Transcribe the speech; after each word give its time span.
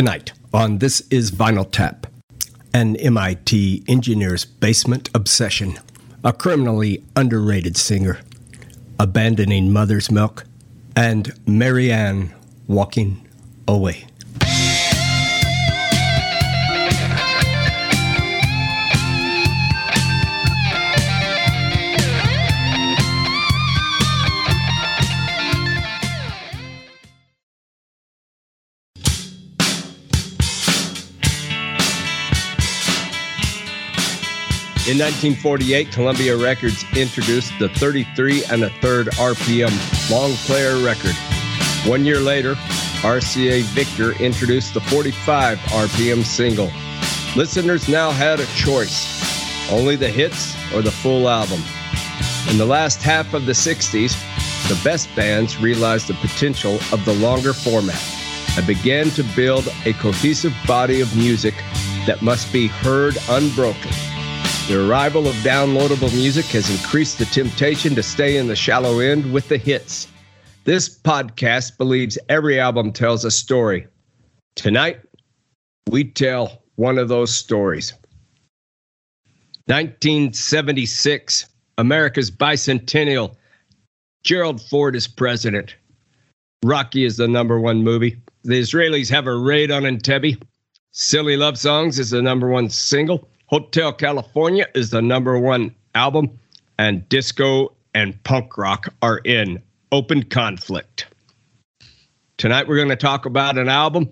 Tonight 0.00 0.32
on 0.54 0.78
This 0.78 1.02
is 1.10 1.30
Vinyl 1.30 1.70
Tap, 1.70 2.06
an 2.72 2.96
MIT 2.96 3.84
engineer's 3.86 4.46
basement 4.46 5.10
obsession, 5.14 5.78
a 6.24 6.32
criminally 6.32 7.04
underrated 7.14 7.76
singer, 7.76 8.20
abandoning 8.98 9.70
mother's 9.70 10.10
milk, 10.10 10.46
and 10.96 11.38
Marianne 11.46 12.34
walking 12.66 13.28
away. 13.68 14.06
In 34.90 34.98
1948, 34.98 35.92
Columbia 35.92 36.36
Records 36.36 36.84
introduced 36.96 37.56
the 37.60 37.68
33 37.68 38.42
and 38.46 38.64
a 38.64 38.70
third 38.80 39.06
RPM 39.12 39.70
long 40.10 40.32
player 40.32 40.84
record. 40.84 41.14
One 41.88 42.04
year 42.04 42.18
later, 42.18 42.54
RCA 43.02 43.62
Victor 43.66 44.20
introduced 44.20 44.74
the 44.74 44.80
45 44.80 45.58
RPM 45.58 46.24
single. 46.24 46.72
Listeners 47.36 47.88
now 47.88 48.10
had 48.10 48.40
a 48.40 48.46
choice 48.46 49.70
only 49.70 49.94
the 49.94 50.08
hits 50.08 50.56
or 50.74 50.82
the 50.82 50.90
full 50.90 51.28
album. 51.28 51.62
In 52.50 52.58
the 52.58 52.66
last 52.66 53.00
half 53.00 53.32
of 53.32 53.46
the 53.46 53.52
60s, 53.52 54.18
the 54.68 54.82
best 54.82 55.08
bands 55.14 55.56
realized 55.56 56.08
the 56.08 56.14
potential 56.14 56.80
of 56.90 57.04
the 57.04 57.14
longer 57.14 57.52
format 57.52 58.02
and 58.56 58.66
began 58.66 59.10
to 59.10 59.22
build 59.36 59.68
a 59.86 59.92
cohesive 59.92 60.56
body 60.66 61.00
of 61.00 61.16
music 61.16 61.54
that 62.06 62.22
must 62.22 62.52
be 62.52 62.66
heard 62.66 63.16
unbroken. 63.28 63.92
The 64.70 64.88
arrival 64.88 65.26
of 65.26 65.34
downloadable 65.42 66.14
music 66.14 66.44
has 66.52 66.70
increased 66.70 67.18
the 67.18 67.24
temptation 67.24 67.96
to 67.96 68.04
stay 68.04 68.36
in 68.36 68.46
the 68.46 68.54
shallow 68.54 69.00
end 69.00 69.32
with 69.32 69.48
the 69.48 69.56
hits. 69.56 70.06
This 70.62 70.88
podcast 70.88 71.76
believes 71.76 72.16
every 72.28 72.60
album 72.60 72.92
tells 72.92 73.24
a 73.24 73.32
story. 73.32 73.88
Tonight, 74.54 75.00
we 75.88 76.04
tell 76.04 76.62
one 76.76 76.98
of 76.98 77.08
those 77.08 77.34
stories. 77.34 77.94
1976, 79.66 81.46
America's 81.76 82.30
bicentennial. 82.30 83.34
Gerald 84.22 84.62
Ford 84.62 84.94
is 84.94 85.08
president. 85.08 85.74
Rocky 86.64 87.04
is 87.04 87.16
the 87.16 87.26
number 87.26 87.58
one 87.58 87.82
movie. 87.82 88.22
The 88.44 88.60
Israelis 88.60 89.10
have 89.10 89.26
a 89.26 89.36
raid 89.36 89.72
on 89.72 89.82
Entebbe. 89.82 90.40
Silly 90.92 91.36
Love 91.36 91.58
Songs 91.58 91.98
is 91.98 92.10
the 92.10 92.22
number 92.22 92.46
one 92.46 92.70
single. 92.70 93.28
Hotel 93.50 93.92
California 93.92 94.64
is 94.76 94.90
the 94.90 95.02
number 95.02 95.36
one 95.36 95.74
album, 95.96 96.38
and 96.78 97.08
disco 97.08 97.72
and 97.94 98.22
punk 98.22 98.56
rock 98.56 98.94
are 99.02 99.18
in 99.24 99.60
open 99.90 100.22
conflict. 100.22 101.08
Tonight, 102.38 102.68
we're 102.68 102.76
going 102.76 102.90
to 102.90 102.96
talk 102.96 103.26
about 103.26 103.58
an 103.58 103.68
album 103.68 104.08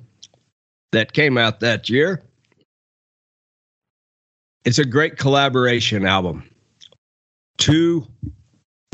that 0.91 1.13
came 1.13 1.39
out 1.39 1.61
that 1.61 1.89
year. 1.89 2.21
It's 4.65 4.81
a 4.81 4.85
great 4.85 5.19
collaboration 5.19 6.05
album. 6.05 6.43
Two 7.59 8.09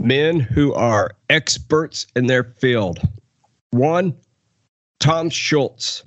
men 0.03 0.41
who 0.41 0.75
are 0.75 1.13
experts 1.31 2.07
in 2.17 2.27
their 2.27 2.45
field. 2.45 3.01
One, 3.71 4.15
Tom 5.01 5.31
Scholz, 5.31 6.03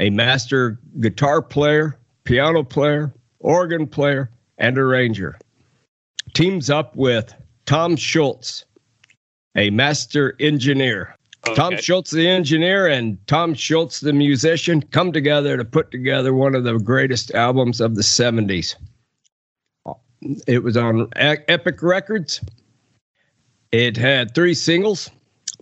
a 0.00 0.10
master 0.10 0.80
guitar 0.98 1.40
player, 1.40 1.96
piano 2.24 2.64
player, 2.64 3.14
organ 3.46 3.86
player, 3.86 4.28
and 4.58 4.76
arranger. 4.76 5.38
Teams 6.34 6.68
up 6.68 6.96
with 6.96 7.32
Tom 7.64 7.96
Scholz, 7.96 8.64
a 9.56 9.70
master 9.70 10.34
engineer. 10.40 11.14
Okay. 11.46 11.54
Tom 11.54 11.74
Scholz, 11.74 12.10
the 12.10 12.28
engineer, 12.28 12.88
and 12.88 13.24
Tom 13.28 13.54
Scholz, 13.54 14.00
the 14.00 14.12
musician, 14.12 14.82
come 14.82 15.12
together 15.12 15.56
to 15.56 15.64
put 15.64 15.92
together 15.92 16.34
one 16.34 16.56
of 16.56 16.64
the 16.64 16.76
greatest 16.78 17.32
albums 17.34 17.80
of 17.80 17.94
the 17.94 18.02
70s. 18.02 18.74
It 20.48 20.64
was 20.64 20.76
on 20.76 21.08
Epic 21.14 21.82
Records. 21.82 22.40
It 23.70 23.96
had 23.96 24.34
three 24.34 24.54
singles 24.54 25.08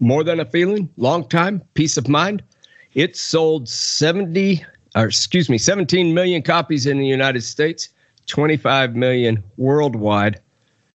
More 0.01 0.25
Than 0.25 0.41
a 0.41 0.47
Feeling, 0.47 0.89
Long 0.97 1.29
Time, 1.29 1.61
Peace 1.75 1.99
of 1.99 2.09
Mind. 2.09 2.43
It 2.95 3.17
sold 3.17 3.69
70 3.69 4.65
or 4.95 5.07
excuse 5.07 5.49
me, 5.49 5.59
17 5.59 6.15
million 6.15 6.43
copies 6.43 6.87
in 6.87 6.99
the 6.99 7.07
United 7.07 7.43
States, 7.43 7.89
25 8.27 8.95
million 8.95 9.43
worldwide. 9.57 10.41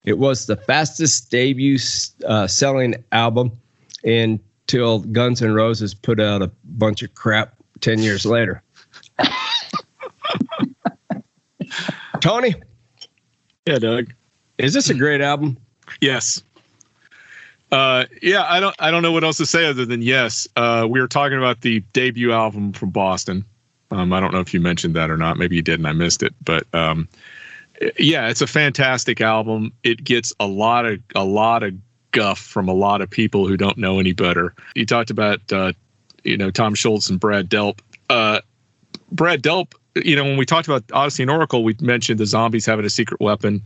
It 0.05 0.19
was 0.19 0.47
the 0.47 0.57
fastest 0.57 1.31
debut 1.31 1.79
uh, 2.27 2.47
selling 2.47 2.95
album 3.13 3.53
until 4.05 5.01
Guns 5.01 5.43
N' 5.43 5.53
Roses 5.53 5.95
put 5.95 6.21
out 6.21 6.43
a 6.43 6.51
bunch 6.65 7.03
of 7.03 7.15
crap 7.15 7.55
10 7.81 7.99
years 8.01 8.25
later. 8.25 8.63
Tony? 12.21 12.55
Yeah, 13.67 13.79
Doug. 13.79 14.15
Is 14.59 14.73
this 14.75 14.89
a 14.89 14.95
great 14.95 15.21
album? 15.21 15.59
Yes. 16.01 16.43
Uh, 17.71 18.07
yeah, 18.23 18.47
I 18.49 18.61
don't 18.61 18.75
I 18.79 18.91
don't 18.91 19.03
know 19.03 19.13
what 19.13 19.25
else 19.25 19.37
to 19.37 19.47
say 19.47 19.67
other 19.67 19.85
than 19.85 20.01
yes. 20.01 20.49
Uh, 20.57 20.87
we 20.89 21.01
were 21.01 21.09
talking 21.09 21.37
about 21.37 21.61
the 21.61 21.81
debut 21.93 22.33
album 22.33 22.73
from 22.73 22.91
Boston. 22.91 23.45
Um, 23.91 24.13
I 24.13 24.21
don't 24.21 24.33
know 24.33 24.41
if 24.41 24.53
you 24.53 24.61
mentioned 24.61 24.95
that 24.97 25.11
or 25.11 25.17
not. 25.17 25.39
Maybe 25.39 25.57
you 25.57 25.63
did 25.63 25.81
and 25.81 25.87
I 25.87 25.93
missed 25.93 26.23
it. 26.23 26.35
But 26.45 26.67
um, 26.75 27.09
yeah, 27.99 28.29
it's 28.29 28.41
a 28.41 28.47
fantastic 28.47 29.21
album. 29.21 29.73
It 29.83 30.05
gets 30.05 30.33
a 30.41 30.47
lot 30.47 30.87
of 30.87 31.01
a 31.15 31.25
lot 31.25 31.63
of 31.63 31.75
guff 32.13 32.39
from 32.39 32.69
a 32.69 32.75
lot 32.75 33.01
of 33.01 33.11
people 33.11 33.47
who 33.47 33.57
don't 33.57 33.79
know 33.79 33.99
any 33.99 34.13
better. 34.13 34.55
You 34.75 34.87
talked 34.87 35.11
about 35.11 35.41
uh, 35.53 35.73
you 36.25 36.37
know 36.37 36.51
Tom 36.51 36.75
Scholz 36.75 37.09
and 37.11 37.19
Brad 37.21 37.49
Delp. 37.49 37.81
Uh, 38.11 38.41
Brad 39.13 39.43
Delp, 39.43 39.73
you 39.97 40.17
know, 40.17 40.25
when 40.25 40.37
we 40.37 40.45
talked 40.45 40.69
about 40.69 40.87
Odessey 40.89 41.21
and 41.21 41.31
Oracle, 41.31 41.65
we 41.65 41.77
mentioned 41.81 42.21
the 42.21 42.27
zombies 42.27 42.67
having 42.67 42.85
a 42.85 42.91
secret 42.91 43.21
weapon 43.21 43.63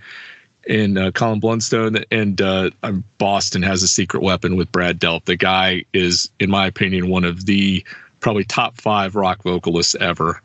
in 0.64 0.96
uh, 0.96 1.10
Colin 1.10 1.40
Blunstone, 1.40 2.04
and 2.12 2.40
uh, 2.40 2.70
Boston 3.18 3.62
has 3.62 3.82
a 3.82 3.88
secret 3.88 4.22
weapon 4.22 4.56
with 4.56 4.70
Brad 4.70 5.00
Delp. 5.00 5.24
The 5.24 5.36
guy 5.36 5.84
is, 5.92 6.30
in 6.38 6.50
my 6.50 6.66
opinion, 6.66 7.08
one 7.08 7.24
of 7.24 7.46
the 7.46 7.84
probably 8.22 8.44
top 8.44 8.80
five 8.80 9.14
rock 9.14 9.42
vocalists 9.42 9.94
ever. 9.96 10.40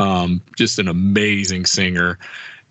Um, 0.00 0.42
just 0.56 0.78
an 0.78 0.88
amazing 0.88 1.66
singer, 1.66 2.18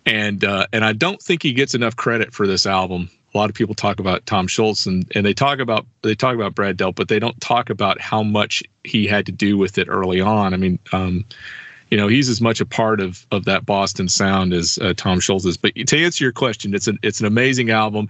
and 0.05 0.43
uh, 0.43 0.67
and 0.73 0.83
I 0.83 0.93
don't 0.93 1.21
think 1.21 1.43
he 1.43 1.53
gets 1.53 1.75
enough 1.75 1.95
credit 1.95 2.33
for 2.33 2.47
this 2.47 2.65
album. 2.65 3.09
A 3.33 3.37
lot 3.37 3.49
of 3.49 3.55
people 3.55 3.75
talk 3.75 3.99
about 3.99 4.25
Tom 4.25 4.47
Scholz 4.47 4.87
and, 4.87 5.09
and 5.13 5.25
they 5.25 5.33
talk 5.33 5.59
about 5.59 5.85
they 6.01 6.15
talk 6.15 6.35
about 6.35 6.55
Brad 6.55 6.77
Delp, 6.77 6.95
but 6.95 7.09
they 7.09 7.19
don't 7.19 7.39
talk 7.41 7.69
about 7.69 7.99
how 7.99 8.23
much 8.23 8.63
he 8.83 9.05
had 9.05 9.25
to 9.25 9.31
do 9.31 9.57
with 9.57 9.77
it 9.77 9.87
early 9.89 10.21
on. 10.21 10.53
I 10.53 10.57
mean, 10.57 10.79
um, 10.93 11.25
you 11.91 11.97
know, 11.97 12.07
he's 12.07 12.29
as 12.29 12.41
much 12.41 12.61
a 12.61 12.65
part 12.65 13.01
of 13.01 13.25
of 13.31 13.45
that 13.45 13.65
Boston 13.65 14.07
sound 14.07 14.53
as 14.53 14.77
uh, 14.79 14.93
Tom 14.95 15.19
Scholz 15.19 15.45
is. 15.45 15.57
But 15.57 15.75
to 15.75 16.03
answer 16.03 16.23
your 16.23 16.33
question, 16.33 16.73
it's 16.73 16.87
an 16.87 16.97
it's 17.03 17.19
an 17.19 17.25
amazing 17.25 17.69
album. 17.69 18.07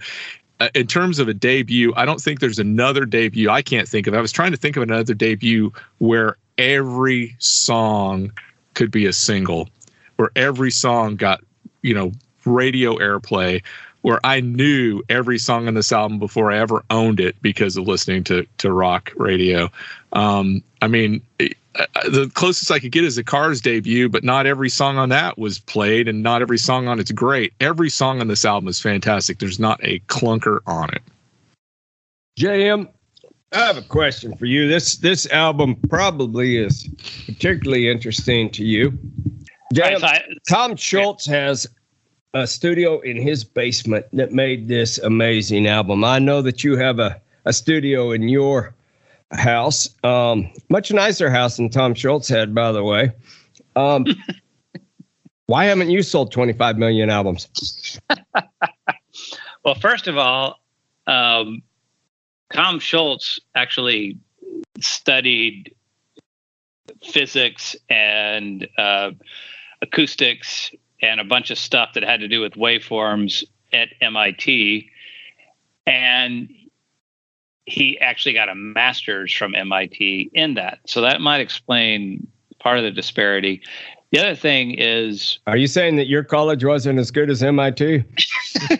Uh, 0.60 0.68
in 0.74 0.86
terms 0.86 1.18
of 1.18 1.28
a 1.28 1.34
debut, 1.34 1.92
I 1.96 2.04
don't 2.04 2.20
think 2.20 2.40
there's 2.40 2.58
another 2.58 3.04
debut 3.04 3.48
I 3.48 3.62
can't 3.62 3.88
think 3.88 4.06
of. 4.06 4.14
I 4.14 4.20
was 4.20 4.32
trying 4.32 4.50
to 4.50 4.56
think 4.56 4.76
of 4.76 4.82
another 4.82 5.14
debut 5.14 5.72
where 5.98 6.36
every 6.56 7.36
song 7.38 8.32
could 8.74 8.90
be 8.90 9.06
a 9.06 9.12
single, 9.12 9.68
where 10.16 10.30
every 10.34 10.70
song 10.70 11.16
got, 11.16 11.42
you 11.82 11.94
know, 11.94 12.12
radio 12.44 12.96
airplay, 12.96 13.62
where 14.02 14.20
I 14.24 14.40
knew 14.40 15.02
every 15.08 15.38
song 15.38 15.68
on 15.68 15.74
this 15.74 15.92
album 15.92 16.18
before 16.18 16.50
I 16.50 16.58
ever 16.58 16.84
owned 16.90 17.20
it 17.20 17.40
because 17.42 17.76
of 17.76 17.86
listening 17.86 18.24
to 18.24 18.46
to 18.58 18.72
rock 18.72 19.12
radio. 19.16 19.70
Um, 20.12 20.62
I 20.82 20.88
mean, 20.88 21.22
the 22.04 22.30
closest 22.34 22.70
I 22.70 22.78
could 22.78 22.92
get 22.92 23.04
is 23.04 23.16
the 23.16 23.24
Cars 23.24 23.60
debut, 23.60 24.08
but 24.08 24.24
not 24.24 24.46
every 24.46 24.68
song 24.68 24.98
on 24.98 25.08
that 25.10 25.38
was 25.38 25.58
played, 25.58 26.08
and 26.08 26.22
not 26.22 26.42
every 26.42 26.58
song 26.58 26.88
on 26.88 26.98
it's 26.98 27.12
great. 27.12 27.52
Every 27.60 27.90
song 27.90 28.20
on 28.20 28.28
this 28.28 28.44
album 28.44 28.68
is 28.68 28.80
fantastic. 28.80 29.38
There's 29.38 29.60
not 29.60 29.80
a 29.82 30.00
clunker 30.00 30.58
on 30.66 30.90
it. 30.90 31.02
JM, 32.38 32.88
I 33.52 33.58
have 33.58 33.76
a 33.76 33.82
question 33.82 34.36
for 34.36 34.46
you. 34.46 34.68
This 34.68 34.96
this 34.96 35.26
album 35.30 35.76
probably 35.88 36.56
is 36.58 36.88
particularly 37.26 37.88
interesting 37.88 38.50
to 38.50 38.64
you. 38.64 38.98
JM, 39.74 40.00
Tom 40.48 40.72
Scholz 40.72 41.26
has 41.26 41.66
a 42.34 42.46
studio 42.46 43.00
in 43.00 43.16
his 43.16 43.44
basement 43.44 44.06
that 44.12 44.32
made 44.32 44.68
this 44.68 44.98
amazing 44.98 45.66
album. 45.66 46.04
I 46.04 46.18
know 46.18 46.42
that 46.42 46.62
you 46.62 46.76
have 46.76 46.98
a, 46.98 47.20
a 47.44 47.52
studio 47.52 48.12
in 48.12 48.28
your 48.28 48.74
house. 49.32 49.88
Um, 50.04 50.50
much 50.68 50.92
nicer 50.92 51.30
house 51.30 51.56
than 51.56 51.68
Tom 51.70 51.94
Scholz 51.94 52.28
had, 52.28 52.54
by 52.54 52.72
the 52.72 52.82
way. 52.82 53.12
Um, 53.76 54.06
why 55.46 55.64
haven't 55.66 55.90
you 55.90 56.02
sold 56.02 56.32
25 56.32 56.78
million 56.78 57.10
albums? 57.10 57.98
well, 59.64 59.74
first 59.80 60.06
of 60.06 60.16
all, 60.18 60.60
um, 61.06 61.62
Tom 62.52 62.80
Scholz 62.80 63.38
actually 63.54 64.18
studied 64.80 65.74
physics 67.02 67.76
and 67.88 68.66
uh, 68.78 69.10
acoustics 69.82 70.70
and 71.00 71.20
a 71.20 71.24
bunch 71.24 71.50
of 71.50 71.58
stuff 71.58 71.90
that 71.94 72.02
had 72.02 72.20
to 72.20 72.28
do 72.28 72.40
with 72.40 72.54
waveforms 72.54 73.44
at 73.72 73.88
MIT. 74.00 74.88
And 75.86 76.48
he 77.68 77.98
actually 78.00 78.32
got 78.32 78.48
a 78.48 78.54
master's 78.54 79.32
from 79.32 79.54
MIT 79.54 80.30
in 80.34 80.54
that. 80.54 80.78
So 80.86 81.00
that 81.02 81.20
might 81.20 81.40
explain 81.40 82.26
part 82.58 82.78
of 82.78 82.84
the 82.84 82.90
disparity. 82.90 83.60
The 84.10 84.20
other 84.20 84.34
thing 84.34 84.74
is 84.78 85.38
Are 85.46 85.56
you 85.56 85.66
saying 85.66 85.96
that 85.96 86.06
your 86.08 86.24
college 86.24 86.64
wasn't 86.64 86.98
as 86.98 87.10
good 87.10 87.28
as 87.30 87.42
MIT? 87.42 88.04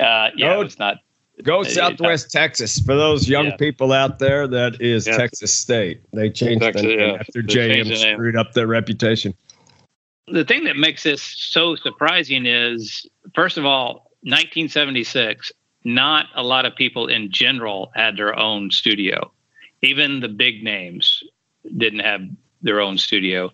uh, 0.00 0.30
yeah, 0.36 0.60
it's 0.60 0.78
not. 0.78 0.98
Go 1.42 1.62
Southwest 1.64 2.30
Texas. 2.30 2.78
For 2.78 2.94
those 2.94 3.28
young 3.28 3.46
Yeah. 3.46 3.56
people 3.56 3.92
out 3.92 4.18
there, 4.20 4.46
that 4.46 4.80
is 4.80 5.06
Yeah. 5.06 5.16
Texas 5.16 5.52
State. 5.52 6.00
They 6.12 6.30
changed 6.30 6.62
Texas, 6.62 6.82
the 6.82 6.88
name 6.88 7.00
yeah. 7.00 7.16
after 7.20 7.42
They 7.42 7.48
JM 7.54 7.74
changed 7.74 7.90
the 7.90 8.04
name. 8.04 8.16
screwed 8.16 8.36
up 8.36 8.52
their 8.52 8.66
reputation. 8.68 9.34
The 10.26 10.44
thing 10.44 10.64
that 10.64 10.76
makes 10.76 11.02
this 11.02 11.22
so 11.22 11.76
surprising 11.76 12.46
is, 12.46 13.06
first 13.34 13.58
of 13.58 13.66
all, 13.66 14.10
1976. 14.22 15.52
Not 15.86 16.26
a 16.34 16.42
lot 16.42 16.64
of 16.64 16.74
people 16.74 17.08
in 17.08 17.30
general 17.30 17.92
had 17.94 18.16
their 18.16 18.38
own 18.38 18.70
studio. 18.70 19.30
Even 19.82 20.20
the 20.20 20.28
big 20.28 20.64
names 20.64 21.22
didn't 21.76 22.00
have 22.00 22.22
their 22.62 22.80
own 22.80 22.96
studio. 22.96 23.52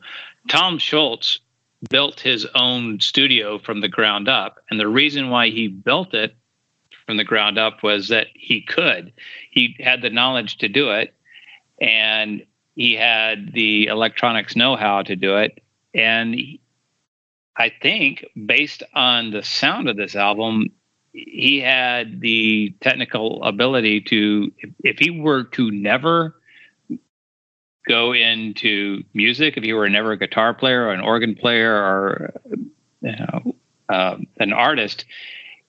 Tom 0.49 0.78
Scholz 0.78 1.40
built 1.88 2.20
his 2.20 2.46
own 2.55 3.00
studio 3.00 3.58
from 3.58 3.81
the 3.81 3.88
ground 3.88 4.28
up. 4.28 4.61
And 4.70 4.78
the 4.78 4.87
reason 4.87 5.31
why 5.31 5.49
he 5.49 5.66
built 5.66 6.14
it 6.14 6.37
from 7.05 7.16
the 7.16 7.25
ground 7.25 7.58
up 7.58 7.82
was 7.82 8.08
that 8.08 8.28
he 8.34 8.61
could. 8.62 9.12
He 9.50 9.75
had 9.81 10.02
the 10.02 10.11
knowledge 10.11 10.58
to 10.58 10.69
do 10.69 10.93
it, 10.93 11.12
and 11.81 12.46
he 12.76 12.94
had 12.94 13.52
the 13.52 13.87
electronics 13.87 14.55
know 14.55 14.76
how 14.76 15.02
to 15.02 15.16
do 15.16 15.37
it. 15.38 15.61
And 15.94 16.37
I 17.56 17.72
think, 17.82 18.25
based 18.46 18.82
on 18.94 19.31
the 19.31 19.42
sound 19.42 19.88
of 19.88 19.96
this 19.96 20.16
album, 20.16 20.69
he 21.12 21.60
had 21.60 22.20
the 22.20 22.75
technical 22.81 23.42
ability 23.42 24.00
to, 24.02 24.52
if, 24.84 24.98
he 24.98 25.10
were 25.10 25.44
to 25.44 25.70
never 25.70 26.37
go 27.88 28.12
into 28.12 29.02
music, 29.14 29.56
if 29.56 29.64
he 29.64 29.72
were 29.72 29.88
never 29.88 30.12
a 30.12 30.16
guitar 30.16 30.54
player 30.54 30.84
or 30.84 30.92
an 30.92 31.00
organ 31.00 31.34
player 31.34 31.75
or 31.75 32.32
you 33.02 33.16
know, 33.16 33.54
uh, 33.88 34.16
an 34.38 34.52
artist, 34.52 35.04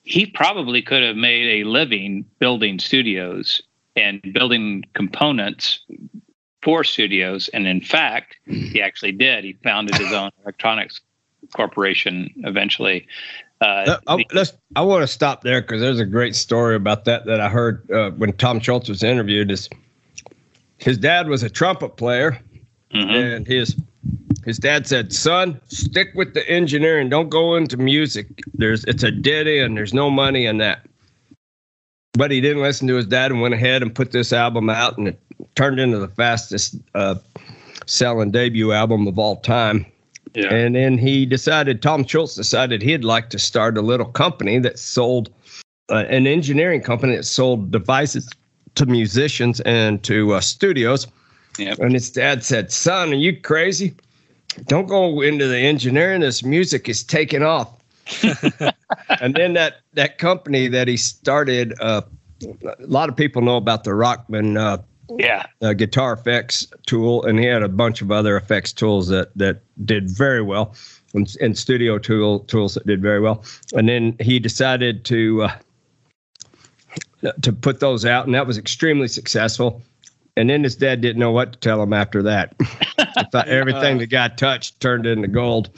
he 0.04 0.26
probably 0.26 0.82
could 0.82 1.04
have 1.04 1.16
made 1.16 1.62
a 1.62 1.68
living 1.68 2.26
building 2.40 2.80
studios 2.80 3.62
and 3.96 4.22
building 4.34 4.84
components 4.94 5.80
for 6.62 6.84
studios. 6.84 7.50
And 7.54 7.68
in 7.68 7.82
fact, 7.82 8.36
he 8.46 8.82
actually 8.82 9.14
did. 9.14 9.44
He 9.44 9.54
founded 9.64 9.96
his 9.96 10.12
own 10.14 10.32
electronics 10.44 11.02
corporation 11.54 12.32
eventually. 12.38 13.08
Uh, 13.62 13.66
Uh, 13.66 13.98
I, 14.08 14.16
the- 14.18 14.26
let's, 14.34 14.54
I 14.76 14.82
want 14.82 15.04
to 15.04 15.08
stop 15.08 15.42
there 15.44 15.62
because 15.62 15.82
there's 15.82 16.00
a 16.00 16.06
great 16.06 16.36
story 16.36 16.76
about 16.76 17.06
that 17.06 17.26
that 17.26 17.40
I 17.40 17.50
heard 17.50 17.90
uh, 17.92 18.12
when 18.12 18.34
Tom 18.34 18.60
Scholz 18.60 18.90
was 18.90 19.04
interviewed. 19.04 19.52
Is 19.52 19.70
his 20.78 20.98
dad 20.98 21.28
was 21.28 21.44
a 21.44 21.50
trumpet 21.50 21.96
player, 21.96 22.40
mhm. 22.94 23.36
and 23.38 23.48
his 23.48 23.76
his 24.46 24.58
dad 24.58 24.88
said, 24.88 25.14
"Son, 25.14 25.62
stick 25.68 26.10
with 26.16 26.34
the 26.34 26.48
engineering. 26.50 27.10
Don't 27.10 27.30
go 27.30 27.56
into 27.56 27.78
music. 27.78 28.28
There's 28.56 28.84
it's 28.86 29.04
a 29.04 29.12
dead 29.12 29.48
end. 29.48 29.78
There's 29.78 29.94
no 29.94 30.10
money 30.10 30.48
in 30.48 30.58
that." 30.58 30.82
But 32.14 32.32
he 32.32 32.42
didn't 32.42 32.64
listen 32.64 32.88
to 32.88 32.96
his 32.96 33.06
dad 33.06 33.32
and 33.32 33.42
went 33.42 33.54
ahead 33.54 33.84
and 33.84 33.94
put 33.94 34.12
this 34.12 34.34
album 34.34 34.70
out, 34.72 34.98
and 34.98 35.10
it 35.10 35.20
turned 35.56 35.80
into 35.80 36.00
the 36.00 36.08
fastest 36.08 36.76
uh, 36.96 37.16
selling 37.86 38.32
debut 38.32 38.72
album 38.72 39.08
of 39.08 39.20
all 39.20 39.38
time. 39.38 39.86
Yeah. 40.34 40.54
And 40.54 40.76
then 40.76 40.98
he 40.98 41.26
decided, 41.26 41.82
Tom 41.82 42.06
Scholz 42.06 42.36
decided 42.36 42.82
he'd 42.82 43.04
like 43.04 43.30
to 43.32 43.40
start 43.40 43.78
a 43.78 43.82
little 43.82 44.06
company 44.06 44.60
that 44.60 44.80
sold 44.80 45.30
uh, 45.90 46.06
an 46.08 46.26
engineering 46.26 46.82
company 46.82 47.18
that 47.18 47.26
sold 47.26 47.72
devices 47.72 48.30
to 48.76 48.86
musicians 48.86 49.60
and 49.62 50.02
to 50.04 50.34
uh, 50.34 50.40
studios. 50.40 51.08
Yep. 51.58 51.80
And 51.80 51.94
his 51.94 52.10
dad 52.10 52.46
said, 52.46 52.72
Son, 52.72 53.12
are 53.12 53.16
you 53.16 53.40
crazy? 53.40 53.94
Don't 54.68 54.88
go 54.88 55.22
into 55.22 55.48
the 55.48 55.58
engineering. 55.58 56.22
This 56.22 56.44
music 56.44 56.88
is 56.88 57.04
taking 57.04 57.44
off. 57.44 57.74
and 59.22 59.36
then 59.36 59.54
that, 59.54 59.82
that 59.94 60.18
company 60.18 60.70
that 60.70 60.88
he 60.88 60.96
started, 60.96 61.74
uh, 61.82 62.02
a 62.66 62.76
lot 62.80 63.10
of 63.10 63.18
people 63.18 63.42
know 63.42 63.58
about 63.58 63.84
the 63.84 63.92
Rockman 63.92 64.58
uh, 64.58 64.78
yeah. 65.20 65.46
uh, 65.62 65.74
guitar 65.74 66.14
effects 66.14 66.68
tool, 66.86 67.24
and 67.26 67.40
he 67.40 67.46
had 67.46 67.64
a 67.64 67.70
bunch 67.70 68.02
of 68.02 68.12
other 68.12 68.38
effects 68.38 68.74
tools 68.74 69.08
that 69.08 69.36
that 69.38 69.62
did 69.86 70.10
very 70.10 70.42
well, 70.42 70.76
and, 71.14 71.36
and 71.42 71.58
studio 71.58 71.98
tool 71.98 72.40
tools 72.42 72.74
that 72.76 72.86
did 72.86 73.02
very 73.02 73.20
well. 73.20 73.44
And 73.74 73.88
then 73.88 74.16
he 74.20 74.40
decided 74.40 75.06
to 75.06 75.44
uh, 75.44 77.32
to 77.42 77.54
put 77.54 77.80
those 77.80 78.06
out, 78.06 78.26
and 78.26 78.36
that 78.36 78.48
was 78.48 78.58
extremely 78.58 79.08
successful. 79.08 79.82
And 80.38 80.50
then 80.50 80.64
his 80.64 80.76
dad 80.76 81.02
didn't 81.02 81.20
know 81.20 81.32
what 81.32 81.54
to 81.54 81.60
tell 81.60 81.84
him 81.84 81.92
after 81.92 82.24
that. 82.24 82.56
I 82.98 83.24
thought 83.32 83.50
everything 83.50 83.98
the 83.98 84.08
guy 84.08 84.30
touched 84.30 84.80
turned 84.80 85.06
into 85.06 85.28
gold. 85.28 85.70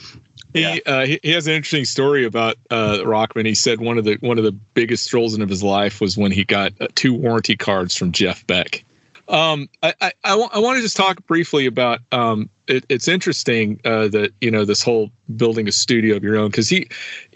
Yeah. 0.53 0.73
He, 0.73 0.83
uh, 0.83 1.05
he 1.05 1.19
he 1.23 1.31
has 1.31 1.47
an 1.47 1.53
interesting 1.53 1.85
story 1.85 2.25
about 2.25 2.57
uh, 2.69 2.99
Rockman. 3.03 3.45
He 3.45 3.55
said 3.55 3.81
one 3.81 3.97
of 3.97 4.05
the 4.05 4.17
one 4.19 4.37
of 4.37 4.43
the 4.43 4.51
biggest 4.51 5.05
strolls 5.05 5.37
of 5.37 5.49
his 5.49 5.63
life 5.63 5.99
was 5.99 6.17
when 6.17 6.31
he 6.31 6.43
got 6.43 6.73
uh, 6.79 6.87
two 6.95 7.13
warranty 7.13 7.55
cards 7.55 7.95
from 7.95 8.11
Jeff 8.11 8.45
Beck. 8.45 8.83
Um, 9.27 9.69
I, 9.81 9.93
I, 10.01 10.11
I, 10.23 10.35
wa- 10.35 10.49
I 10.51 10.59
want 10.59 10.77
to 10.77 10.81
just 10.81 10.97
talk 10.97 11.25
briefly 11.25 11.65
about 11.65 11.99
um, 12.11 12.49
it, 12.67 12.85
it's 12.89 13.07
interesting 13.07 13.79
uh, 13.85 14.07
that 14.09 14.31
you 14.41 14.51
know 14.51 14.65
this 14.65 14.83
whole 14.83 15.11
building 15.35 15.67
a 15.67 15.71
studio 15.71 16.15
of 16.15 16.23
your 16.23 16.37
own 16.37 16.49
because 16.49 16.69
he, 16.69 16.87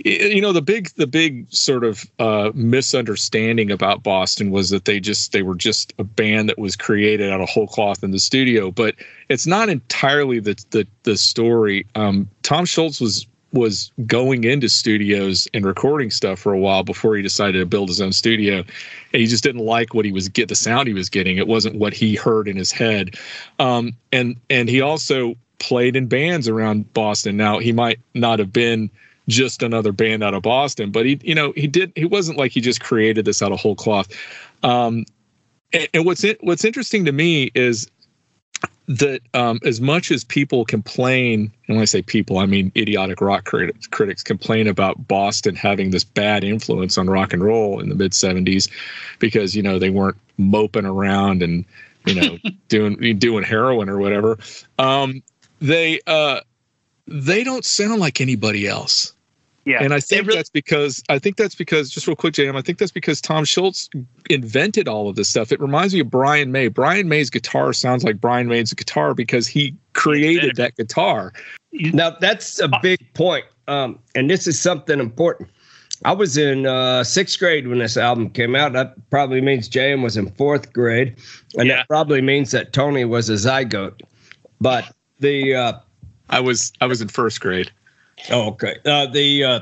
you 0.04 0.42
know, 0.42 0.52
the 0.52 0.62
big 0.62 0.90
the 0.96 1.08
big 1.08 1.52
sort 1.52 1.84
of 1.84 2.06
uh, 2.20 2.52
misunderstanding 2.54 3.72
about 3.72 4.04
Boston 4.04 4.52
was 4.52 4.70
that 4.70 4.86
they 4.86 5.00
just 5.00 5.32
they 5.32 5.42
were 5.42 5.56
just 5.56 5.94
a 5.98 6.04
band 6.04 6.50
that 6.50 6.58
was 6.58 6.76
created 6.76 7.32
out 7.32 7.42
of 7.42 7.50
whole 7.50 7.68
cloth 7.68 8.04
in 8.04 8.12
the 8.12 8.20
studio, 8.20 8.72
but 8.72 8.96
it's 9.30 9.48
not 9.48 9.70
entirely 9.70 10.40
the 10.40 10.62
the, 10.72 10.88
the 11.04 11.18
story. 11.18 11.86
Um, 11.96 12.30
Tom 12.44 12.66
Scholz 12.66 13.02
was 13.02 13.28
was 13.54 13.92
going 14.06 14.44
into 14.44 14.68
studios 14.68 15.48
and 15.54 15.66
recording 15.66 16.12
stuff 16.12 16.40
for 16.40 16.54
a 16.54 16.60
while 16.60 16.84
before 16.84 17.16
he 17.16 17.22
decided 17.22 17.60
to 17.60 17.66
build 17.66 17.88
his 17.88 18.02
own 18.02 18.12
studio. 18.12 18.58
And 18.58 19.22
he 19.22 19.26
just 19.26 19.44
didn't 19.44 19.66
like 19.66 19.94
what 19.94 20.06
he 20.06 20.12
was 20.12 20.28
get 20.28 20.50
the 20.50 20.56
sound 20.56 20.88
he 20.88 20.94
was 20.94 21.10
getting. 21.10 21.38
It 21.38 21.48
wasn't 21.48 21.76
what 21.76 21.94
he 21.94 22.16
heard 22.16 22.48
in 22.48 22.58
his 22.58 22.72
head. 22.72 23.18
Um, 23.60 23.96
and 24.12 24.36
and 24.50 24.70
he 24.70 24.82
also 24.82 25.36
played 25.60 25.96
in 25.96 26.08
bands 26.08 26.48
around 26.48 26.92
Boston. 26.94 27.38
Now 27.38 27.60
he 27.60 27.72
might 27.72 28.00
not 28.14 28.40
have 28.40 28.52
been 28.52 28.90
just 29.28 29.64
another 29.64 29.92
band 29.92 30.24
out 30.24 30.34
of 30.34 30.44
Boston, 30.44 30.92
but 30.92 31.06
he 31.06 31.20
you 31.24 31.36
know 31.36 31.54
he 31.56 31.68
did 31.68 31.92
he 31.96 32.06
wasn't 32.06 32.38
like 32.38 32.52
he 32.52 32.62
just 32.62 32.82
created 32.82 33.26
this 33.26 33.42
out 33.42 33.52
of 33.52 33.60
whole 33.60 33.76
cloth. 33.76 34.10
Um, 34.64 35.06
and, 35.74 35.88
and 35.94 36.06
what's 36.06 36.24
it, 36.24 36.38
what's 36.42 36.66
interesting 36.66 37.06
to 37.06 37.12
me 37.12 37.52
is 37.56 37.90
that 38.88 39.22
um, 39.34 39.60
as 39.66 39.82
much 39.82 40.12
as 40.12 40.24
people 40.24 40.64
complain, 40.64 41.52
and 41.68 41.76
when 41.76 41.82
I 41.82 41.86
say 41.86 42.02
people, 42.02 42.38
I 42.38 42.46
mean 42.46 42.72
idiotic 42.76 43.20
rock 43.20 43.44
critics, 43.44 43.86
critics 43.88 44.24
complain 44.24 44.68
about 44.68 45.08
Boston 45.08 45.56
having 45.56 45.92
this 45.92 46.06
bad 46.06 46.44
influence 46.44 46.98
on 46.98 47.10
rock 47.10 47.34
and 47.34 47.44
roll 47.44 47.80
in 47.80 47.90
the 47.90 47.96
mid 47.96 48.14
'70s 48.14 48.70
because 49.20 49.56
you 49.56 49.62
know 49.62 49.78
they 49.78 49.90
weren't 49.90 50.18
moping 50.38 50.86
around 50.86 51.44
and 51.44 51.66
you 52.06 52.16
know 52.16 52.38
doing 52.70 53.20
doing 53.20 53.44
heroin 53.44 53.90
or 53.90 53.98
whatever. 53.98 54.40
Um, 54.80 55.22
they 55.60 56.00
uh, 56.08 56.42
they 57.08 57.44
don't 57.44 57.66
sound 57.66 58.00
like 58.00 58.22
anybody 58.22 58.68
else. 58.68 59.14
Yeah. 59.68 59.84
And 59.84 59.94
I 59.94 60.00
think 60.00 60.26
really- 60.28 60.38
that's 60.38 60.50
because 60.50 61.04
I 61.10 61.20
think 61.20 61.36
that's 61.36 61.54
because 61.54 61.90
just 61.90 62.08
real 62.08 62.16
quick, 62.16 62.34
JM, 62.34 62.56
I 62.56 62.62
think 62.62 62.78
that's 62.78 62.92
because 62.92 63.20
Tom 63.20 63.44
Scholz 63.44 63.90
invented 64.30 64.88
all 64.88 65.10
of 65.10 65.18
this 65.18 65.28
stuff. 65.28 65.52
It 65.52 65.60
reminds 65.60 65.94
me 65.94 66.00
of 66.00 66.10
Brian 66.10 66.54
May. 66.54 66.70
Brian 66.70 67.10
May's 67.10 67.30
guitar 67.30 67.74
sounds 67.74 68.06
like 68.06 68.22
Brian 68.22 68.48
May's 68.48 68.72
guitar 68.74 69.14
because 69.14 69.46
he 69.46 69.76
created 69.92 70.56
that 70.56 70.78
guitar. 70.78 71.34
Now 71.74 72.12
that's 72.12 72.60
a 72.62 72.70
big 72.82 73.14
point, 73.14 73.44
um, 73.68 74.00
and 74.16 74.30
this 74.30 74.48
is 74.48 74.58
something 74.58 75.02
important. 75.02 75.50
I 76.06 76.14
was 76.14 76.38
in 76.38 76.66
uh, 76.66 77.04
sixth 77.04 77.38
grade 77.38 77.68
when 77.68 77.80
this 77.80 77.98
album 77.98 78.30
came 78.30 78.56
out. 78.56 78.72
That 78.72 78.94
probably 79.10 79.42
means 79.42 79.68
JM 79.68 80.02
was 80.02 80.16
in 80.16 80.30
fourth 80.36 80.72
grade, 80.72 81.18
and 81.58 81.68
Yeah. 81.68 81.78
that 81.78 81.88
probably 81.90 82.22
means 82.22 82.52
that 82.52 82.72
Tony 82.72 83.04
was 83.04 83.30
a 83.30 83.34
zygote. 83.34 84.00
But 84.62 84.86
the 85.20 85.56
uh, 85.56 85.74
I 86.30 86.40
was 86.40 86.72
I 86.80 86.86
was 86.86 87.02
in 87.02 87.10
first 87.10 87.42
grade. 87.42 87.70
Oh, 88.32 88.48
okay, 88.50 88.78
uh, 88.86 89.06
the 89.08 89.44
uh, 89.44 89.60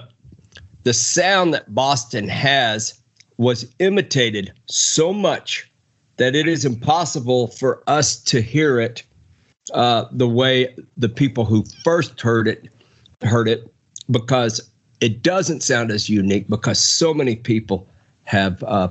the 0.83 0.93
sound 0.93 1.53
that 1.53 1.73
Boston 1.73 2.27
has 2.27 2.99
was 3.37 3.67
imitated 3.79 4.53
so 4.67 5.11
much 5.11 5.69
that 6.17 6.35
it 6.35 6.47
is 6.47 6.63
impossible 6.63 7.47
for 7.47 7.83
us 7.87 8.15
to 8.23 8.41
hear 8.41 8.79
it 8.79 9.03
uh, 9.73 10.05
the 10.11 10.27
way 10.27 10.75
the 10.97 11.09
people 11.09 11.43
who 11.43 11.65
first 11.83 12.21
heard 12.21 12.47
it 12.47 12.69
heard 13.21 13.47
it 13.47 13.73
because 14.11 14.69
it 15.01 15.21
doesn't 15.21 15.61
sound 15.61 15.91
as 15.91 16.09
unique 16.09 16.47
because 16.47 16.79
so 16.79 17.13
many 17.13 17.35
people 17.35 17.87
have 18.23 18.63
uh, 18.63 18.89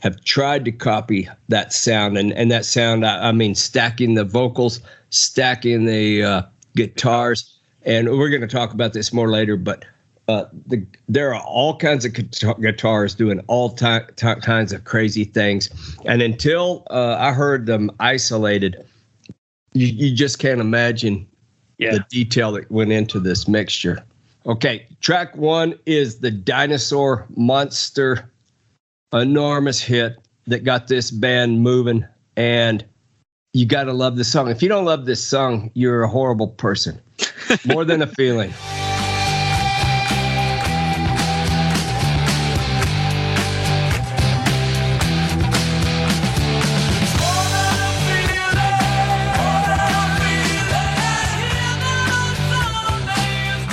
have 0.00 0.22
tried 0.24 0.64
to 0.64 0.72
copy 0.72 1.28
that 1.48 1.72
sound, 1.72 2.18
and 2.18 2.32
and 2.32 2.50
that 2.50 2.64
sound, 2.64 3.06
I, 3.06 3.28
I 3.28 3.32
mean, 3.32 3.54
stacking 3.54 4.14
the 4.14 4.24
vocals, 4.24 4.80
stacking 5.10 5.84
the 5.84 6.22
uh, 6.22 6.42
guitars, 6.76 7.58
and 7.82 8.08
we're 8.08 8.28
going 8.30 8.40
to 8.40 8.46
talk 8.46 8.72
about 8.72 8.92
this 8.92 9.12
more 9.12 9.30
later, 9.30 9.56
but. 9.56 9.84
Uh, 10.28 10.48
the, 10.66 10.86
there 11.08 11.34
are 11.34 11.42
all 11.42 11.76
kinds 11.76 12.04
of 12.04 12.12
guitars 12.60 13.16
doing 13.16 13.40
all 13.48 13.70
ty- 13.70 14.04
ty- 14.14 14.36
kinds 14.36 14.72
of 14.72 14.84
crazy 14.84 15.24
things, 15.24 15.68
and 16.04 16.22
until 16.22 16.86
uh, 16.90 17.16
I 17.18 17.32
heard 17.32 17.66
them 17.66 17.90
isolated, 17.98 18.86
you, 19.72 19.88
you 19.88 20.14
just 20.14 20.38
can't 20.38 20.60
imagine 20.60 21.26
Yeah. 21.78 21.94
the 21.94 22.04
detail 22.10 22.52
that 22.52 22.70
went 22.70 22.92
into 22.92 23.18
this 23.18 23.48
mixture. 23.48 24.04
Okay, 24.46 24.86
track 25.00 25.36
one 25.36 25.76
is 25.86 26.20
the 26.20 26.30
Dinosaur 26.30 27.26
Monster, 27.34 28.30
enormous 29.12 29.80
hit 29.80 30.16
that 30.46 30.62
got 30.62 30.86
this 30.86 31.10
band 31.10 31.60
moving, 31.60 32.06
and 32.36 32.84
you 33.52 33.66
got 33.66 33.84
to 33.84 33.92
love 33.92 34.14
this 34.14 34.30
song. 34.30 34.48
If 34.48 34.62
you 34.62 34.68
don't 34.68 34.84
love 34.84 35.06
this 35.06 35.24
song, 35.24 35.72
you're 35.74 36.04
a 36.04 36.08
horrible 36.08 36.48
person. 36.48 37.00
More 37.66 37.84
than 37.84 38.02
a 38.02 38.06
feeling. 38.06 38.52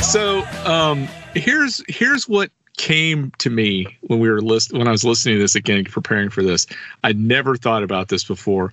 So 0.02 0.44
um, 0.66 1.08
here's 1.36 1.84
here's 1.88 2.28
what 2.28 2.50
came 2.78 3.32
to 3.40 3.50
me 3.50 3.86
when 4.04 4.20
we 4.20 4.30
were 4.30 4.42
list 4.42 4.72
when 4.72 4.88
I 4.88 4.92
was 4.92 5.04
listening 5.04 5.36
to 5.36 5.42
this 5.42 5.54
again, 5.54 5.84
preparing 5.84 6.30
for 6.30 6.42
this. 6.42 6.66
I'd 7.04 7.20
never 7.20 7.58
thought 7.58 7.84
about 7.84 8.08
this 8.08 8.24
before. 8.24 8.72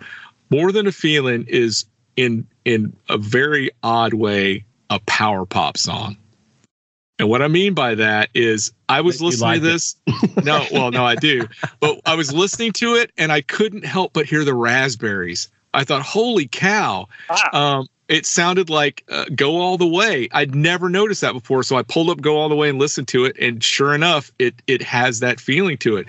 More 0.51 0.73
than 0.73 0.87
a 0.87 0.93
feeling 0.93 1.45
is 1.49 1.85
in 2.17 2.47
in 2.65 2.97
a 3.09 3.19
very 3.19 3.71
odd 3.83 4.15
way 4.15 4.65
a 4.91 5.01
power 5.01 5.45
pop 5.47 5.77
song. 5.77 6.17
And 7.19 7.29
what 7.29 7.43
I 7.43 7.49
mean 7.49 7.75
by 7.75 7.95
that 7.95 8.29
is 8.35 8.73
I 8.89 9.01
was 9.01 9.21
You 9.21 9.29
listening 9.29 9.55
to 9.55 9.61
this. 9.61 9.97
No, 10.43 10.67
well, 10.73 10.91
no, 10.91 11.05
I 11.05 11.15
do. 11.15 11.47
But 11.81 12.01
I 12.07 12.15
was 12.17 12.33
listening 12.33 12.73
to 12.73 12.95
it 12.95 13.13
and 13.17 13.31
I 13.31 13.41
couldn't 13.41 13.85
help 13.85 14.13
but 14.13 14.27
hear 14.27 14.45
the 14.45 14.55
raspberries. 14.55 15.49
I 15.73 15.85
thought, 15.85 16.03
holy 16.03 16.49
cow. 16.49 17.09
Ah. 17.31 17.79
Um, 17.79 17.89
it 18.09 18.27
sounded 18.27 18.69
like 18.69 19.05
uh, 19.09 19.25
Go 19.35 19.57
All 19.57 19.79
the 19.79 19.87
Way. 19.87 20.29
I'd 20.33 20.55
never 20.55 20.89
noticed 20.89 21.23
that 21.23 21.33
before. 21.33 21.63
So 21.63 21.77
I 21.77 21.83
pulled 21.83 22.11
up 22.11 22.21
Go 22.21 22.37
All 22.37 22.49
the 22.49 22.57
Way 22.57 22.69
and 22.69 22.79
listened 22.79 23.09
to 23.09 23.25
it. 23.25 23.37
And 23.41 23.63
sure 23.63 23.95
enough, 23.95 24.31
it, 24.39 24.55
it 24.67 24.83
has 24.83 25.21
that 25.21 25.41
feeling 25.41 25.79
to 25.79 25.97
it. 25.97 26.07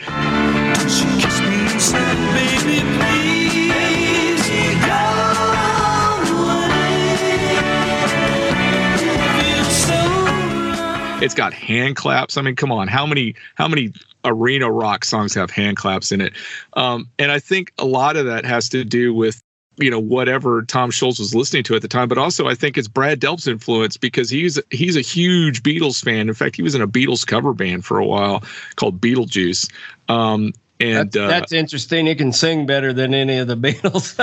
It's 11.26 11.34
got 11.34 11.54
hand 11.54 11.96
claps. 11.96 12.38
I 12.38 12.44
mean, 12.44 12.56
come 12.56 12.72
on, 12.72 12.88
how 12.88 13.08
many 13.08 13.34
how 13.56 13.68
many 13.68 13.92
arena 14.24 14.72
rock 14.72 15.04
songs 15.04 15.34
have 15.34 15.50
hand 15.50 15.76
claps 15.76 16.12
in 16.12 16.22
it? 16.22 16.34
Um, 16.74 17.10
and 17.18 17.32
I 17.32 17.40
think 17.40 17.74
a 17.80 17.86
lot 17.86 18.16
of 18.16 18.28
that 18.28 18.46
has 18.46 18.70
to 18.70 18.84
do 18.84 19.12
with 19.12 19.42
you 19.78 19.90
know 19.90 20.00
whatever 20.00 20.62
Tom 20.62 20.92
Scholz 20.92 21.18
was 21.18 21.34
listening 21.34 21.64
to 21.64 21.76
at 21.76 21.82
the 21.82 21.88
time, 21.88 22.08
but 22.08 22.20
also 22.20 22.48
I 22.48 22.54
think 22.54 22.78
it's 22.78 22.88
Brad 22.88 23.20
Delp's 23.20 23.48
influence 23.48 23.98
because 23.98 24.30
he's 24.30 24.60
he's 24.70 24.96
a 24.96 25.02
huge 25.02 25.64
Beatles 25.64 26.04
fan. 26.04 26.30
In 26.30 26.36
fact, 26.36 26.56
he 26.56 26.62
was 26.62 26.76
in 26.76 26.82
a 26.84 26.88
Beatles 26.88 27.26
cover 27.26 27.54
band 27.54 27.86
for 27.86 27.98
a 27.98 28.06
while 28.06 28.44
called 28.76 29.02
Beatlejuice. 29.02 29.72
Um, 30.08 30.54
and 30.80 31.12
That's, 31.12 31.18
uh, 31.18 31.28
that's 31.28 31.54
interesting. 31.54 32.06
He 32.06 32.16
can 32.16 32.34
sing 32.34 32.66
better 32.66 32.92
than 32.92 33.14
any 33.14 33.38
of 33.38 33.48
the 33.48 33.56
Beatles. 33.56 34.18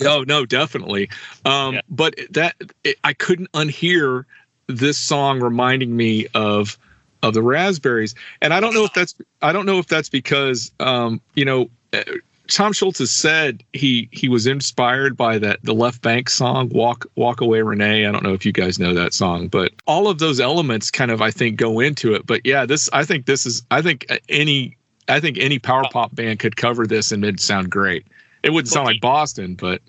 no, 0.02 0.22
no, 0.22 0.46
definitely. 0.46 1.10
Um, 1.44 1.74
Yeah. 1.74 1.80
But 1.90 2.14
that 2.30 2.54
it, 2.84 2.98
I 3.04 3.12
couldn't 3.12 3.50
unhear 3.52 4.24
this 4.68 4.98
song 4.98 5.40
reminding 5.40 5.96
me 5.96 6.26
of 6.34 6.78
of 7.22 7.34
the 7.34 7.42
Raspberries, 7.42 8.14
and 8.40 8.54
I 8.54 8.60
don't 8.60 8.74
know 8.74 8.84
if 8.84 8.92
that's 8.94 9.14
I 9.42 9.52
don't 9.52 9.66
know 9.66 9.78
if 9.78 9.88
that's 9.88 10.08
because 10.08 10.70
um, 10.80 11.20
you 11.34 11.44
know. 11.44 11.70
uh, 11.92 12.02
Tom 12.50 12.72
Scholz 12.72 12.98
has 13.00 13.10
said 13.10 13.62
he 13.74 14.08
he 14.10 14.26
was 14.26 14.46
inspired 14.46 15.18
by 15.18 15.38
that 15.38 15.58
the 15.64 15.74
Left 15.74 16.00
Bank 16.00 16.30
song 16.30 16.70
"Walk 16.70 17.04
Walk 17.14 17.42
Away 17.42 17.60
Renee." 17.60 18.06
I 18.06 18.10
don't 18.10 18.22
know 18.22 18.32
if 18.32 18.46
you 18.46 18.52
guys 18.52 18.78
know 18.78 18.94
that 18.94 19.12
song, 19.12 19.48
but 19.48 19.72
all 19.86 20.08
of 20.08 20.18
those 20.18 20.40
elements 20.40 20.90
kind 20.90 21.10
of 21.10 21.20
I 21.20 21.30
think 21.30 21.58
go 21.58 21.78
into 21.78 22.14
it. 22.14 22.26
But 22.26 22.46
yeah, 22.46 22.64
this 22.64 22.88
I 22.94 23.04
think 23.04 23.26
this 23.26 23.44
is 23.44 23.62
I 23.70 23.82
think 23.82 24.06
any 24.30 24.78
I 25.08 25.20
think 25.20 25.36
any 25.38 25.58
power 25.58 25.84
pop 25.92 26.14
band 26.14 26.38
could 26.38 26.56
cover 26.56 26.86
this 26.86 27.12
and 27.12 27.22
it'd 27.22 27.38
sound 27.38 27.70
great. 27.70 28.06
It 28.42 28.50
wouldn't 28.50 28.72
sound 28.72 28.86
like 28.86 29.02
Boston, 29.02 29.54
but 29.54 29.82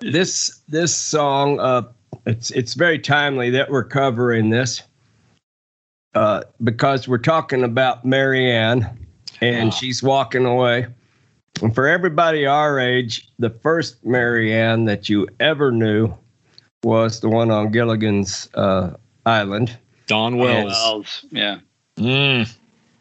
this 0.00 0.60
this 0.68 0.94
song 0.94 1.58
uh 1.58 1.82
it's 2.26 2.50
it's 2.50 2.74
very 2.74 2.98
timely 2.98 3.50
that 3.50 3.70
we're 3.70 3.84
covering 3.84 4.50
this 4.50 4.82
uh 6.14 6.42
because 6.62 7.08
we're 7.08 7.18
talking 7.18 7.62
about 7.62 8.04
Marianne 8.04 9.06
and 9.40 9.72
she's 9.72 10.02
walking 10.02 10.44
away 10.44 10.86
and 11.62 11.74
for 11.74 11.86
everybody 11.86 12.46
our 12.46 12.78
age 12.78 13.28
the 13.38 13.50
first 13.50 14.04
Marianne 14.04 14.84
that 14.84 15.08
you 15.08 15.26
ever 15.38 15.70
knew 15.70 16.12
was 16.82 17.20
the 17.20 17.28
one 17.28 17.50
on 17.50 17.70
Gilligan's 17.70 18.48
uh 18.54 18.94
island 19.26 19.76
Dawn 20.06 20.38
Wells. 20.38 20.72
Wells. 20.72 21.24
Yeah. 21.30 21.60
Mm. 21.96 22.52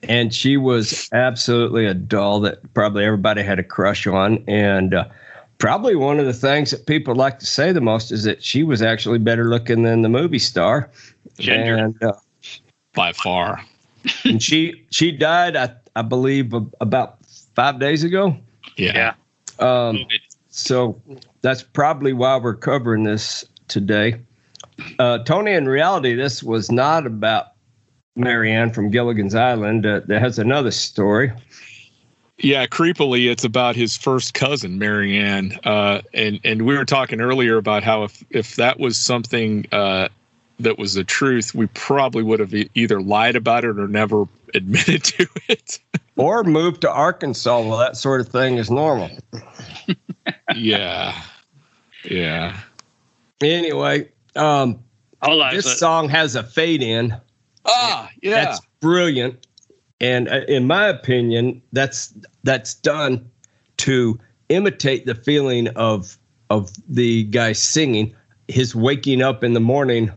and 0.04 0.34
she 0.34 0.58
was 0.58 1.10
absolutely 1.14 1.86
a 1.86 1.94
doll 1.94 2.40
that 2.42 2.74
probably 2.74 3.06
everybody 3.06 3.42
had 3.42 3.60
a 3.60 3.64
crush 3.64 4.06
on 4.06 4.44
and 4.48 4.94
uh, 4.94 5.06
probably 5.60 5.96
one 5.96 6.20
of 6.20 6.26
the 6.26 6.34
things 6.34 6.72
that 6.72 6.88
people 6.88 7.14
like 7.14 7.38
to 7.40 7.46
say 7.46 7.72
the 7.72 7.82
most 7.82 8.12
is 8.12 8.24
that 8.24 8.42
she 8.44 8.64
was 8.64 8.82
actually 8.82 9.20
better 9.20 9.46
looking 9.50 9.84
than 9.84 10.02
the 10.02 10.10
movie 10.10 10.40
star 10.40 10.90
Ginger. 11.38 11.76
and, 11.76 12.04
uh, 12.04 12.14
by 12.94 13.14
far. 13.14 13.64
and 14.24 14.42
she 14.42 14.86
she 14.90 15.12
died 15.12 15.56
I, 15.56 15.72
I 15.96 16.02
believe 16.02 16.54
about 16.82 17.18
five 17.54 17.80
days 17.80 18.04
ago 18.04 18.36
Yeah. 18.78 19.14
Yeah. 19.60 19.88
um, 19.90 20.06
so 20.50 21.00
that's 21.42 21.62
probably 21.62 22.14
why 22.14 22.38
we're 22.38 22.56
covering 22.56 23.04
this 23.04 23.46
today 23.68 24.16
uh, 25.00 25.20
tony 25.26 25.52
in 25.52 25.68
reality 25.68 26.16
this 26.16 26.42
was 26.42 26.72
not 26.72 27.06
about 27.06 27.48
marianne 28.16 28.72
from 28.72 28.90
gilligan's 28.90 29.36
island 29.36 29.86
uh, 29.86 30.00
there 30.06 30.20
has 30.22 30.40
another 30.40 30.72
story 30.72 31.32
Yeah, 32.42 32.66
creepily, 32.68 33.30
it's 33.30 33.44
about 33.44 33.76
his 33.76 33.98
first 33.98 34.34
cousin, 34.34 34.80
Marianne. 34.80 35.60
Uh, 35.64 36.02
and 36.14 36.40
and 36.44 36.62
we 36.66 36.78
were 36.78 36.86
talking 36.86 37.20
earlier 37.22 37.58
about 37.58 37.84
how 37.84 38.04
if 38.04 38.24
if 38.30 38.56
that 38.56 38.80
was 38.80 38.98
something 38.98 39.66
uh, 39.74 40.08
that 40.60 40.78
was 40.78 40.94
the 40.94 41.04
truth, 41.04 41.54
we 41.54 41.68
probably 41.68 42.24
would 42.24 42.40
have 42.40 42.54
e- 42.54 42.70
either 42.76 43.02
lied 43.02 43.36
about 43.36 43.66
it 43.66 43.78
or 43.78 43.88
never 43.88 44.26
admitted 44.54 45.04
to 45.04 45.28
it. 45.50 45.80
or 46.16 46.44
moved 46.44 46.82
to 46.82 46.90
Arkansas. 46.92 47.60
Well, 47.62 47.78
that 47.78 47.98
sort 47.98 48.22
of 48.22 48.30
thing 48.30 48.56
is 48.58 48.72
normal. 48.72 49.10
yeah, 50.56 51.22
yeah. 52.06 52.58
Anyway, 53.42 54.10
um, 54.36 54.80
Hold 55.22 55.42
on. 55.42 55.54
this 55.56 55.66
so- 55.66 55.72
song 55.76 56.10
has 56.10 56.36
a 56.36 56.44
fade 56.44 56.82
in. 56.84 57.16
Ah, 57.66 58.10
yeah. 58.22 58.46
That's 58.46 58.62
brilliant, 58.80 59.46
and 60.02 60.28
uh, 60.30 60.42
in 60.48 60.66
my 60.66 60.88
opinion, 60.88 61.62
that's 61.74 62.14
that's 62.44 62.74
done 62.74 63.30
to 63.78 64.20
imitate 64.50 65.06
the 65.06 65.16
feeling 65.16 65.68
of 65.70 66.18
of 66.50 66.72
the 66.88 67.24
guy 67.26 67.54
singing. 67.54 68.16
His 68.48 68.74
waking 68.74 69.22
up 69.22 69.44
in 69.44 69.54
the 69.54 69.60
morning 69.60 70.12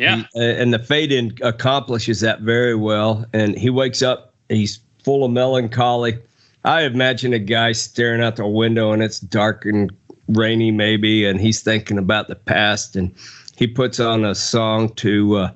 yeah. 0.00 0.22
Uh, 0.34 0.40
and 0.40 0.72
the 0.72 0.78
fade 0.78 1.12
in 1.12 1.36
accomplishes 1.42 2.20
that 2.20 2.40
very 2.40 2.74
well. 2.74 3.26
And 3.34 3.56
he 3.56 3.68
wakes 3.68 4.00
up, 4.00 4.34
he's 4.48 4.80
full 5.04 5.24
of 5.24 5.30
melancholy. 5.30 6.18
I 6.64 6.82
imagine 6.82 7.34
a 7.34 7.38
guy 7.38 7.72
staring 7.72 8.22
out 8.22 8.36
the 8.36 8.46
window 8.46 8.92
and 8.92 9.02
it's 9.02 9.20
dark 9.20 9.66
and 9.66 9.92
rainy, 10.28 10.70
maybe, 10.70 11.26
and 11.26 11.38
he's 11.38 11.62
thinking 11.62 11.98
about 11.98 12.28
the 12.28 12.34
past. 12.34 12.96
And 12.96 13.14
he 13.56 13.66
puts 13.66 14.00
on 14.00 14.24
a 14.24 14.34
song 14.34 14.88
to 14.94 15.36
uh, 15.36 15.50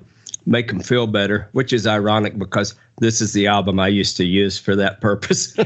make 0.45 0.67
them 0.67 0.79
feel 0.79 1.07
better, 1.07 1.49
which 1.53 1.73
is 1.73 1.87
ironic 1.87 2.37
because 2.37 2.75
this 2.99 3.21
is 3.21 3.33
the 3.33 3.47
album 3.47 3.79
I 3.79 3.87
used 3.87 4.17
to 4.17 4.25
use 4.25 4.57
for 4.57 4.75
that 4.75 5.01
purpose. 5.01 5.55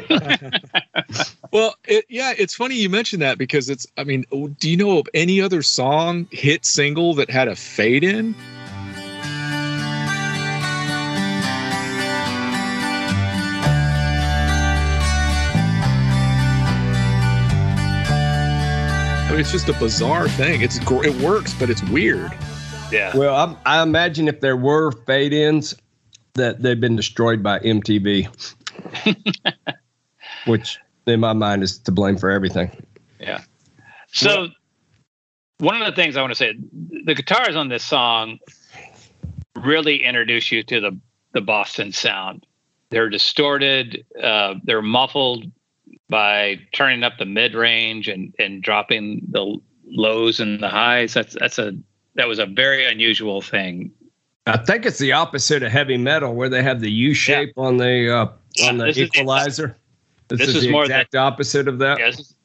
Well, 1.52 1.76
it, 1.88 2.06
yeah, 2.10 2.34
it's 2.38 2.54
funny 2.54 2.76
you 2.76 2.90
mentioned 2.90 3.24
that 3.24 3.40
because 3.40 3.70
it's. 3.70 3.88
I 3.98 4.04
mean, 4.04 4.26
do 4.60 4.70
you 4.70 4.78
know 4.78 5.00
of 5.00 5.08
any 5.16 5.42
other 5.42 5.64
song 5.64 6.28
hit 6.32 6.64
single 6.64 7.16
that 7.16 7.32
had 7.32 7.48
a 7.48 7.56
fade 7.56 8.04
in? 8.04 8.36
I 19.26 19.32
mean, 19.32 19.40
it's 19.40 19.52
just 19.52 19.70
a 19.70 19.74
bizarre 19.74 20.30
thing. 20.30 20.62
It's 20.62 20.78
it 20.78 21.16
works, 21.22 21.56
but 21.56 21.72
it's 21.72 21.84
weird. 21.86 22.32
Yeah. 22.92 23.16
well, 23.16 23.58
I, 23.66 23.80
I 23.80 23.84
imagine 23.84 24.28
if 24.28 24.40
there 24.40 24.58
were 24.58 24.92
fade 24.92 25.34
ins, 25.34 25.76
that 26.36 26.62
they've 26.62 26.80
been 26.80 26.96
destroyed 26.96 27.44
by 27.44 27.60
MTV, 27.60 28.28
which 30.46 30.80
in 31.06 31.20
my 31.20 31.34
mind, 31.34 31.64
is 31.64 31.78
to 31.80 31.92
blame 31.92 32.18
for 32.18 32.30
everything. 32.30 32.72
Yeah. 33.20 33.42
So 34.12 34.50
one 35.60 35.82
of 35.82 35.86
the 35.86 36.02
things 36.02 36.18
I 36.18 36.22
want 36.22 36.32
to 36.32 36.36
say, 36.36 36.56
the 37.06 37.14
guitars 37.14 37.56
on 37.56 37.70
this 37.70 37.84
song 37.84 38.40
really 39.56 40.04
introduce 40.04 40.52
you 40.52 40.64
to 40.64 40.80
the 40.80 41.00
the 41.34 41.42
Boston 41.42 41.92
sound. 41.92 42.46
They're 42.90 43.10
distorted. 43.10 44.04
Uh, 44.22 44.56
they're 44.64 44.82
muffled 44.82 45.46
by 46.10 46.60
turning 46.74 47.04
up 47.04 47.18
the 47.20 47.26
mid 47.26 47.54
range 47.54 48.08
and 48.08 48.34
and 48.40 48.64
dropping 48.64 49.28
the 49.30 49.58
lows 49.86 50.40
and 50.40 50.62
the 50.62 50.70
highs. 50.70 51.14
That's 51.14 51.36
that's 51.40 51.60
a 51.60 51.74
that 52.16 52.28
was 52.28 52.40
a 52.40 52.46
very 52.46 52.86
unusual 52.86 53.42
thing. 53.42 53.92
I 54.46 54.58
think 54.58 54.86
it's 54.86 54.98
the 54.98 55.12
opposite 55.12 55.62
of 55.64 55.72
heavy 55.72 55.98
metal, 55.98 56.34
where 56.34 56.50
they 56.50 56.64
have 56.64 56.80
the 56.82 56.90
U 56.92 57.14
shape 57.14 57.54
on 57.58 57.78
the 57.78 58.12
uh, 58.14 58.28
Yeah, 58.56 58.70
on 58.70 58.78
the 58.78 58.86
this 58.86 58.98
is- 58.98 59.10
equalizer. 59.16 59.78
This, 60.28 60.40
this 60.40 60.50
is, 60.50 60.56
is 60.58 60.64
the 60.64 60.72
more 60.72 60.84
than- 60.88 60.92
exact 61.02 61.16
opposite 61.16 61.68
of 61.68 61.80
that. 61.80 61.98
Yeah, 62.00 62.08
this 62.12 62.20
is, 62.20 62.36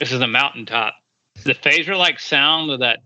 this 0.00 0.12
is 0.12 0.20
a 0.20 0.26
mountaintop. 0.26 0.94
The 1.44 1.54
phaser 1.54 1.96
like 1.96 2.18
sound 2.18 2.70
of 2.72 2.80
that 2.80 3.00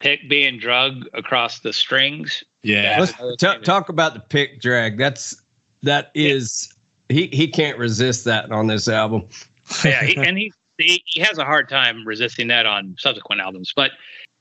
pick 0.00 0.28
being 0.28 0.58
drug 0.58 1.04
across 1.12 1.60
the 1.60 1.72
strings. 1.72 2.42
Yeah. 2.62 2.96
Let's 2.98 3.12
t- 3.38 3.58
talk 3.62 3.88
about 3.90 4.14
the 4.14 4.20
pick 4.20 4.60
drag. 4.60 4.96
That's 4.98 5.42
that 5.82 6.10
is 6.14 6.72
he 7.08 7.26
he 7.32 7.46
can't 7.46 7.78
resist 7.78 8.24
that 8.24 8.50
on 8.50 8.66
this 8.68 8.88
album. 8.88 9.28
yeah, 9.84 10.02
he, 10.02 10.16
and 10.26 10.36
he, 10.38 10.52
he 10.78 11.02
he 11.06 11.20
has 11.20 11.36
a 11.38 11.44
hard 11.44 11.68
time 11.68 12.06
resisting 12.06 12.48
that 12.48 12.64
on 12.66 12.96
subsequent 12.98 13.40
albums. 13.42 13.72
But 13.76 13.92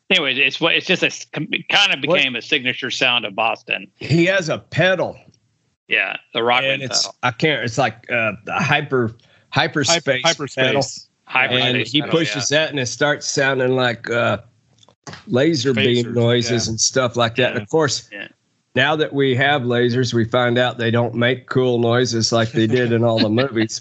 anyway, 0.09 0.35
it's 0.35 0.59
what 0.61 0.75
it's 0.75 0.85
just 0.87 1.03
a 1.03 1.11
it 1.51 1.67
kind 1.69 1.93
of 1.93 2.01
became 2.01 2.35
a 2.35 2.41
signature 2.41 2.91
sound 2.91 3.25
of 3.25 3.35
Boston. 3.35 3.87
He 3.97 4.25
has 4.25 4.49
a 4.49 4.57
pedal, 4.59 5.17
Yeah, 5.87 6.17
the 6.33 6.39
Rockman 6.39 6.73
and 6.75 6.83
it's 6.83 7.03
pedal, 7.03 7.15
I 7.23 7.31
can't. 7.31 7.63
It's 7.63 7.77
like 7.77 8.09
uh, 8.11 8.33
the 8.45 8.53
hyper 8.53 9.15
hyperspace 9.49 10.21
Hyper, 10.23 10.47
pedal, 10.47 10.81
hyperspace. 10.81 11.07
hyperspace 11.25 11.63
and 11.65 11.87
he 11.87 12.01
pedal, 12.01 12.17
pushes 12.17 12.49
that, 12.49 12.69
and 12.69 12.79
it 12.79 12.87
starts 12.87 13.27
sounding 13.27 13.75
like 13.75 14.09
uh, 14.09 14.39
laser 15.27 15.73
beam 15.73 16.13
noises 16.13 16.65
yeah. 16.67 16.71
and 16.71 16.79
stuff 16.81 17.15
like 17.15 17.35
that. 17.37 17.53
And 17.53 17.61
of 17.61 17.69
course, 17.69 18.09
Yeah. 18.11 18.27
now 18.75 18.95
that 18.97 19.13
we 19.13 19.35
have 19.35 19.61
lasers, 19.63 20.13
we 20.13 20.25
find 20.25 20.57
out 20.57 20.77
they 20.77 20.91
don't 20.91 21.15
make 21.15 21.47
cool 21.47 21.79
noises 21.79 22.31
like 22.31 22.51
they 22.51 22.67
did 22.67 22.91
in 22.91 23.03
all 23.03 23.19
the 23.19 23.29
movies. 23.41 23.79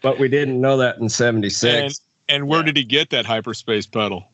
But 0.00 0.18
we 0.18 0.28
didn't 0.28 0.60
know 0.60 0.76
that 0.78 0.96
in 0.96 1.02
And, 1.02 1.12
'76. 1.12 2.00
and 2.28 2.48
where 2.48 2.60
Yeah. 2.60 2.66
did 2.66 2.76
he 2.78 2.84
get 2.84 3.10
that 3.10 3.26
hyperspace 3.26 3.86
pedal? 3.86 4.28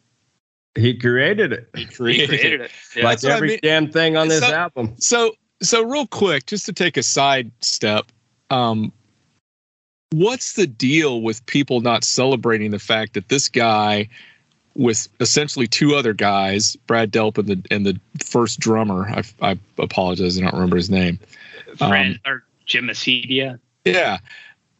He 0.74 0.94
created 0.96 1.52
it, 1.52 1.68
He 1.74 1.80
Yeah. 1.82 1.86
He 1.88 1.94
created, 1.94 2.28
created 2.28 2.60
it. 2.60 2.64
it. 2.66 2.70
Yeah. 2.96 3.04
like 3.04 3.12
That's 3.20 3.24
what 3.24 3.32
I 3.32 3.36
every 3.36 3.48
mean. 3.48 3.58
damn 3.62 3.90
thing 3.90 4.16
on 4.16 4.28
this 4.28 4.40
So- 4.40 4.54
album. 4.54 4.94
So, 4.98 5.34
so 5.62 5.82
real 5.84 6.06
quick, 6.06 6.46
just 6.46 6.66
to 6.66 6.72
take 6.72 6.96
a 6.96 7.02
side 7.02 7.50
step, 7.60 8.06
um, 8.50 8.92
what's 10.10 10.52
the 10.54 10.66
deal 10.66 11.20
with 11.22 11.44
people 11.46 11.80
not 11.80 12.04
celebrating 12.04 12.70
the 12.70 12.78
fact 12.78 13.14
that 13.14 13.28
this 13.28 13.48
guy, 13.48 14.08
with 14.74 15.08
essentially 15.20 15.66
two 15.66 15.94
other 15.96 16.12
guys, 16.12 16.76
Brad 16.86 17.10
Delp 17.10 17.38
and 17.38 17.48
the 17.48 17.62
and 17.74 17.84
the 17.84 17.98
first 18.24 18.60
drummer, 18.60 19.08
I, 19.08 19.22
I 19.42 19.58
apologize, 19.78 20.38
I 20.38 20.42
don't 20.42 20.54
remember 20.54 20.76
his 20.76 20.90
name. 20.90 21.18
Fran, 21.76 22.20
or 22.24 22.44
Jim 22.66 22.86
Masdea. 22.86 23.58
Yeah. 23.84 24.18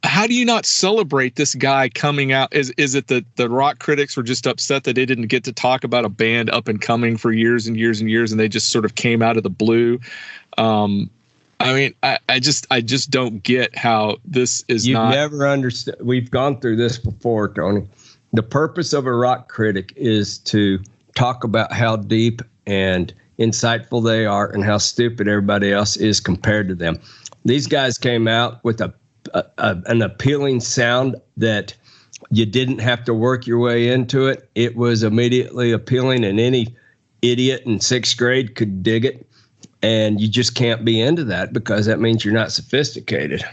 How 0.05 0.27
do 0.27 0.35
you 0.35 0.45
not 0.45 0.65
celebrate 0.65 1.37
this 1.37 1.55
guy 1.55 1.89
coming 1.89 2.33
out? 2.33 2.55
Is 2.55 2.71
is 2.77 2.95
it 2.95 3.09
that 3.09 3.25
the 3.37 3.49
rock 3.49 3.81
critics 3.81 4.17
were 4.17 4.23
just 4.23 4.47
upset 4.47 4.85
that 4.85 4.95
they 4.95 5.05
didn't 5.05 5.27
get 5.27 5.45
to 5.45 5.53
talk 5.53 5.83
about 5.83 6.05
a 6.05 6.09
band 6.09 6.51
up 6.51 6.69
and 6.69 6.81
coming 6.81 7.17
for 7.17 7.33
years 7.33 7.67
and 7.67 7.77
years 7.77 8.01
and 8.01 8.09
years, 8.09 8.31
and 8.31 8.39
they 8.39 8.49
just 8.49 8.71
sort 8.71 8.85
of 8.85 8.95
came 8.95 9.23
out 9.23 9.37
of 9.37 9.43
the 9.43 9.51
blue? 9.51 9.99
Um, 10.57 11.11
I 11.61 11.73
mean, 11.73 11.95
I, 12.03 12.19
I 12.29 12.39
just 12.39 12.67
I 12.71 12.81
just 12.81 13.11
don't 13.11 13.43
get 13.43 13.77
how 13.77 14.19
this 14.25 14.65
is 14.69 14.87
You've 14.87 14.99
not. 14.99 15.11
never 15.11 15.49
understood. 15.49 15.97
We've 16.01 16.31
gone 16.31 16.61
through 16.61 16.77
this 16.77 16.99
before, 16.99 17.53
Tony. 17.53 17.87
The 18.33 18.43
purpose 18.43 18.93
of 18.93 19.07
a 19.07 19.13
rock 19.13 19.49
critic 19.49 19.93
is 19.97 20.39
to 20.39 20.79
talk 21.17 21.43
about 21.43 21.73
how 21.73 21.97
deep 21.97 22.43
and 22.67 23.13
insightful 23.39 24.05
they 24.05 24.27
are 24.27 24.51
and 24.51 24.65
how 24.65 24.79
stupid 24.79 25.27
everybody 25.27 25.73
else 25.73 25.97
is 25.97 26.21
compared 26.21 26.69
to 26.69 26.75
them. 26.75 27.01
These 27.45 27.67
guys 27.67 27.99
came 27.99 28.29
out 28.29 28.63
with 28.65 28.81
a, 28.81 28.93
a, 29.35 29.83
an 29.87 30.03
appealing 30.03 30.61
sound 30.61 31.17
that 31.37 31.75
you 32.31 32.47
didn't 32.47 32.79
have 32.79 33.05
to 33.05 33.15
work 33.15 33.47
your 33.47 33.59
way 33.59 33.89
into 33.89 34.27
it. 34.27 34.49
It 34.55 34.77
was 34.77 35.03
immediately 35.03 35.73
appealing, 35.73 36.25
and 36.25 36.39
any 36.39 36.77
idiot 37.23 37.63
in 37.65 37.81
sixth 37.81 38.17
grade 38.17 38.55
could 38.55 38.83
dig 38.83 39.05
it. 39.05 39.27
And 39.83 40.21
you 40.21 40.29
just 40.29 40.55
can't 40.55 40.85
be 40.85 41.01
into 41.01 41.25
that 41.25 41.53
because 41.53 41.87
that 41.87 42.01
means 42.01 42.25
you're 42.25 42.35
not 42.35 42.51
sophisticated. 42.51 43.45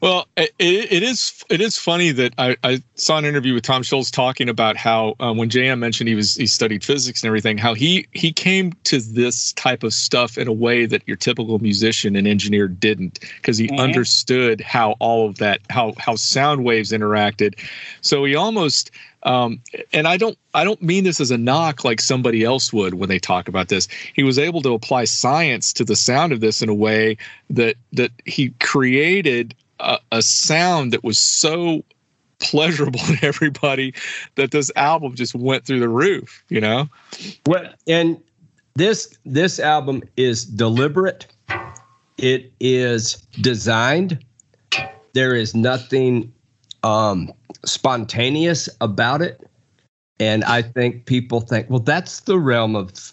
Well, 0.00 0.26
it, 0.36 0.52
it 0.58 1.02
is 1.02 1.44
it 1.50 1.60
is 1.60 1.76
funny 1.76 2.10
that 2.12 2.32
I, 2.38 2.56
I 2.64 2.82
saw 2.94 3.18
an 3.18 3.26
interview 3.26 3.52
with 3.52 3.64
Tom 3.64 3.82
Scholz 3.82 4.10
talking 4.10 4.48
about 4.48 4.78
how 4.78 5.14
uh, 5.20 5.32
when 5.34 5.50
JM 5.50 5.78
mentioned 5.78 6.08
he 6.08 6.14
was 6.14 6.36
he 6.36 6.46
studied 6.46 6.82
physics 6.82 7.22
and 7.22 7.28
everything, 7.28 7.58
how 7.58 7.74
he 7.74 8.06
he 8.12 8.32
came 8.32 8.72
to 8.84 8.98
this 8.98 9.52
type 9.54 9.82
of 9.82 9.92
stuff 9.92 10.38
in 10.38 10.48
a 10.48 10.52
way 10.52 10.86
that 10.86 11.02
your 11.06 11.18
typical 11.18 11.58
musician 11.58 12.16
and 12.16 12.26
engineer 12.26 12.66
didn't, 12.66 13.20
because 13.36 13.58
he 13.58 13.68
Mhm. 13.68 13.78
understood 13.78 14.62
how 14.62 14.92
all 15.00 15.28
of 15.28 15.36
that 15.36 15.60
how 15.68 15.92
how 15.98 16.16
sound 16.16 16.64
waves 16.64 16.92
interacted. 16.92 17.58
So 18.00 18.24
he 18.24 18.34
almost 18.34 18.90
um, 19.22 19.60
and 19.92 20.08
I 20.08 20.16
don't 20.16 20.38
I 20.54 20.64
don't 20.64 20.80
mean 20.80 21.04
this 21.04 21.20
as 21.20 21.30
a 21.30 21.36
knock 21.36 21.84
like 21.84 22.00
somebody 22.00 22.42
else 22.42 22.72
would 22.72 22.94
when 22.94 23.10
they 23.10 23.18
talk 23.18 23.48
about 23.48 23.68
this. 23.68 23.86
He 24.14 24.22
was 24.22 24.38
able 24.38 24.62
to 24.62 24.72
apply 24.72 25.04
science 25.04 25.74
to 25.74 25.84
the 25.84 25.96
sound 25.96 26.32
of 26.32 26.40
this 26.40 26.62
in 26.62 26.70
a 26.70 26.74
way 26.74 27.18
that 27.50 27.76
that 27.92 28.12
he 28.24 28.50
created 28.60 29.54
a, 29.80 29.98
a 30.12 30.22
sound 30.22 30.92
that 30.92 31.02
was 31.04 31.18
so 31.18 31.82
pleasurable 32.40 33.00
to 33.06 33.18
everybody 33.22 33.94
that 34.34 34.50
this 34.50 34.70
album 34.76 35.14
just 35.14 35.34
went 35.34 35.64
through 35.64 35.80
the 35.80 35.88
roof. 35.88 36.44
You 36.48 36.60
know? 36.60 36.88
Well, 37.46 37.72
and 37.86 38.20
this 38.74 39.16
this 39.24 39.58
album 39.58 40.02
is 40.16 40.44
deliberate. 40.44 41.26
It 42.18 42.52
is 42.60 43.14
designed. 43.40 44.24
There 45.14 45.34
is 45.34 45.54
nothing 45.54 46.32
um, 46.82 47.32
spontaneous 47.64 48.68
about 48.80 49.22
it, 49.22 49.40
and 50.20 50.44
I 50.44 50.62
think 50.62 51.06
people 51.06 51.40
think, 51.40 51.68
well, 51.68 51.80
that's 51.80 52.20
the 52.20 52.38
realm 52.38 52.76
of 52.76 53.12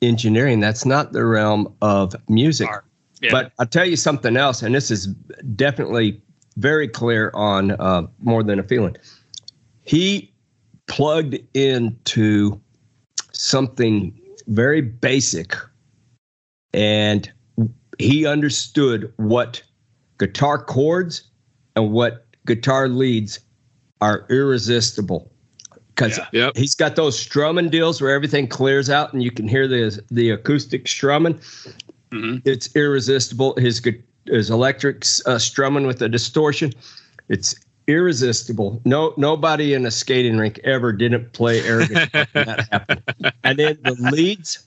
engineering. 0.00 0.60
That's 0.60 0.86
not 0.86 1.12
the 1.12 1.24
realm 1.24 1.74
of 1.82 2.14
music. 2.28 2.68
Art. 2.68 2.84
Yeah. 3.22 3.30
But 3.32 3.52
I'll 3.58 3.66
tell 3.66 3.86
you 3.86 3.96
something 3.96 4.36
else, 4.36 4.62
and 4.62 4.74
this 4.74 4.90
is 4.90 5.06
definitely 5.56 6.20
very 6.56 6.88
clear 6.88 7.30
on 7.34 7.72
uh, 7.72 8.06
more 8.22 8.42
than 8.42 8.58
a 8.58 8.62
feeling. 8.62 8.96
He 9.84 10.32
plugged 10.86 11.38
into 11.54 12.60
something 13.32 14.18
very 14.48 14.80
basic, 14.80 15.54
and 16.72 17.30
he 17.98 18.26
understood 18.26 19.12
what 19.16 19.62
guitar 20.18 20.62
chords 20.62 21.22
and 21.74 21.92
what 21.92 22.26
guitar 22.46 22.88
leads 22.88 23.40
are 24.00 24.26
irresistible. 24.28 25.30
Because 25.88 26.18
Yeah. 26.18 26.26
Yep. 26.32 26.56
he's 26.56 26.74
got 26.74 26.96
those 26.96 27.18
strumming 27.18 27.70
deals 27.70 28.02
where 28.02 28.10
everything 28.10 28.46
clears 28.46 28.90
out 28.90 29.14
and 29.14 29.22
you 29.22 29.30
can 29.30 29.48
hear 29.48 29.66
the 29.66 30.02
the 30.10 30.30
acoustic 30.30 30.86
strumming 30.86 31.40
Mhm. 32.12 32.42
it's 32.44 32.74
irresistible. 32.76 33.54
His 33.58 33.82
his 34.26 34.50
electric 34.50 35.04
uh, 35.26 35.38
strumming 35.38 35.86
with 35.86 35.98
the 35.98 36.08
distortion, 36.08 36.72
it's 37.28 37.54
irresistible. 37.86 38.80
No 38.84 39.14
nobody 39.16 39.74
in 39.74 39.86
a 39.86 39.90
skating 39.90 40.36
rink 40.38 40.58
ever 40.64 40.92
didn't 40.92 41.32
play 41.32 41.60
air 41.62 41.86
guitar 41.86 42.26
that 42.34 42.68
happened. 42.72 43.02
And 43.44 43.58
then 43.58 43.78
the 43.84 43.94
leads, 44.12 44.66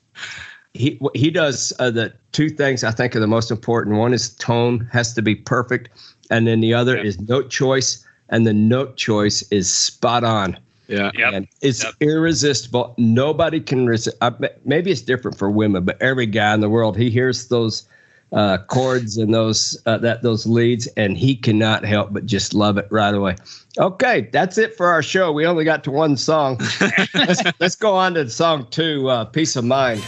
he 0.74 1.00
he 1.16 1.30
does 1.30 1.74
uh, 1.80 1.92
the 1.92 2.14
two 2.32 2.50
things 2.50 2.84
I 2.84 2.92
think 2.92 3.16
are 3.16 3.20
the 3.20 3.28
most 3.28 3.52
important. 3.52 3.98
One 3.98 4.14
is 4.14 4.30
tone 4.36 4.88
has 4.92 5.14
to 5.16 5.22
be 5.22 5.36
perfect, 5.36 5.90
and 6.30 6.48
then 6.48 6.62
the 6.62 6.74
other 6.74 6.96
Yep. 6.98 7.06
is 7.06 7.20
note 7.22 7.50
choice, 7.50 8.06
and 8.30 8.46
the 8.48 8.54
note 8.54 8.96
choice 8.96 9.42
is 9.52 9.70
spot 9.74 10.24
on. 10.24 10.58
Yeah. 10.90 11.12
Yep. 11.14 11.34
And 11.34 11.48
it's 11.62 11.84
Yep. 11.84 11.94
irresistible. 12.02 12.96
Nobody 12.98 13.60
can 13.60 13.86
resist. 13.86 14.18
Uh, 14.22 14.32
maybe 14.66 14.92
it's 14.92 15.02
different 15.02 15.38
for 15.38 15.50
women, 15.50 15.86
but 15.86 16.02
every 16.02 16.26
guy 16.26 16.54
in 16.54 16.60
the 16.62 16.70
world, 16.70 16.98
he 16.98 17.10
hears 17.10 17.48
those 17.48 17.84
uh, 18.32 18.58
chords 18.68 19.18
and 19.18 19.34
those 19.34 19.80
uh, 19.86 19.98
that 20.00 20.22
those 20.22 20.46
leads, 20.46 20.88
and 20.98 21.18
he 21.18 21.36
cannot 21.36 21.84
help 21.86 22.14
but 22.14 22.26
just 22.26 22.54
love 22.54 22.78
it 22.78 22.88
right 22.92 23.14
away. 23.14 23.36
Okay, 23.80 24.30
that's 24.32 24.58
it 24.58 24.76
for 24.78 24.88
our 24.88 25.02
show. 25.02 25.32
We 25.32 25.46
only 25.48 25.64
got 25.64 25.84
to 25.86 25.92
one 25.92 26.18
song. 26.18 26.60
let's, 27.16 27.42
let's 27.60 27.76
go 27.76 27.96
on 27.96 28.14
to 28.16 28.30
song 28.30 28.68
two, 28.70 29.10
uh, 29.10 29.26
"Peace 29.26 29.56
of 29.56 29.66
Mind." 29.66 30.04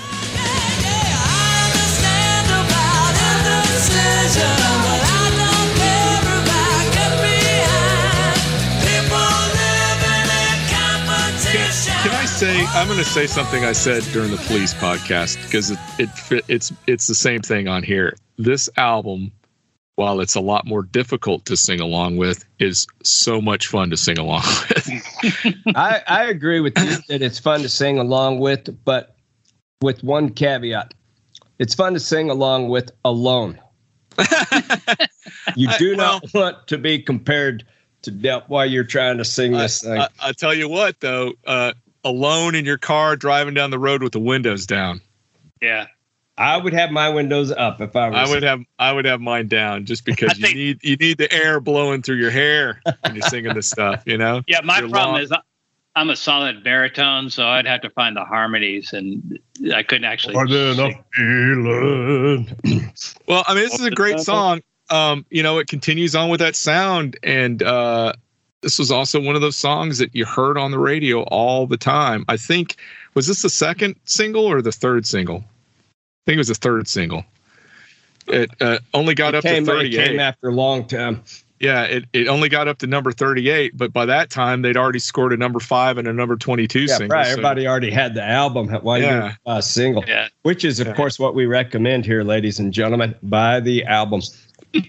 I 12.63 12.81
I'm 12.81 12.87
going 12.87 12.99
to 12.99 13.05
say 13.05 13.25
something 13.25 13.63
I 13.65 13.71
said 13.71 14.03
during 14.13 14.29
the 14.29 14.37
police 14.37 14.73
podcast 14.75 15.43
because 15.45 15.71
it, 15.71 15.79
it 15.97 16.09
fit, 16.09 16.45
it's 16.47 16.71
it's 16.85 17.07
the 17.07 17.15
same 17.15 17.41
thing 17.41 17.67
on 17.67 17.81
here. 17.81 18.15
This 18.37 18.69
album 18.77 19.31
while 19.95 20.19
it's 20.19 20.35
a 20.35 20.39
lot 20.39 20.65
more 20.65 20.83
difficult 20.83 21.45
to 21.45 21.57
sing 21.57 21.79
along 21.79 22.17
with, 22.17 22.45
is 22.59 22.87
so 23.03 23.41
much 23.41 23.67
fun 23.67 23.89
to 23.89 23.97
sing 23.97 24.17
along 24.17 24.41
with. 24.69 25.55
I, 25.75 26.01
I 26.07 26.23
agree 26.25 26.59
with 26.59 26.77
you 26.77 26.97
that 27.09 27.21
it's 27.21 27.39
fun 27.39 27.61
to 27.61 27.69
sing 27.69 27.99
along 27.99 28.39
with, 28.39 28.83
but 28.85 29.15
with 29.81 30.03
one 30.03 30.29
caveat. 30.29 30.93
It's 31.59 31.75
fun 31.75 31.93
to 31.93 31.99
sing 31.99 32.29
along 32.29 32.69
with 32.69 32.91
alone. 33.05 33.59
You 35.55 35.69
I- 35.69 35.77
do 35.77 35.95
not 35.95 36.23
want 36.33 36.67
to 36.67 36.77
be 36.77 36.99
compared 36.99 37.65
to 38.03 38.11
Delp 38.11 38.49
while 38.49 38.65
you're 38.65 38.83
trying 38.83 39.17
to 39.17 39.25
sing 39.25 39.51
this 39.51 39.81
thing. 39.81 39.99
I, 39.99 40.07
I 40.21 40.31
tell 40.31 40.53
you 40.53 40.67
what, 40.67 40.99
though, 40.99 41.33
uh, 41.45 41.73
alone 42.03 42.55
in 42.55 42.65
your 42.65 42.77
car 42.77 43.15
driving 43.15 43.53
down 43.53 43.69
the 43.71 43.79
road 43.79 44.01
with 44.03 44.11
the 44.13 44.19
windows 44.19 44.65
down, 44.65 45.01
Yeah. 45.61 45.87
I 46.37 46.57
would 46.57 46.73
have 46.73 46.89
my 46.91 47.07
windows 47.09 47.51
up 47.51 47.81
if 47.81 47.95
I 47.95 48.09
was. 48.09 48.17
I 48.29 48.33
would 48.33 48.41
have 48.41 48.61
I 48.79 48.91
would 48.93 49.05
have 49.05 49.21
mine 49.21 49.47
down 49.47 49.85
just 49.85 50.05
because 50.05 50.37
you 50.39 50.45
think- 50.45 50.55
need 50.57 50.79
you 50.83 50.95
need 50.95 51.17
the 51.19 51.31
air 51.31 51.59
blowing 51.59 52.01
through 52.01 52.15
your 52.15 52.31
hair 52.31 52.81
when 53.01 53.15
you're 53.15 53.27
singing 53.27 53.53
this 53.53 53.67
stuff, 53.69 54.01
you 54.07 54.17
know. 54.17 54.41
Yeah. 54.47 54.61
My 54.63 54.79
Your 54.79 54.89
problem 54.89 55.15
long- 55.15 55.21
is 55.23 55.31
I'm 55.93 56.09
a 56.09 56.15
solid 56.15 56.63
baritone, 56.63 57.29
so 57.29 57.45
I'd 57.45 57.67
have 57.67 57.81
to 57.81 57.89
find 57.89 58.15
the 58.15 58.23
harmonies, 58.23 58.93
and 58.93 59.37
I 59.75 59.83
couldn't 59.83 60.05
actually. 60.05 60.33
More 60.35 60.47
than 60.47 60.79
a 60.79 60.91
feeling. 61.13 62.91
Well, 63.27 63.43
I 63.45 63.53
mean, 63.53 63.63
this 63.65 63.73
is 63.77 63.85
a 63.85 63.91
great 63.91 64.19
song. 64.31 64.61
Um, 64.89 65.25
you 65.29 65.43
know, 65.43 65.59
it 65.59 65.67
continues 65.67 66.15
on 66.15 66.29
with 66.29 66.39
that 66.39 66.55
sound, 66.55 67.17
and 67.23 67.61
uh, 67.61 68.13
this 68.61 68.77
was 68.79 68.91
also 68.91 69.19
one 69.19 69.35
of 69.35 69.41
those 69.41 69.57
songs 69.57 69.97
that 69.97 70.13
you 70.15 70.25
heard 70.25 70.57
on 70.57 70.71
the 70.71 70.79
radio 70.79 71.23
all 71.23 71.65
the 71.67 71.77
time. 71.77 72.25
I 72.27 72.37
think 72.37 72.75
was 73.15 73.27
this 73.27 73.41
the 73.41 73.49
second 73.49 73.95
single 74.05 74.45
or 74.45 74.61
the 74.61 74.71
third 74.71 75.05
single? 75.05 75.37
I 75.37 76.23
think 76.25 76.35
it 76.35 76.37
was 76.39 76.47
the 76.49 76.55
third 76.55 76.87
single. 76.87 77.25
It 78.27 78.51
uh, 78.61 78.79
only 78.93 79.15
got 79.15 79.33
It 79.33 79.39
up 79.39 79.43
came, 79.43 79.65
to 79.65 79.71
it 79.71 79.75
38. 79.75 80.07
came 80.07 80.19
after 80.19 80.49
a 80.49 80.53
long 80.53 80.85
time. 80.87 81.23
Yeah, 81.59 81.83
it, 81.83 82.05
it 82.13 82.27
only 82.27 82.49
got 82.49 82.67
up 82.67 82.79
to 82.79 82.87
number 82.87 83.11
38, 83.11 83.77
but 83.77 83.93
by 83.93 84.05
that 84.05 84.29
time 84.31 84.61
they'd 84.63 84.77
already 84.77 84.97
scored 84.99 85.31
a 85.33 85.37
number 85.37 85.59
five 85.59 85.97
and 85.99 86.07
a 86.07 86.13
number 86.13 86.35
22 86.35 86.81
Yeah, 86.81 86.97
single. 86.97 87.15
right. 87.15 87.25
so- 87.25 87.31
Everybody 87.33 87.67
already 87.67 87.91
had 87.91 88.13
the 88.15 88.23
album 88.23 88.69
while 88.69 88.99
Yeah. 88.99 89.23
you're 89.23 89.37
uh, 89.45 89.61
single, 89.61 90.03
Yeah. 90.07 90.27
which 90.43 90.63
is, 90.65 90.79
of 90.79 90.87
Yeah. 90.87 90.93
course, 90.93 91.19
what 91.19 91.35
we 91.35 91.45
recommend 91.45 92.05
here, 92.05 92.23
ladies 92.23 92.57
and 92.59 92.73
gentlemen. 92.73 93.13
Buy 93.23 93.59
the 93.59 93.83
album. 93.85 94.21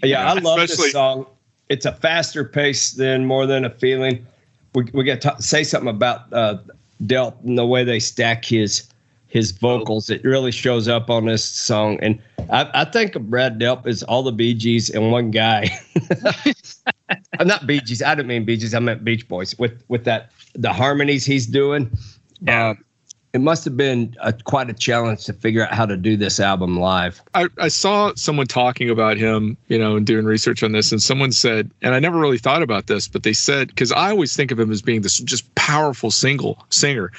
Yeah, 0.03 0.27
I 0.31 0.35
love 0.35 0.61
Especially- 0.61 0.85
this 0.85 0.93
song. 0.93 1.27
It's 1.73 1.87
a 1.87 1.93
faster 1.93 2.45
pace 2.45 2.91
than 2.91 3.25
More 3.25 3.47
Than 3.47 3.65
a 3.65 3.71
Feeling. 3.71 4.27
We, 4.75 4.85
we 4.93 5.05
got 5.05 5.23
to 5.23 5.43
say 5.43 5.65
something 5.65 5.89
about 5.89 6.31
uh, 6.31 6.59
Delp 7.05 7.43
and 7.45 7.57
the 7.57 7.65
way 7.65 7.83
they 7.83 7.99
stack 7.99 8.45
his 8.45 8.87
his 9.29 9.53
vocals. 9.53 10.11
It 10.11 10.23
really 10.23 10.53
shows 10.53 10.87
up 10.87 11.09
on 11.09 11.25
this 11.25 11.43
song. 11.43 11.99
And 12.03 12.21
I, 12.51 12.69
I 12.75 12.85
think 12.85 13.17
of 13.17 13.31
Brad 13.31 13.59
Delp 13.59 13.87
as 13.87 14.03
all 14.03 14.23
the 14.23 14.33
Bee 14.33 14.53
Gees 14.53 14.91
in 14.91 15.11
one 15.11 15.31
guy. 15.31 15.71
I'm 17.39 17.47
not 17.47 17.67
Bee 17.67 17.81
Gees. 17.81 18.03
I 18.03 18.15
didn't 18.15 18.29
mean 18.29 18.45
Bee 18.45 18.59
Gees. 18.59 18.75
I 18.75 18.79
meant 18.79 19.03
Beach 19.03 19.27
Boys. 19.27 19.59
With 19.59 19.83
with 19.89 20.05
that 20.05 20.31
the 20.55 20.75
harmonies 20.75 21.25
he's 21.25 21.47
doing. 21.47 21.91
Yeah. 22.43 22.69
Uh, 22.69 22.75
it 23.33 23.41
must 23.41 23.65
have 23.65 23.77
been 23.77 24.15
a, 24.21 24.33
quite 24.33 24.69
a 24.69 24.75
challenge 24.75 25.25
to 25.25 25.33
figure 25.33 25.65
out 25.65 25.73
how 25.73 25.87
to 25.87 25.97
do 25.97 26.17
this 26.17 26.39
album 26.39 26.79
live. 26.79 27.23
I, 27.35 27.49
I 27.59 27.69
saw 27.69 28.13
someone 28.15 28.47
talking 28.47 28.91
about 28.91 29.17
him, 29.17 29.57
you 29.69 29.79
know, 29.79 29.97
and 29.97 30.07
doing 30.07 30.27
research 30.27 30.63
on 30.63 30.73
this, 30.73 30.93
and 30.93 31.03
someone 31.03 31.33
said, 31.33 31.71
and 31.81 31.95
I 31.95 31.99
never 31.99 32.19
really 32.19 32.39
thought 32.39 32.63
about 32.63 32.89
this, 32.89 33.09
but 33.09 33.23
they 33.23 33.33
said 33.33 33.69
because 33.69 33.91
I 33.91 34.11
always 34.11 34.37
think 34.37 34.51
of 34.51 34.61
him 34.61 34.71
as 34.71 34.83
being 34.83 35.01
this 35.01 35.19
just 35.19 35.53
powerful 35.55 36.11
single 36.11 36.65
singer, 36.69 37.11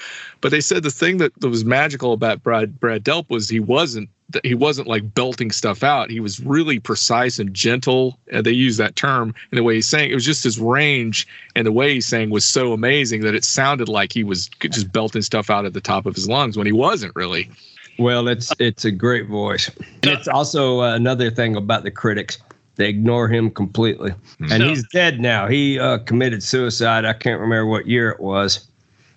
but 0.43 0.51
they 0.51 0.59
said 0.59 0.83
the 0.83 0.91
thing 0.91 1.17
that, 1.17 1.33
that 1.39 1.47
was 1.47 1.63
magical 1.63 2.11
about 2.11 2.43
Brad 2.43 2.77
Brad 2.77 3.01
Delp 3.05 3.29
was 3.29 3.47
he 3.47 3.61
wasn't 3.61 4.09
that 4.31 4.45
he 4.45 4.53
wasn't 4.53 4.89
like 4.89 5.13
belting 5.13 5.51
stuff 5.51 5.83
out. 5.83 6.09
He 6.09 6.19
was 6.19 6.41
really 6.41 6.79
precise 6.79 7.39
and 7.39 7.53
gentle. 7.53 8.19
And 8.29 8.45
they 8.45 8.51
use 8.51 8.75
that 8.75 8.97
term 8.97 9.33
in 9.51 9.55
the 9.55 9.63
way 9.63 9.75
he 9.75 9.81
sang. 9.81 10.11
It 10.11 10.15
was 10.15 10.25
just 10.25 10.43
his 10.43 10.59
range 10.59 11.25
and 11.55 11.65
the 11.65 11.71
way 11.71 11.93
he 11.93 12.01
sang 12.01 12.29
was 12.29 12.43
so 12.43 12.73
amazing 12.73 13.21
that 13.21 13.35
it 13.35 13.45
sounded 13.45 13.87
like 13.87 14.11
he 14.11 14.25
was 14.25 14.49
just 14.59 14.91
belting 14.91 15.21
stuff 15.21 15.49
out 15.49 15.63
at 15.63 15.71
the 15.73 15.79
top 15.81 16.05
of 16.05 16.13
his 16.13 16.27
lungs 16.27 16.57
when 16.57 16.65
he 16.67 16.73
wasn't 16.73 17.15
really. 17.15 17.49
Well, 17.97 18.27
it's 18.27 18.51
it's 18.59 18.83
a 18.83 18.91
great 18.91 19.27
voice. 19.27 19.71
And 20.01 20.11
it's 20.11 20.27
also 20.27 20.81
uh, 20.81 20.93
another 20.93 21.31
thing 21.31 21.55
about 21.55 21.83
the 21.83 21.91
critics. 21.91 22.37
They 22.75 22.89
ignore 22.89 23.29
him 23.29 23.49
completely. 23.49 24.13
And 24.39 24.49
So- 24.49 24.67
he's 24.67 24.85
dead 24.89 25.21
now. 25.21 25.47
He 25.47 25.79
uh, 25.79 25.99
committed 25.99 26.43
suicide. 26.43 27.05
I 27.05 27.13
can't 27.13 27.39
remember 27.39 27.67
what 27.67 27.87
year 27.87 28.09
it 28.09 28.19
was. 28.19 28.67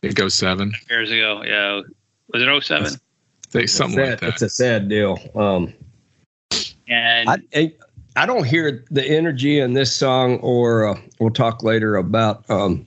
It 0.02 0.14
goes 0.14 0.34
seven. 0.34 0.72
Years 0.88 1.10
ago. 1.10 1.42
Yeah. 1.44 1.82
Was 2.32 2.42
it 2.42 2.64
07? 2.64 3.00
They, 3.52 3.66
something 3.66 3.98
Sad- 3.98 4.10
like 4.10 4.20
that. 4.20 4.28
It's 4.28 4.42
a 4.42 4.48
sad 4.48 4.88
deal. 4.88 5.18
Um, 5.34 5.72
And 6.88 7.28
I, 7.28 7.38
I 7.54 7.72
I 8.16 8.24
don't 8.24 8.44
hear 8.44 8.84
the 8.90 9.04
energy 9.04 9.60
in 9.60 9.74
this 9.74 9.94
song, 9.94 10.38
or 10.38 10.86
uh, 10.86 11.00
we'll 11.20 11.30
talk 11.30 11.62
later 11.62 11.96
about 11.96 12.48
um, 12.48 12.86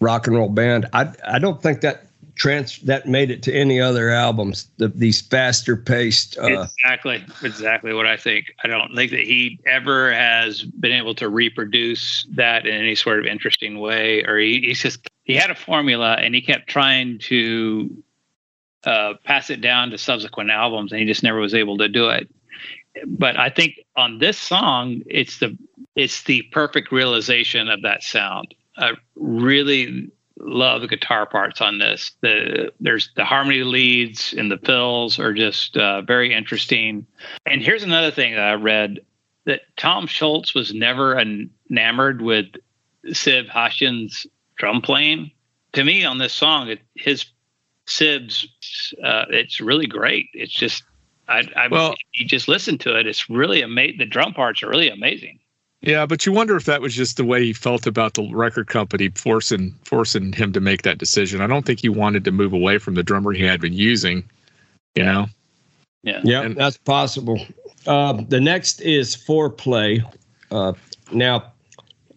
rock 0.00 0.26
and 0.26 0.34
roll 0.36 0.48
band. 0.48 0.86
I 0.92 1.12
I 1.26 1.38
don't 1.38 1.62
think 1.62 1.80
that 1.82 2.06
trans 2.34 2.78
that 2.80 3.06
made 3.06 3.30
it 3.30 3.42
to 3.44 3.52
any 3.52 3.80
other 3.80 4.10
albums. 4.10 4.68
The, 4.78 4.88
these 4.88 5.20
faster 5.20 5.76
paced. 5.76 6.36
Uh, 6.38 6.62
exactly, 6.62 7.24
exactly 7.42 7.94
what 7.94 8.06
I 8.06 8.16
think. 8.16 8.46
I 8.64 8.68
don't 8.68 8.94
think 8.94 9.10
that 9.12 9.20
he 9.20 9.60
ever 9.66 10.12
has 10.12 10.62
been 10.62 10.92
able 10.92 11.14
to 11.16 11.28
reproduce 11.28 12.26
that 12.34 12.66
in 12.66 12.74
any 12.74 12.94
sort 12.94 13.18
of 13.18 13.26
interesting 13.26 13.78
way, 13.78 14.24
or 14.24 14.38
he, 14.38 14.60
he's 14.60 14.82
just 14.82 15.08
he 15.26 15.34
had 15.34 15.50
a 15.50 15.56
formula 15.56 16.14
and 16.14 16.34
he 16.34 16.40
kept 16.40 16.68
trying 16.68 17.18
to 17.18 18.02
uh, 18.84 19.14
pass 19.24 19.50
it 19.50 19.60
down 19.60 19.90
to 19.90 19.98
subsequent 19.98 20.50
albums, 20.50 20.92
and 20.92 21.00
he 21.00 21.06
just 21.06 21.24
never 21.24 21.40
was 21.40 21.52
able 21.52 21.76
to 21.78 21.88
do 21.88 22.08
it. 22.08 22.30
But 23.04 23.36
I 23.36 23.50
think 23.50 23.80
on 23.96 24.18
this 24.18 24.38
song, 24.38 25.02
it's 25.06 25.40
the 25.40 25.58
it's 25.96 26.22
the 26.22 26.42
perfect 26.52 26.92
realization 26.92 27.68
of 27.68 27.82
that 27.82 28.04
sound. 28.04 28.54
I 28.78 28.92
really 29.16 30.10
love 30.38 30.82
the 30.82 30.86
guitar 30.86 31.26
parts 31.26 31.60
on 31.60 31.78
this. 31.78 32.12
The 32.20 32.72
there's 32.78 33.10
the 33.16 33.24
harmony 33.24 33.64
leads 33.64 34.32
and 34.32 34.50
the 34.50 34.58
fills 34.58 35.18
are 35.18 35.34
just 35.34 35.76
uh, 35.76 36.02
very 36.02 36.32
interesting. 36.32 37.04
And 37.44 37.60
here's 37.60 37.82
another 37.82 38.12
thing 38.12 38.34
that 38.34 38.48
I 38.48 38.54
read 38.54 39.00
that 39.44 39.62
Tom 39.76 40.06
Scholz 40.06 40.54
was 40.54 40.72
never 40.72 41.18
enamored 41.18 42.22
with 42.22 42.46
Sib 43.12 43.46
Hashian's 43.46 44.26
drum 44.56 44.80
playing. 44.82 45.30
To 45.72 45.84
me, 45.84 46.04
on 46.04 46.18
this 46.18 46.32
song, 46.32 46.68
it, 46.68 46.80
his 46.94 47.26
Sib's 47.86 48.46
uh, 49.04 49.26
it's 49.30 49.60
really 49.60 49.86
great. 49.86 50.28
It's 50.34 50.52
just 50.52 50.82
I, 51.28 51.42
I 51.56 51.68
Well- 51.68 51.94
you 52.14 52.26
just 52.26 52.48
listen 52.48 52.78
to 52.78 52.98
it. 52.98 53.06
It's 53.06 53.28
really 53.30 53.62
amazing. 53.62 53.98
The 53.98 54.06
drum 54.06 54.32
parts 54.34 54.62
are 54.62 54.68
really 54.68 54.88
amazing. 54.90 55.38
Yeah, 55.82 56.06
but 56.06 56.24
you 56.26 56.32
wonder 56.32 56.56
if 56.56 56.64
that 56.64 56.80
was 56.80 56.94
just 56.94 57.16
the 57.16 57.24
way 57.24 57.44
he 57.44 57.52
felt 57.52 57.86
about 57.86 58.14
the 58.14 58.28
record 58.32 58.66
company 58.66 59.10
forcing 59.14 59.72
forcing 59.84 60.32
him 60.32 60.52
to 60.54 60.60
make 60.60 60.82
that 60.82 60.98
decision. 60.98 61.40
I 61.40 61.46
don't 61.46 61.64
think 61.66 61.80
he 61.80 61.88
wanted 61.88 62.24
to 62.24 62.32
move 62.32 62.52
away 62.52 62.78
from 62.78 62.94
the 62.94 63.02
drummer 63.02 63.32
he 63.32 63.44
had 63.44 63.60
been 63.60 63.74
using. 63.74 64.24
You 64.96 65.04
know, 65.04 65.26
Yeah. 66.02 66.20
Yeah, 66.24 66.42
And- 66.42 66.56
that's 66.56 66.78
possible. 66.78 67.38
Um, 67.86 68.26
the 68.28 68.40
next 68.40 68.80
is 68.80 69.14
foreplay. 69.14 70.02
Uh, 70.50 70.72
now, 71.12 71.52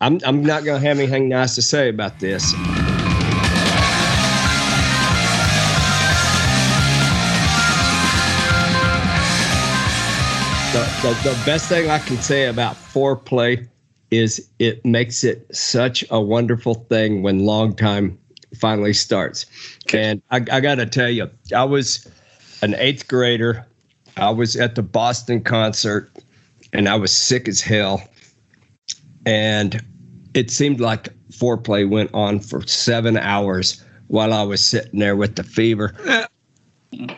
I'm 0.02 0.20
I'm 0.26 0.44
not 0.44 0.64
going 0.64 0.82
to 0.82 0.88
have 0.88 0.98
anything 0.98 1.28
nice 1.28 1.56
to 1.56 1.62
say 1.62 1.90
about 1.90 2.20
this. 2.20 2.54
The, 10.72 10.86
the, 11.02 11.30
the 11.30 11.42
best 11.46 11.68
thing 11.68 11.90
I 11.90 11.98
can 12.00 12.18
say 12.18 12.46
about 12.46 12.76
foreplay 12.76 13.68
is 14.12 14.48
it 14.60 14.86
makes 14.86 15.24
it 15.24 15.46
such 15.54 16.06
a 16.12 16.22
wonderful 16.22 16.76
thing 16.76 17.24
when 17.24 17.46
long 17.46 17.76
time 17.76 18.18
finally 18.56 18.94
starts. 18.94 19.46
And 19.94 20.22
I, 20.32 20.38
I 20.52 20.60
got 20.60 20.76
to 20.76 20.86
tell 20.86 21.10
you, 21.10 21.30
I 21.56 21.64
was 21.64 22.08
an 22.62 22.76
eighth 22.76 23.08
grader. 23.08 23.66
I 24.16 24.30
was 24.30 24.56
at 24.56 24.76
the 24.76 24.84
Boston 24.84 25.42
concert 25.42 26.12
and 26.72 26.88
I 26.88 26.96
was 26.96 27.12
sick 27.12 27.48
as 27.48 27.62
hell. 27.62 28.04
And 29.26 29.84
it 30.34 30.52
seemed 30.52 30.80
like 30.80 31.10
foreplay 31.32 31.88
went 31.88 32.12
on 32.14 32.40
for 32.40 32.66
seven 32.66 33.18
hours 33.18 33.84
while 34.08 34.34
I 34.34 34.44
was 34.44 34.64
sitting 34.64 35.00
there 35.00 35.16
with 35.16 35.36
the 35.36 35.44
fever. 35.44 35.94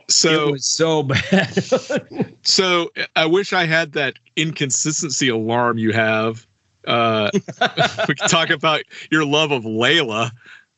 so 0.08 0.50
it 0.50 0.52
was 0.52 0.66
so 0.66 1.04
bad. 1.32 2.36
so 2.44 2.92
I 3.16 3.26
wish 3.26 3.54
I 3.54 3.66
had 3.66 3.94
that 3.94 4.16
inconsistency 4.36 5.30
alarm 5.30 5.78
you 5.78 5.94
have. 5.94 6.46
Uh, 6.86 7.30
we 8.08 8.16
can 8.16 8.28
talk 8.28 8.50
about 8.50 8.82
your 9.12 9.26
love 9.26 9.52
of 9.52 9.64
Layla 9.64 10.32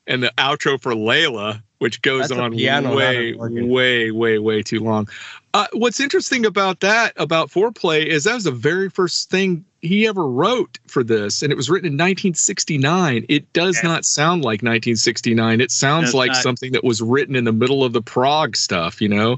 and 0.05 0.21
the 0.21 0.31
outro 0.37 0.79
for 0.79 0.93
Layla, 0.93 1.61
which 1.79 2.01
goes 2.01 2.29
That's 2.29 2.39
on 2.39 2.51
piano, 2.51 2.95
way, 2.95 3.33
way, 3.33 4.11
way, 4.11 4.37
way 4.37 4.61
too 4.61 4.81
long. 4.81 5.07
Uh, 5.53 5.67
what's 5.73 5.99
interesting 5.99 6.45
about 6.45 6.81
that, 6.81 7.13
about 7.15 7.49
foreplay, 7.49 8.05
is 8.05 8.25
that 8.25 8.33
was 8.33 8.43
the 8.43 8.51
very 8.51 8.89
first 8.89 9.29
thing 9.29 9.63
he 9.83 10.07
ever 10.07 10.27
wrote 10.27 10.79
for 10.87 11.03
this, 11.03 11.43
and 11.43 11.51
it 11.51 11.55
was 11.55 11.69
written 11.69 11.85
in 11.87 11.93
1969. 11.93 13.25
It 13.29 13.51
does 13.53 13.75
Yeah. 13.83 13.89
not 13.89 14.05
sound 14.05 14.43
like 14.43 14.63
1969. 14.63 15.61
It 15.61 15.71
sounds 15.71 16.07
Does 16.07 16.13
like 16.15 16.31
not. 16.31 16.41
something 16.41 16.71
that 16.71 16.83
was 16.83 17.01
written 17.01 17.35
in 17.35 17.43
the 17.43 17.51
middle 17.51 17.83
of 17.83 17.93
the 17.93 18.01
prog 18.01 18.55
stuff, 18.57 19.01
you 19.01 19.09
know. 19.09 19.37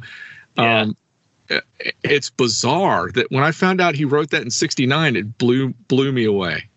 Yeah. 0.58 0.82
Um, 0.82 0.98
it's 2.04 2.30
bizarre 2.30 3.12
that 3.12 3.30
when 3.32 3.44
I 3.44 3.52
found 3.52 3.82
out 3.82 3.96
he 3.96 4.06
wrote 4.06 4.30
that 4.30 4.42
in 4.44 4.50
'69, 4.52 5.16
it 5.16 5.38
blew 5.38 5.74
blew 5.88 6.12
me 6.12 6.24
away. 6.26 6.70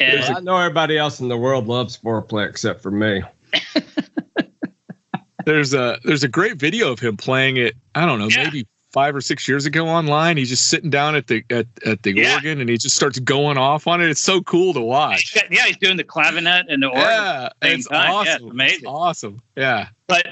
And 0.00 0.20
I 0.24 0.40
know 0.40 0.56
everybody 0.56 0.96
else 0.98 1.20
in 1.20 1.28
the 1.28 1.36
world 1.36 1.68
loves 1.68 1.96
foreplay 1.98 2.48
except 2.48 2.80
for 2.82 2.90
me. 2.90 3.22
There's 5.46 5.74
a 5.74 5.98
there's 6.04 6.24
a 6.24 6.28
great 6.28 6.56
video 6.56 6.90
of 6.90 6.98
him 7.00 7.16
playing 7.18 7.58
it. 7.58 7.74
I 7.94 8.06
don't 8.06 8.18
know, 8.18 8.28
Yeah. 8.28 8.44
maybe 8.44 8.66
five 8.94 9.14
or 9.16 9.20
six 9.20 9.48
years 9.48 9.66
ago 9.66 9.88
online. 9.88 10.36
He's 10.36 10.48
just 10.48 10.68
sitting 10.68 10.88
down 10.88 11.16
at 11.16 11.26
the 11.26 11.42
at, 11.50 11.66
at 11.84 12.04
the 12.04 12.14
Yeah. 12.14 12.34
organ 12.36 12.60
and 12.60 12.70
he 12.70 12.78
just 12.78 12.94
starts 12.94 13.18
going 13.18 13.58
off 13.58 13.88
on 13.88 14.00
it. 14.00 14.08
It's 14.08 14.20
so 14.20 14.40
cool 14.42 14.72
to 14.72 14.80
watch. 14.80 15.36
yeah, 15.50 15.64
he's 15.66 15.76
doing 15.78 15.96
the 15.96 16.04
clavinet 16.04 16.66
and 16.68 16.80
the 16.80 16.86
organ. 16.86 17.02
Yeah, 17.02 17.48
it's 17.62 17.88
time. 17.88 18.12
Yeah, 18.12 18.20
it's 18.22 18.30
awesome. 18.30 18.50
amazing. 18.50 18.76
It's 18.78 18.86
awesome. 18.86 19.42
Yeah. 19.56 19.88
But 20.06 20.28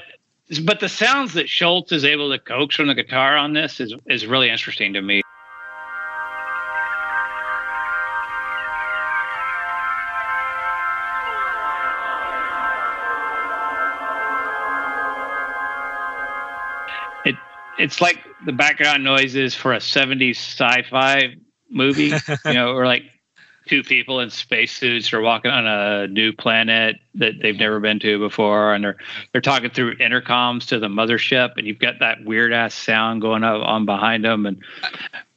but 0.63 0.79
the 0.79 0.87
sounds 0.89 1.33
that 1.33 1.47
Scholz 1.47 1.91
is 1.91 2.05
able 2.05 2.31
to 2.31 2.39
coax 2.39 2.75
from 2.75 2.87
the 2.87 2.95
guitar 2.95 3.35
on 3.35 3.51
this 3.53 3.81
is 3.81 3.93
is 4.07 4.25
really 4.25 4.49
interesting 4.49 4.93
to 4.93 5.01
me. 5.01 5.21
It's 17.77 18.01
like 18.01 18.19
the 18.45 18.51
background 18.51 19.03
noises 19.03 19.55
for 19.55 19.73
a 19.73 19.77
70s 19.77 20.31
sci-fi 20.35 21.35
movie, 21.69 22.11
you 22.45 22.53
know, 22.53 22.73
or 22.73 22.85
like 22.85 23.03
two 23.67 23.83
people 23.83 24.19
in 24.19 24.29
spacesuits 24.29 25.13
are 25.13 25.21
walking 25.21 25.49
on 25.51 25.65
a 25.65 26.07
new 26.07 26.33
planet 26.33 26.97
that 27.15 27.33
they've 27.41 27.55
never 27.57 27.79
been 27.79 27.99
to 27.99 28.19
before 28.19 28.73
and 28.73 28.83
they're 28.83 28.97
they're 29.31 29.41
talking 29.41 29.69
through 29.69 29.95
intercoms 29.97 30.67
to 30.67 30.79
the 30.79 30.87
mothership 30.87 31.51
and 31.55 31.65
you've 31.65 31.79
got 31.79 31.99
that 31.99 32.17
weird 32.25 32.51
ass 32.51 32.73
sound 32.75 33.21
going 33.21 33.41
up 33.43 33.61
on 33.63 33.85
behind 33.85 34.25
them 34.25 34.45
and 34.45 34.61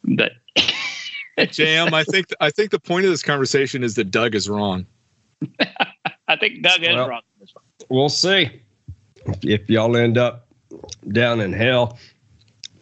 that 0.05 0.33
Jam, 1.53 1.93
I 1.95 2.03
think 2.03 2.27
I 2.41 2.51
think 2.51 2.71
the 2.71 2.81
point 2.81 3.05
of 3.05 3.11
this 3.11 3.23
conversation 3.23 3.85
is 3.85 3.95
that 3.97 4.11
Doug 4.11 4.35
is 4.35 4.49
wrong. 4.49 4.87
I 6.29 6.37
think 6.37 6.63
Doug 6.63 6.81
is 6.81 6.95
Well- 6.95 7.09
wrong. 7.09 7.21
We'll 7.89 8.09
see. 8.09 8.51
If, 9.27 9.45
if 9.45 9.71
y'all 9.71 9.97
end 9.97 10.19
up 10.19 10.49
down 11.13 11.41
in 11.41 11.53
hell, 11.53 11.99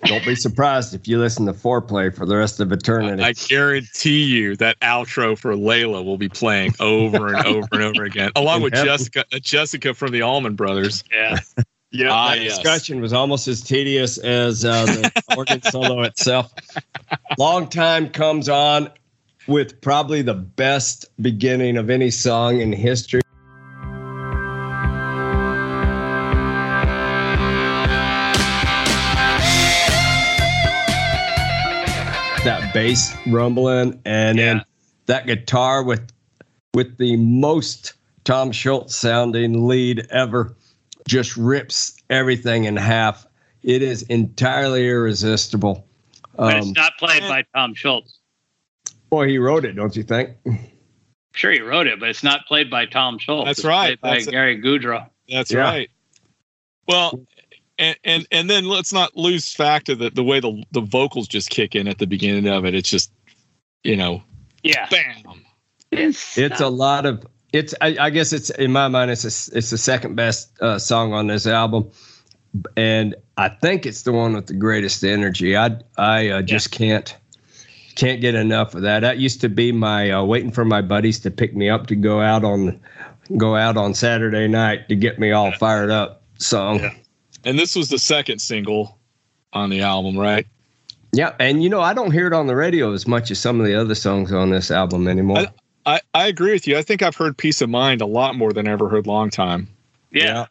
don't 0.04 0.24
be 0.24 0.34
surprised 0.34 0.94
if 0.94 1.08
you 1.08 1.18
listen 1.18 1.46
to 1.46 1.52
foreplay 1.52 2.14
for 2.14 2.26
the 2.26 2.36
rest 2.36 2.60
of 2.60 2.72
eternity. 2.72 3.22
I 3.22 3.32
guarantee 3.32 4.22
you 4.24 4.56
that 4.56 4.78
outro 4.80 5.36
for 5.38 5.54
Layla 5.54 6.04
will 6.04 6.18
be 6.18 6.28
playing 6.28 6.74
over 6.80 7.34
and 7.34 7.46
over 7.46 7.68
and 7.72 7.82
over 7.82 8.04
again, 8.04 8.30
along 8.36 8.62
with 8.62 8.74
Heaven. 8.74 8.86
Jessica 8.88 9.24
uh, 9.32 9.38
Jessica 9.38 9.94
from 9.94 10.12
the 10.12 10.22
Allman 10.22 10.54
Brothers. 10.54 11.04
Yeah. 11.12 11.38
Yeah, 11.90 12.10
Ah, 12.10 12.30
that 12.30 12.42
yes. 12.42 12.56
discussion 12.58 13.00
was 13.00 13.12
almost 13.12 13.46
as 13.46 13.60
tedious 13.62 14.18
as 14.18 14.64
uh, 14.64 14.84
the 14.84 15.12
organ 15.36 15.62
solo 15.70 16.02
itself. 16.02 16.52
Long 17.38 17.68
time 17.68 18.08
comes 18.08 18.48
on 18.48 18.90
with 19.46 19.80
probably 19.80 20.20
the 20.20 20.34
best 20.34 21.04
beginning 21.22 21.76
of 21.76 21.90
any 21.90 22.10
song 22.10 22.60
in 22.60 22.72
history. 22.72 23.20
That 32.44 32.74
bass 32.74 33.16
rumbling 33.26 34.00
and 34.04 34.38
Yeah. 34.38 34.44
then 34.44 34.64
that 35.06 35.26
guitar 35.26 35.82
with 35.82 36.12
with 36.74 36.98
the 36.98 37.16
most 37.16 37.94
Tom 38.24 38.50
Scholz 38.52 38.90
sounding 38.90 39.66
lead 39.66 40.06
ever 40.10 40.54
just 41.08 41.36
rips 41.38 41.96
everything 42.10 42.64
in 42.64 42.76
half. 42.76 43.26
It 43.62 43.80
is 43.80 44.02
entirely 44.04 44.86
irresistible. 44.86 45.86
But 46.36 46.56
it's 46.58 46.66
Um, 46.66 46.72
not 46.74 46.98
played 46.98 47.22
by 47.22 47.44
Tom 47.54 47.74
Scholz. 47.74 48.18
boy, 49.08 49.28
he 49.28 49.38
wrote 49.38 49.64
it, 49.64 49.72
don't 49.72 49.94
you 49.96 50.02
think? 50.02 50.30
Sure, 51.34 51.50
he 51.52 51.60
wrote 51.60 51.86
it, 51.86 51.98
but 52.00 52.08
it's 52.10 52.22
not 52.24 52.44
played 52.46 52.68
by 52.70 52.84
Tom 52.86 53.18
Scholz. 53.18 53.46
That's 53.46 53.60
It's 53.60 53.66
right. 53.66 53.86
Played 53.86 54.00
by 54.00 54.08
That's- 54.18 54.26
Barry 54.30 54.60
Goudreau. 54.60 55.08
That's 55.30 55.50
Yeah. 55.52 55.60
right. 55.60 55.90
Well, 56.88 57.20
and, 57.78 57.96
and 58.04 58.26
and 58.30 58.48
then 58.50 58.64
let's 58.66 58.92
not 58.92 59.16
lose 59.16 59.52
fact 59.52 59.88
of 59.88 59.98
the, 59.98 60.10
the 60.10 60.22
way 60.24 60.40
the 60.40 60.62
the 60.72 60.80
vocals 60.80 61.28
just 61.28 61.50
kick 61.50 61.74
in 61.74 61.88
at 61.88 61.98
the 61.98 62.06
beginning 62.06 62.46
of 62.48 62.64
it. 62.64 62.74
It's 62.74 62.88
just, 62.90 63.10
you 63.82 63.96
know, 63.96 64.22
Yeah. 64.62 64.88
bam. 64.90 65.44
It's, 65.90 66.36
It's 66.36 66.60
a 66.60 66.68
lot 66.68 67.06
of 67.06 67.24
it's. 67.52 67.74
I, 67.80 67.96
I 68.00 68.10
guess 68.10 68.32
it's 68.32 68.50
in 68.50 68.72
my 68.72 68.88
mind. 68.88 69.10
It's 69.12 69.24
a, 69.24 69.56
it's 69.56 69.70
the 69.70 69.78
second 69.78 70.16
best 70.16 70.50
uh, 70.60 70.78
song 70.78 71.12
on 71.12 71.28
this 71.28 71.46
album, 71.46 71.88
and 72.76 73.14
I 73.36 73.48
think 73.48 73.86
it's 73.86 74.02
the 74.02 74.12
one 74.12 74.34
with 74.34 74.46
the 74.46 74.54
greatest 74.54 75.04
energy. 75.04 75.56
I 75.56 75.78
I 75.96 76.28
uh, 76.30 76.42
just 76.42 76.72
can't 76.72 77.16
can't 77.94 78.20
get 78.20 78.34
enough 78.34 78.74
of 78.74 78.82
that. 78.82 79.00
That 79.00 79.18
used 79.18 79.40
to 79.42 79.48
be 79.48 79.70
my 79.70 80.10
uh, 80.10 80.24
waiting 80.24 80.50
for 80.50 80.64
my 80.64 80.82
buddies 80.82 81.20
to 81.20 81.30
pick 81.30 81.54
me 81.54 81.70
up 81.70 81.86
to 81.86 81.94
go 81.94 82.20
out 82.20 82.42
on 82.42 82.80
go 83.36 83.54
out 83.54 83.76
on 83.76 83.94
Saturday 83.94 84.48
night 84.48 84.88
to 84.88 84.96
get 84.96 85.20
me 85.20 85.30
all 85.30 85.52
fired 85.52 85.90
up 85.90 86.22
song. 86.38 86.80
Yeah. 86.80 86.94
And 87.44 87.58
this 87.58 87.76
was 87.76 87.88
the 87.88 87.98
second 87.98 88.40
single 88.40 88.98
on 89.52 89.70
the 89.70 89.80
album, 89.80 90.18
right? 90.18 90.46
Yeah, 91.12 91.34
and 91.38 91.62
you 91.62 91.68
know 91.68 91.80
I 91.80 91.94
don't 91.94 92.10
hear 92.10 92.26
it 92.26 92.32
on 92.32 92.46
the 92.46 92.56
radio 92.56 92.92
as 92.92 93.06
much 93.06 93.30
as 93.30 93.38
some 93.38 93.60
of 93.60 93.66
the 93.66 93.74
other 93.74 93.94
songs 93.94 94.32
on 94.32 94.50
this 94.50 94.70
album 94.70 95.06
anymore. 95.08 95.38
I- 95.38 95.48
I, 95.86 96.00
I 96.14 96.28
agree 96.28 96.52
with 96.52 96.66
you. 96.66 96.78
I 96.78 96.82
think 96.82 97.02
I've 97.02 97.16
heard 97.16 97.36
Peace 97.36 97.60
of 97.60 97.68
Mind 97.68 98.00
a 98.00 98.06
lot 98.06 98.36
more 98.36 98.52
than 98.52 98.66
I 98.66 98.70
ever 98.72 98.88
heard 98.88 99.06
Long 99.06 99.30
Time. 99.30 99.68
yeah. 100.10 100.46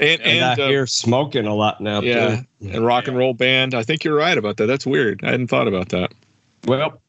And 0.00 0.20
and, 0.22 0.38
and, 0.38 0.60
I 0.60 0.64
uh, 0.64 0.68
hear 0.68 0.86
smoking 0.86 1.44
a 1.44 1.54
lot 1.54 1.80
now 1.80 2.00
yeah, 2.00 2.42
too. 2.60 2.68
and 2.70 2.86
rock 2.86 3.08
and 3.08 3.16
roll 3.16 3.34
band. 3.34 3.74
I 3.74 3.82
think 3.82 4.04
you're 4.04 4.14
right 4.14 4.38
about 4.38 4.56
that. 4.58 4.66
That's 4.66 4.86
weird. 4.86 5.24
I 5.24 5.32
hadn't 5.32 5.48
thought 5.48 5.66
about 5.66 5.88
that. 5.88 6.12
Well, 6.66 7.02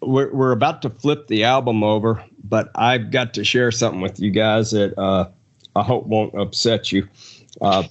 we're 0.00 0.32
we're 0.32 0.52
about 0.52 0.80
to 0.80 0.88
flip 0.88 1.26
the 1.26 1.44
album 1.44 1.84
over, 1.84 2.24
but 2.42 2.70
I've 2.74 3.10
got 3.10 3.34
to 3.34 3.44
share 3.44 3.70
something 3.70 4.00
with 4.00 4.18
you 4.18 4.30
guys 4.30 4.70
that 4.70 4.98
uh, 4.98 5.28
I 5.74 5.82
hope 5.82 6.06
won't 6.06 6.34
upset 6.34 6.90
you. 6.90 7.06
Uh, 7.60 7.82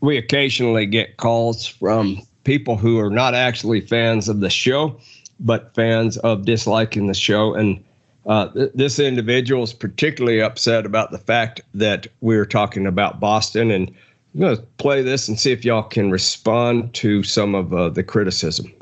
we 0.00 0.16
occasionally 0.16 0.86
get 0.86 1.16
calls 1.16 1.66
from 1.66 2.20
people 2.44 2.76
who 2.76 2.98
are 2.98 3.10
not 3.10 3.34
actually 3.34 3.80
fans 3.80 4.28
of 4.28 4.40
the 4.40 4.50
show, 4.50 4.98
but 5.40 5.74
fans 5.74 6.16
of 6.18 6.44
disliking 6.44 7.06
the 7.06 7.14
show, 7.14 7.54
and 7.54 7.82
uh, 8.26 8.48
th- 8.48 8.70
this 8.74 8.98
individual 8.98 9.62
is 9.62 9.72
particularly 9.72 10.40
upset 10.40 10.86
about 10.86 11.10
the 11.10 11.18
fact 11.18 11.60
that 11.74 12.06
we're 12.20 12.46
talking 12.46 12.86
about 12.86 13.20
Boston, 13.20 13.70
and 13.70 13.92
I'm 14.34 14.40
going 14.40 14.56
to 14.56 14.62
play 14.78 15.02
this 15.02 15.28
and 15.28 15.38
see 15.38 15.52
if 15.52 15.64
y'all 15.64 15.82
can 15.82 16.10
respond 16.10 16.94
to 16.94 17.22
some 17.22 17.54
of 17.54 17.72
uh, 17.72 17.88
the 17.90 18.02
criticism. 18.02 18.72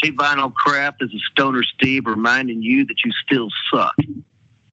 Hey, 0.00 0.12
Vinyl 0.12 0.52
Craft, 0.54 1.00
this 1.00 1.10
is 1.10 1.22
Stoner 1.32 1.62
Steve 1.62 2.06
reminding 2.06 2.62
you 2.62 2.86
that 2.86 3.04
you 3.04 3.10
still 3.26 3.48
suck. 3.72 3.94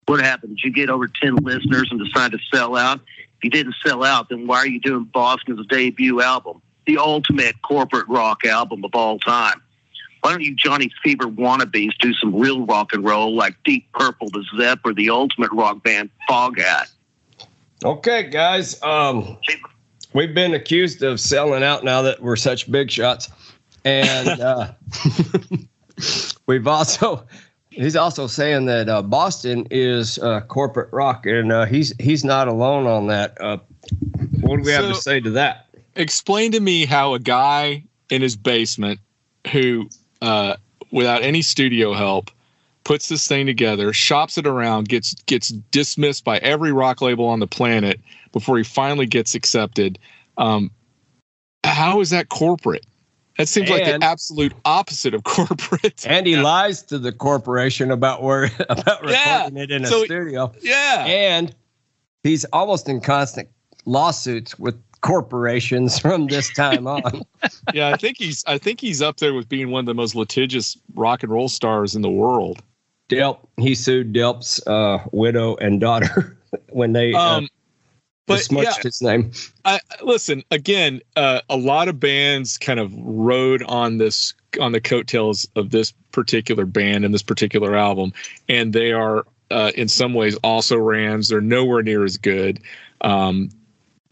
What 0.06 0.22
happened? 0.22 0.58
Did 0.58 0.64
you 0.64 0.72
get 0.72 0.90
over 0.90 1.08
10 1.08 1.38
listeners 1.38 1.90
and 1.92 2.00
decide 2.00 2.32
to 2.32 2.40
sell 2.54 2.78
out? 2.78 3.02
If 3.38 3.44
you 3.44 3.50
didn't 3.50 3.76
sell 3.86 4.04
out, 4.04 4.30
then 4.30 4.48
why 4.48 4.58
are 4.58 4.68
you 4.68 4.80
doing 4.80 5.06
Boston's 5.06 5.66
debut 5.68 6.22
album? 6.22 6.62
The 6.86 6.98
ultimate 6.98 7.62
corporate 7.62 8.08
rock 8.08 8.46
album 8.46 8.84
of 8.84 8.92
all 8.94 9.20
time. 9.20 9.62
Why 10.22 10.32
don't 10.32 10.42
you 10.42 10.56
Johnny 10.56 10.92
Fever 11.04 11.26
wannabes 11.26 11.96
do 12.00 12.14
some 12.16 12.36
real 12.36 12.66
rock 12.66 12.94
and 12.94 13.04
roll 13.04 13.36
like 13.36 13.56
Deep 13.64 13.92
Purple, 13.94 14.30
The 14.30 14.44
Zepp, 14.58 14.80
or 14.84 14.94
the 14.94 15.10
ultimate 15.10 15.52
rock 15.52 15.84
band 15.84 16.10
Foghat? 16.30 16.88
Okay, 17.86 18.24
guys. 18.24 18.82
Um, 18.82 19.38
we've 20.14 20.34
been 20.34 20.56
accused 20.56 21.04
of 21.04 21.20
selling 21.20 21.64
out 21.64 21.84
now 21.84 22.02
that 22.02 22.22
we're 22.22 22.36
such 22.36 22.70
big 22.72 22.90
shots, 22.90 23.30
and 23.86 24.28
uh, 24.42 24.72
we've 26.48 26.68
also 26.68 27.26
he's 27.78 27.96
also 27.96 28.28
saying 28.28 28.66
that 28.66 28.90
uh, 28.90 29.02
Boston 29.02 29.68
is 29.72 30.18
uh, 30.20 30.42
corporate 30.42 30.92
rock, 30.92 31.26
and 31.26 31.52
uh, 31.52 31.66
he's 31.66 31.94
he's 32.00 32.24
not 32.24 32.48
alone 32.48 32.88
on 32.88 33.08
that. 33.08 33.40
Uh, 33.40 33.58
what 34.42 34.58
do 34.58 34.64
we 34.64 34.72
have 34.72 34.88
to 34.88 34.96
say 34.96 35.20
to 35.20 35.30
that? 35.32 35.68
Explain 35.96 36.52
to 36.52 36.60
me 36.60 36.86
how 36.86 37.14
a 37.14 37.20
guy 37.20 37.84
in 38.10 38.22
his 38.22 38.36
basement 38.36 39.00
who, 39.52 39.90
uh, 40.22 40.56
without 40.92 41.22
any 41.24 41.42
studio 41.42 41.94
help, 41.94 42.30
puts 42.84 43.10
this 43.10 43.28
thing 43.28 43.46
together, 43.46 43.94
shops 43.94 44.38
it 44.38 44.48
around, 44.48 44.90
gets 44.90 45.14
gets 45.26 45.50
dismissed 45.50 46.24
by 46.24 46.38
every 46.40 46.72
rock 46.72 47.02
label 47.02 47.26
on 47.26 47.40
the 47.40 47.48
planet 47.48 48.00
before 48.32 48.58
he 48.58 48.64
finally 48.64 49.06
gets 49.06 49.36
accepted. 49.36 50.00
Um, 50.38 50.72
how 51.64 52.02
is 52.02 52.10
that 52.12 52.30
corporate? 52.30 52.86
That 53.38 53.48
seems 53.48 53.70
like 53.70 53.84
And- 53.84 54.02
the 54.02 54.06
absolute 54.06 54.54
opposite 54.66 55.14
of 55.14 55.24
corporate. 55.36 56.06
And 56.08 56.26
he 56.26 56.38
lies 56.38 56.82
to 56.84 56.98
the 56.98 57.12
corporation 57.12 57.92
about 57.92 58.24
where 58.24 58.46
about 58.70 59.02
recording 59.04 59.10
Yeah. 59.12 59.50
it 59.64 59.72
in 59.72 59.84
a 59.84 59.88
So- 59.88 60.04
studio, 60.06 60.52
yeah. 60.62 61.06
and 61.08 61.56
he's 62.24 62.46
almost 62.46 62.90
in 62.90 63.00
constant 63.02 63.48
lawsuits 63.86 64.58
with 64.60 64.76
corporations 65.02 66.00
from 66.06 66.28
this 66.28 66.52
time 66.54 66.88
on. 66.88 67.22
yeah, 67.74 67.90
I 67.90 67.98
think 67.98 68.18
he's 68.18 68.44
I 68.48 68.58
think 68.58 68.82
he's 68.82 69.02
up 69.02 69.18
there 69.18 69.34
with 69.34 69.48
being 69.48 69.70
one 69.72 69.82
of 69.82 69.86
the 69.86 69.94
most 69.94 70.16
litigious 70.16 70.78
rock 70.96 71.24
and 71.24 71.32
roll 71.32 71.50
stars 71.50 71.96
in 71.96 72.02
the 72.02 72.10
world. 72.10 72.62
Delp, 73.10 73.38
he 73.58 73.74
sued 73.76 74.12
Delp's 74.14 74.66
uh, 74.68 74.98
widow 75.14 75.56
and 75.58 75.80
daughter 75.80 76.38
when 76.70 76.92
they 76.94 77.14
uh, 77.14 77.38
Um, 77.38 77.50
But 78.28 78.42
smudged 78.42 78.68
yeah, 78.78 78.84
his 78.84 79.02
name. 79.02 79.32
I, 79.64 79.80
listen 80.04 80.44
again. 80.52 81.02
Uh, 81.16 81.40
a 81.50 81.56
lot 81.56 81.88
of 81.88 82.00
bands 82.00 82.58
kind 82.58 82.80
of 82.80 82.94
rode 82.98 83.64
on 83.64 83.98
this 83.98 84.34
on 84.60 84.74
the 84.74 84.82
coattails 84.82 85.48
of 85.56 85.70
this 85.70 85.94
particular 86.12 86.66
band 86.66 87.06
and 87.06 87.14
this 87.14 87.24
particular 87.24 87.76
album, 87.76 88.12
and 88.50 88.74
they 88.74 88.92
are 88.92 89.26
uh, 89.50 89.72
in 89.76 89.88
some 89.88 90.14
ways 90.14 90.36
also 90.44 90.78
Rams. 90.78 91.30
They're 91.30 91.40
nowhere 91.40 91.82
near 91.82 92.04
as 92.04 92.18
good. 92.18 92.60
Um, 93.00 93.50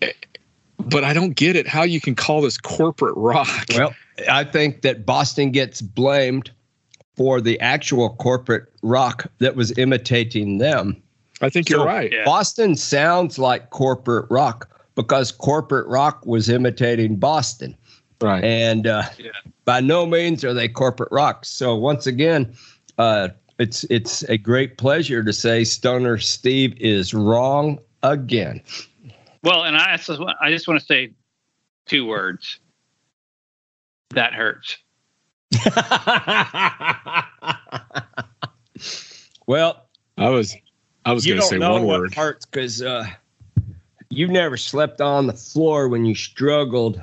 eh, 0.01 0.13
but 0.79 1.03
I 1.03 1.13
don't 1.13 1.35
get 1.35 1.57
it. 1.57 1.67
How 1.67 1.83
you 1.83 1.99
can 1.99 2.15
call 2.15 2.41
this 2.41 2.57
corporate 2.57 3.15
rock? 3.17 3.65
Well, 3.75 3.93
I 4.29 4.45
think 4.45 4.81
that 4.83 5.05
Boston 5.05 5.51
gets 5.51 5.81
blamed 5.81 6.51
for 7.17 7.41
the 7.41 7.59
actual 7.59 8.15
corporate 8.15 8.71
rock 8.81 9.29
that 9.39 9.55
was 9.55 9.77
imitating 9.77 10.57
them. 10.57 11.01
I 11.45 11.49
think 11.49 11.69
you're 11.69 11.79
So- 11.79 11.85
right. 11.85 12.11
Yeah. 12.11 12.25
Boston 12.25 12.75
sounds 12.75 13.37
like 13.37 13.69
corporate 13.69 14.25
rock 14.31 14.67
because 14.95 15.31
corporate 15.31 15.85
rock 15.87 16.25
was 16.25 16.49
imitating 16.49 17.17
Boston. 17.17 17.77
Right. 18.19 18.43
And 18.43 18.87
uh, 18.87 19.03
Yeah. 19.19 19.29
by 19.65 19.79
no 19.81 20.07
means 20.07 20.43
are 20.43 20.53
they 20.55 20.67
corporate 20.67 21.11
rock. 21.11 21.45
So 21.45 21.75
once 21.75 22.07
again, 22.07 22.55
uh, 22.97 23.29
it's 23.59 23.83
it's 23.85 24.23
a 24.23 24.37
great 24.37 24.77
pleasure 24.77 25.23
to 25.23 25.31
say 25.31 25.63
Stoner 25.63 26.17
Steve 26.17 26.75
is 26.81 27.13
wrong 27.13 27.79
again. 28.03 28.61
Well, 29.43 29.63
and 29.65 29.77
I 29.77 29.95
just, 29.97 30.19
I 30.41 30.49
just 30.49 30.67
want 30.67 30.79
to 30.79 30.85
say 30.85 31.11
two 31.85 32.05
words. 32.07 32.59
That 34.11 34.33
hurts. 34.33 34.77
well, 39.47 39.85
I 40.17 40.29
was 40.29 40.55
I 41.05 41.13
was 41.13 41.25
going 41.25 41.35
to 41.37 41.41
don't 41.41 41.49
say 41.49 41.57
know 41.57 41.73
one 41.73 41.83
what 41.83 41.99
word. 42.01 42.15
hurts 42.15 42.45
because 42.47 42.81
uh, 42.81 43.05
you 44.09 44.27
never 44.27 44.57
slept 44.57 45.01
on 45.01 45.27
the 45.27 45.33
floor 45.33 45.87
when 45.87 46.03
you 46.03 46.15
struggled 46.15 46.99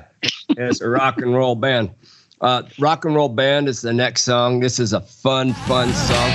as 0.57 0.81
a 0.81 0.89
rock 0.89 1.19
and 1.19 1.33
roll 1.33 1.55
band. 1.55 1.91
Uh, 2.41 2.63
rock 2.79 3.05
and 3.05 3.15
roll 3.15 3.29
band 3.29 3.69
is 3.69 3.81
the 3.81 3.93
next 3.93 4.23
song. 4.23 4.59
This 4.59 4.77
is 4.77 4.91
a 4.91 4.99
fun, 4.99 5.53
fun 5.53 5.93
song. 5.93 6.31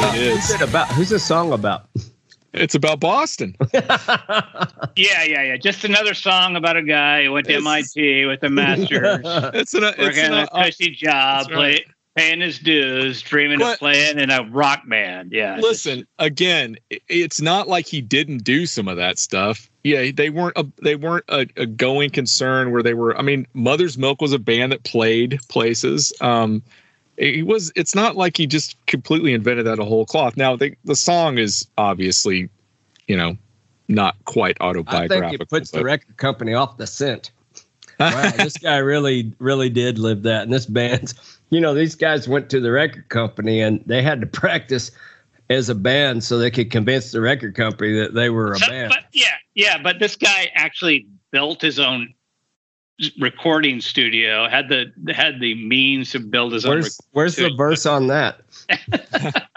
It 0.00 0.34
Who's 0.34 0.44
is. 0.44 0.50
it 0.50 0.60
about? 0.62 0.88
Who's 0.88 1.08
the 1.10 1.18
song 1.18 1.52
about? 1.52 1.88
It's 2.54 2.74
about 2.74 3.00
Boston. 3.00 3.54
Yeah, 4.96 5.22
yeah, 5.22 5.42
yeah. 5.42 5.56
Just 5.56 5.84
another 5.84 6.12
song 6.14 6.56
about 6.56 6.76
a 6.76 6.82
guy 6.82 7.24
who 7.24 7.32
went 7.32 7.46
to 7.46 7.52
It's- 7.52 7.64
MIT 7.96 8.24
with 8.26 8.42
a 8.42 8.50
master's, 8.50 9.20
It's 9.54 9.74
an 9.74 9.84
it's 9.84 9.98
working 9.98 10.24
an, 10.24 10.32
a 10.32 10.36
uh, 10.52 10.64
cushy 10.64 10.90
job, 10.90 11.46
that's 11.46 11.50
right. 11.50 11.84
play, 11.84 11.94
paying 12.16 12.40
his 12.40 12.58
dues, 12.58 13.22
dreaming 13.22 13.60
But- 13.60 13.74
of 13.74 13.78
playing 13.78 14.18
in 14.18 14.30
a 14.30 14.42
rock 14.50 14.82
band. 14.88 15.30
Yeah. 15.32 15.58
listen 15.60 16.04
again. 16.18 16.76
It's 17.08 17.40
not 17.40 17.68
like 17.68 17.86
he 17.86 18.00
didn't 18.00 18.38
do 18.44 18.66
some 18.66 18.88
of 18.88 18.96
that 18.96 19.18
stuff. 19.20 19.70
Yeah, 19.84 20.10
they 20.12 20.30
weren't 20.30 20.56
a, 20.58 20.66
they 20.82 20.96
weren't 20.96 21.24
a, 21.28 21.46
a 21.56 21.66
going 21.66 22.10
concern 22.10 22.72
where 22.72 22.82
they 22.82 22.94
were. 22.94 23.16
I 23.16 23.22
mean, 23.22 23.46
Mother's 23.54 23.96
Milk 23.96 24.20
was 24.20 24.32
a 24.32 24.38
band 24.38 24.72
that 24.72 24.82
played 24.82 25.38
places. 25.48 26.12
Um, 26.20 26.62
he 27.18 27.42
was. 27.42 27.72
It's 27.76 27.94
not 27.94 28.16
like 28.16 28.36
he 28.36 28.46
just 28.46 28.76
completely 28.86 29.32
invented 29.34 29.66
that 29.66 29.78
a 29.78 29.84
whole 29.84 30.06
cloth. 30.06 30.36
Now 30.36 30.56
the 30.56 30.74
the 30.84 30.96
song 30.96 31.38
is 31.38 31.66
obviously, 31.76 32.48
you 33.06 33.16
know, 33.16 33.36
not 33.88 34.16
quite 34.24 34.56
I 34.60 34.66
autobiographical. 34.66 35.30
think 35.30 35.40
it 35.42 35.48
puts 35.48 35.70
the 35.70 35.82
record 35.84 36.16
company 36.16 36.54
off 36.54 36.76
the 36.76 36.86
scent. 36.86 37.30
Wow, 37.98 38.30
this 38.36 38.56
guy 38.56 38.76
really, 38.78 39.32
really 39.38 39.68
did 39.70 39.98
live 39.98 40.22
that. 40.22 40.44
And 40.44 40.52
this 40.52 40.66
band's, 40.66 41.14
you 41.50 41.60
know, 41.60 41.74
these 41.74 41.94
guys 41.96 42.28
went 42.28 42.48
to 42.50 42.60
the 42.60 42.70
record 42.70 43.08
company 43.08 43.60
and 43.60 43.82
they 43.86 44.02
had 44.02 44.20
to 44.20 44.26
practice 44.26 44.90
as 45.50 45.68
a 45.68 45.74
band 45.74 46.22
so 46.22 46.38
they 46.38 46.50
could 46.50 46.70
convince 46.70 47.10
the 47.10 47.20
record 47.20 47.54
company 47.56 47.98
that 47.98 48.14
they 48.14 48.30
were 48.30 48.52
a 48.52 48.58
So- 48.58 48.68
band. 48.68 48.90
but 48.90 49.04
yeah, 49.12 49.26
yeah, 49.54 49.78
but 49.82 49.98
this 49.98 50.14
guy 50.14 50.48
actually 50.54 51.06
built 51.32 51.60
his 51.62 51.80
own 51.80 52.14
recording 53.18 53.80
studio. 53.80 54.48
Had 54.48 54.68
the 54.68 54.92
had 55.12 55.40
the 55.40 55.54
means 55.54 56.10
to 56.12 56.20
build 56.20 56.52
his 56.52 56.64
own. 56.64 56.72
Where's 56.80 57.00
where's 57.12 57.36
the 57.36 57.50
verse 57.56 57.86
on 57.86 58.06
that? 58.08 58.40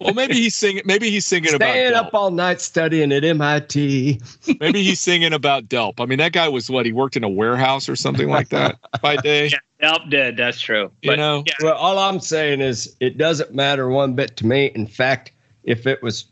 well, 0.00 0.14
maybe 0.14 0.34
he's 0.34 0.54
singing. 0.54 0.82
Maybe 0.84 1.10
he's 1.10 1.26
singing 1.26 1.54
about. 1.54 1.70
Staying 1.70 1.92
Delp. 1.92 2.06
up 2.06 2.14
all 2.14 2.30
night 2.30 2.60
studying 2.60 3.12
at 3.12 3.24
MIT. 3.24 4.20
Maybe 4.60 4.82
he's 4.82 5.00
singing 5.00 5.32
about 5.32 5.68
Delp. 5.68 5.94
I 5.98 6.06
mean, 6.06 6.18
that 6.18 6.32
guy 6.32 6.48
was 6.48 6.68
what? 6.70 6.86
He 6.86 6.92
worked 6.92 7.16
in 7.16 7.24
a 7.24 7.28
warehouse 7.28 7.88
or 7.88 7.96
something 7.96 8.28
like 8.28 8.48
that 8.50 8.78
by 9.00 9.16
day. 9.16 9.50
Yeah, 9.80 9.90
Delp 9.92 10.10
did. 10.10 10.36
That's 10.36 10.60
true. 10.60 10.90
You 11.02 11.10
But, 11.10 11.16
know? 11.16 11.42
yeah, 11.46 11.54
Well, 11.60 11.74
all 11.74 11.98
I'm 11.98 12.20
saying 12.20 12.60
is 12.60 12.96
it 13.00 13.18
doesn't 13.18 13.52
matter 13.54 13.88
one 13.88 14.14
bit 14.14 14.36
to 14.38 14.46
me. 14.46 14.66
In 14.74 14.86
fact, 14.86 15.32
if 15.64 15.86
it 15.86 16.02
was 16.02 16.24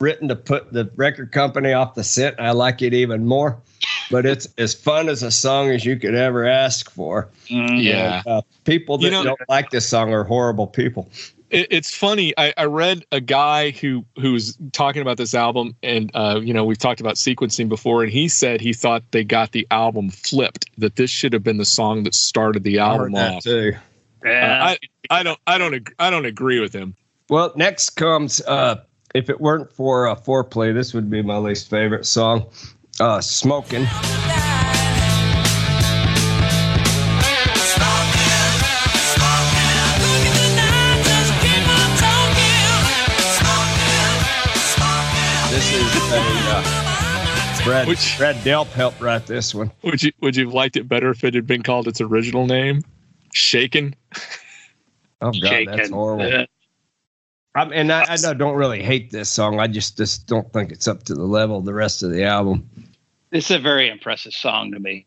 written 0.00 0.26
to 0.28 0.34
put 0.36 0.72
the 0.72 0.90
record 0.96 1.30
company 1.30 1.72
off 1.72 1.94
the 1.94 2.02
scent, 2.02 2.40
I 2.40 2.50
like 2.50 2.82
it 2.82 2.94
even 2.94 3.26
more. 3.26 3.60
But 4.10 4.24
it's 4.26 4.46
as 4.58 4.72
fun 4.74 5.08
as 5.08 5.22
a 5.22 5.30
song 5.30 5.70
as 5.70 5.84
you 5.84 5.96
could 5.96 6.14
ever 6.14 6.46
ask 6.46 6.90
for. 6.90 7.28
mm, 7.48 7.82
Yeah. 7.82 8.22
Uh, 8.26 8.42
people 8.64 8.98
that 8.98 9.04
You 9.06 9.10
know- 9.10 9.24
don't 9.24 9.40
like 9.48 9.70
this 9.70 9.88
song 9.88 10.12
are 10.12 10.24
horrible 10.24 10.66
people. 10.66 11.08
it, 11.50 11.66
it's 11.70 11.94
funny. 11.94 12.32
I, 12.36 12.52
I 12.56 12.64
read 12.64 13.04
a 13.12 13.20
guy 13.20 13.70
who 13.70 14.04
who's 14.18 14.56
talking 14.72 15.00
about 15.02 15.16
this 15.16 15.32
album, 15.34 15.76
and 15.82 16.10
uh, 16.14 16.40
you 16.42 16.52
know 16.52 16.64
we've 16.64 16.78
talked 16.78 17.00
about 17.00 17.14
sequencing 17.16 17.68
before, 17.68 18.02
and 18.02 18.12
he 18.12 18.28
said 18.28 18.60
he 18.60 18.72
thought 18.72 19.02
they 19.12 19.22
got 19.24 19.52
the 19.52 19.66
album 19.70 20.10
flipped. 20.10 20.66
That 20.78 20.96
this 20.96 21.10
should 21.10 21.32
have 21.32 21.44
been 21.44 21.58
the 21.58 21.64
song 21.64 22.02
that 22.04 22.14
started 22.14 22.64
the 22.64 22.78
album 22.80 23.12
that 23.12 23.34
off. 23.34 23.42
too. 23.44 23.74
yeah. 24.24 24.74
I 25.10 25.22
don't. 25.22 25.38
I 25.46 25.56
don't. 25.58 25.74
Ag- 25.74 25.94
I 26.00 26.10
don't 26.10 26.26
agree 26.26 26.58
with 26.60 26.72
him. 26.72 26.96
Well, 27.28 27.52
next 27.56 27.90
comes 27.90 28.40
uh, 28.42 28.82
if 29.14 29.30
it 29.30 29.40
weren't 29.40 29.72
for 29.72 30.08
uh, 30.08 30.14
foreplay, 30.16 30.74
this 30.74 30.92
would 30.94 31.08
be 31.10 31.22
my 31.22 31.36
least 31.36 31.70
favorite 31.70 32.06
song. 32.06 32.46
Uh, 33.00 33.20
Smoking. 33.20 33.86
This 45.50 45.72
is 45.72 46.12
a 46.12 46.18
uh, 46.18 47.64
Brad. 47.64 47.88
Which- 47.88 48.16
Brad 48.18 48.36
Delp 48.36 48.66
helped 48.68 49.00
write 49.00 49.26
this 49.26 49.54
one. 49.54 49.72
Would 49.82 50.02
you 50.02 50.12
Would 50.20 50.36
you 50.36 50.44
have 50.46 50.52
liked 50.54 50.76
it 50.76 50.86
better 50.88 51.08
if 51.10 51.24
it 51.24 51.32
had 51.34 51.46
been 51.46 51.62
called 51.62 51.88
its 51.88 52.00
original 52.00 52.46
name, 52.46 52.82
Shaken? 53.32 53.94
Oh 55.22 55.30
God, 55.32 55.40
that's 55.42 55.50
shaken. 55.80 55.92
horrible. 55.92 56.26
Uh, 56.40 56.46
I 57.54 57.64
mean, 57.64 57.72
and 57.74 57.92
I, 57.92 58.04
I 58.12 58.16
don't- 58.16 58.36
don't 58.36 58.56
really 58.56 58.82
hate 58.82 59.10
this 59.10 59.30
song. 59.30 59.58
I 59.60 59.66
just 59.66 59.96
just 59.96 60.26
don't 60.26 60.52
think 60.52 60.72
it's 60.72 60.86
up 60.86 61.04
to 61.04 61.14
the 61.14 61.24
level 61.24 61.56
of 61.58 61.64
the 61.64 61.72
rest 61.74 62.02
of 62.02 62.10
the 62.10 62.24
album. 62.24 62.68
This 63.30 63.50
is 63.50 63.56
a 63.56 63.58
very 63.60 63.88
impressive 63.88 64.32
song 64.32 64.72
to 64.72 64.78
me. 64.80 65.06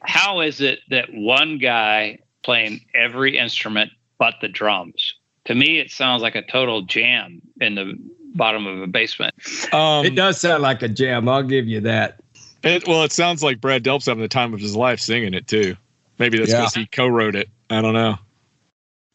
How 0.00 0.40
is 0.40 0.60
it 0.60 0.80
that 0.90 1.12
one 1.12 1.58
guy 1.58 2.18
playing 2.42 2.80
every 2.94 3.36
instrument 3.36 3.92
but 4.18 4.34
the 4.40 4.48
drums? 4.48 5.14
To 5.46 5.54
me, 5.54 5.78
it 5.78 5.90
sounds 5.90 6.22
like 6.22 6.34
a 6.34 6.42
total 6.42 6.82
jam 6.82 7.42
in 7.60 7.74
the 7.74 7.94
bottom 8.34 8.66
of 8.66 8.80
a 8.80 8.86
basement. 8.86 9.34
Um, 9.74 10.06
it 10.06 10.14
does 10.14 10.40
sound 10.40 10.62
like 10.62 10.82
a 10.82 10.88
jam. 10.88 11.28
I'll 11.28 11.42
give 11.42 11.66
you 11.66 11.80
that. 11.82 12.20
it- 12.62 12.86
well, 12.86 13.02
it 13.04 13.12
sounds 13.12 13.42
like 13.42 13.60
Brad 13.60 13.82
Delp's 13.82 14.06
having 14.06 14.22
the 14.22 14.28
time 14.28 14.54
of 14.54 14.60
his 14.60 14.76
life 14.76 15.00
singing 15.00 15.34
it 15.34 15.46
too. 15.46 15.76
Maybe 16.18 16.38
that's 16.38 16.50
Yeah. 16.50 16.60
because 16.60 16.74
he 16.74 16.86
co-wrote 16.86 17.34
it. 17.34 17.48
I 17.70 17.80
don't 17.82 17.94
know. 17.94 18.18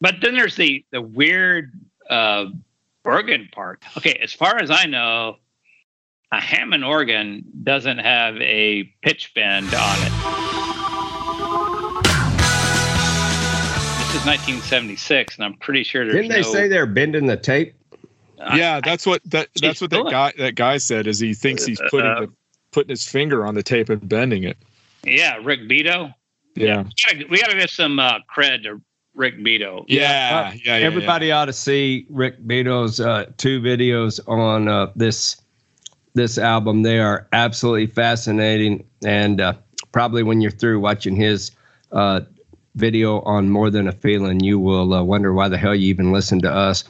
But 0.00 0.16
then 0.20 0.34
there's 0.34 0.56
the 0.56 0.84
the 0.90 1.00
weird 1.00 1.72
uh, 2.10 2.46
organ 3.04 3.48
part. 3.52 3.82
Okay, 3.96 4.18
as 4.22 4.32
far 4.32 4.56
as 4.58 4.70
I 4.70 4.84
know, 4.86 5.36
a 6.32 6.40
Hammond 6.40 6.84
organ 6.84 7.44
doesn't 7.62 7.98
have 7.98 8.36
a 8.36 8.84
pitch 9.02 9.32
bend 9.34 9.66
on 9.74 9.96
it. 9.98 10.12
This 13.98 14.14
is 14.22 14.26
1976, 14.26 15.36
and 15.36 15.44
I'm 15.44 15.54
pretty 15.54 15.82
sure 15.84 16.04
there's 16.04 16.16
Didn't 16.16 16.30
they 16.30 16.40
no, 16.42 16.52
say 16.52 16.68
they're 16.68 16.86
bending 16.86 17.26
the 17.26 17.36
tape? 17.36 17.74
I- 18.40 18.58
yeah, 18.58 18.80
that's 18.82 19.06
what 19.06 19.22
that 19.30 19.48
that's 19.60 19.80
what 19.80 19.90
that 19.90 20.08
guy 20.10 20.32
that 20.38 20.54
guy 20.56 20.76
said 20.78 21.06
is 21.06 21.18
he 21.18 21.32
thinks 21.32 21.64
he's 21.64 21.80
putting 21.90 22.10
Uh, 22.10 22.20
the, 22.22 22.32
putting 22.70 22.90
his 22.90 23.06
finger 23.08 23.46
on 23.46 23.54
the 23.54 23.62
tape 23.62 23.88
and 23.88 24.06
bending 24.08 24.44
it. 24.44 24.58
yeah, 25.04 25.38
Rick 25.42 25.68
Beato. 25.68 26.12
Yeah. 26.54 26.82
We 26.82 26.90
gotta, 27.14 27.26
we 27.30 27.38
gotta 27.40 27.58
give 27.58 27.70
some 27.70 27.98
uh, 27.98 28.18
cred 28.34 28.62
to 28.64 28.80
Rick 29.14 29.42
Beato. 29.42 29.84
Yeah, 29.88 30.00
yeah, 30.00 30.52
yeah. 30.64 30.78
yeah, 30.78 30.86
Everybody 30.86 31.32
ought 31.32 31.46
to 31.46 31.52
see 31.52 32.06
Rick 32.10 32.46
Beato's 32.46 33.00
uh, 33.00 33.26
two 33.38 33.60
videos 33.60 34.20
on 34.28 34.68
uh, 34.68 34.90
this 34.96 35.36
this 36.16 36.38
album. 36.38 36.82
They 36.82 36.98
are 36.98 37.28
absolutely 37.32 37.86
fascinating, 37.86 38.84
and 39.04 39.40
uh, 39.40 39.52
probably 39.92 40.22
when 40.22 40.40
you're 40.40 40.50
through 40.50 40.80
watching 40.80 41.14
his 41.14 41.52
uh, 41.92 42.22
video 42.74 43.20
on 43.20 43.48
More 43.48 43.70
Than 43.70 43.86
a 43.86 43.92
Feeling, 43.92 44.40
you 44.40 44.58
will 44.58 44.92
uh, 44.92 45.02
wonder 45.02 45.32
why 45.32 45.48
the 45.48 45.58
hell 45.58 45.74
you 45.74 45.88
even 45.88 46.12
listened 46.12 46.42
to 46.42 46.52
us. 46.52 46.84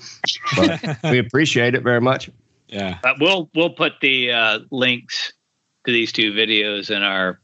But 0.57 0.99
we 1.05 1.19
appreciate 1.19 1.75
it 1.75 1.83
very 1.83 2.01
much. 2.01 2.31
Yeah. 2.69 2.99
But 3.03 3.21
we'll 3.21 3.51
we'll 3.55 3.71
put 3.71 4.01
the 4.01 4.33
uh, 4.33 4.59
links 4.71 5.33
to 5.85 5.93
these 5.93 6.13
two 6.13 6.33
videos 6.33 6.91
in 6.91 7.03
our. 7.03 7.41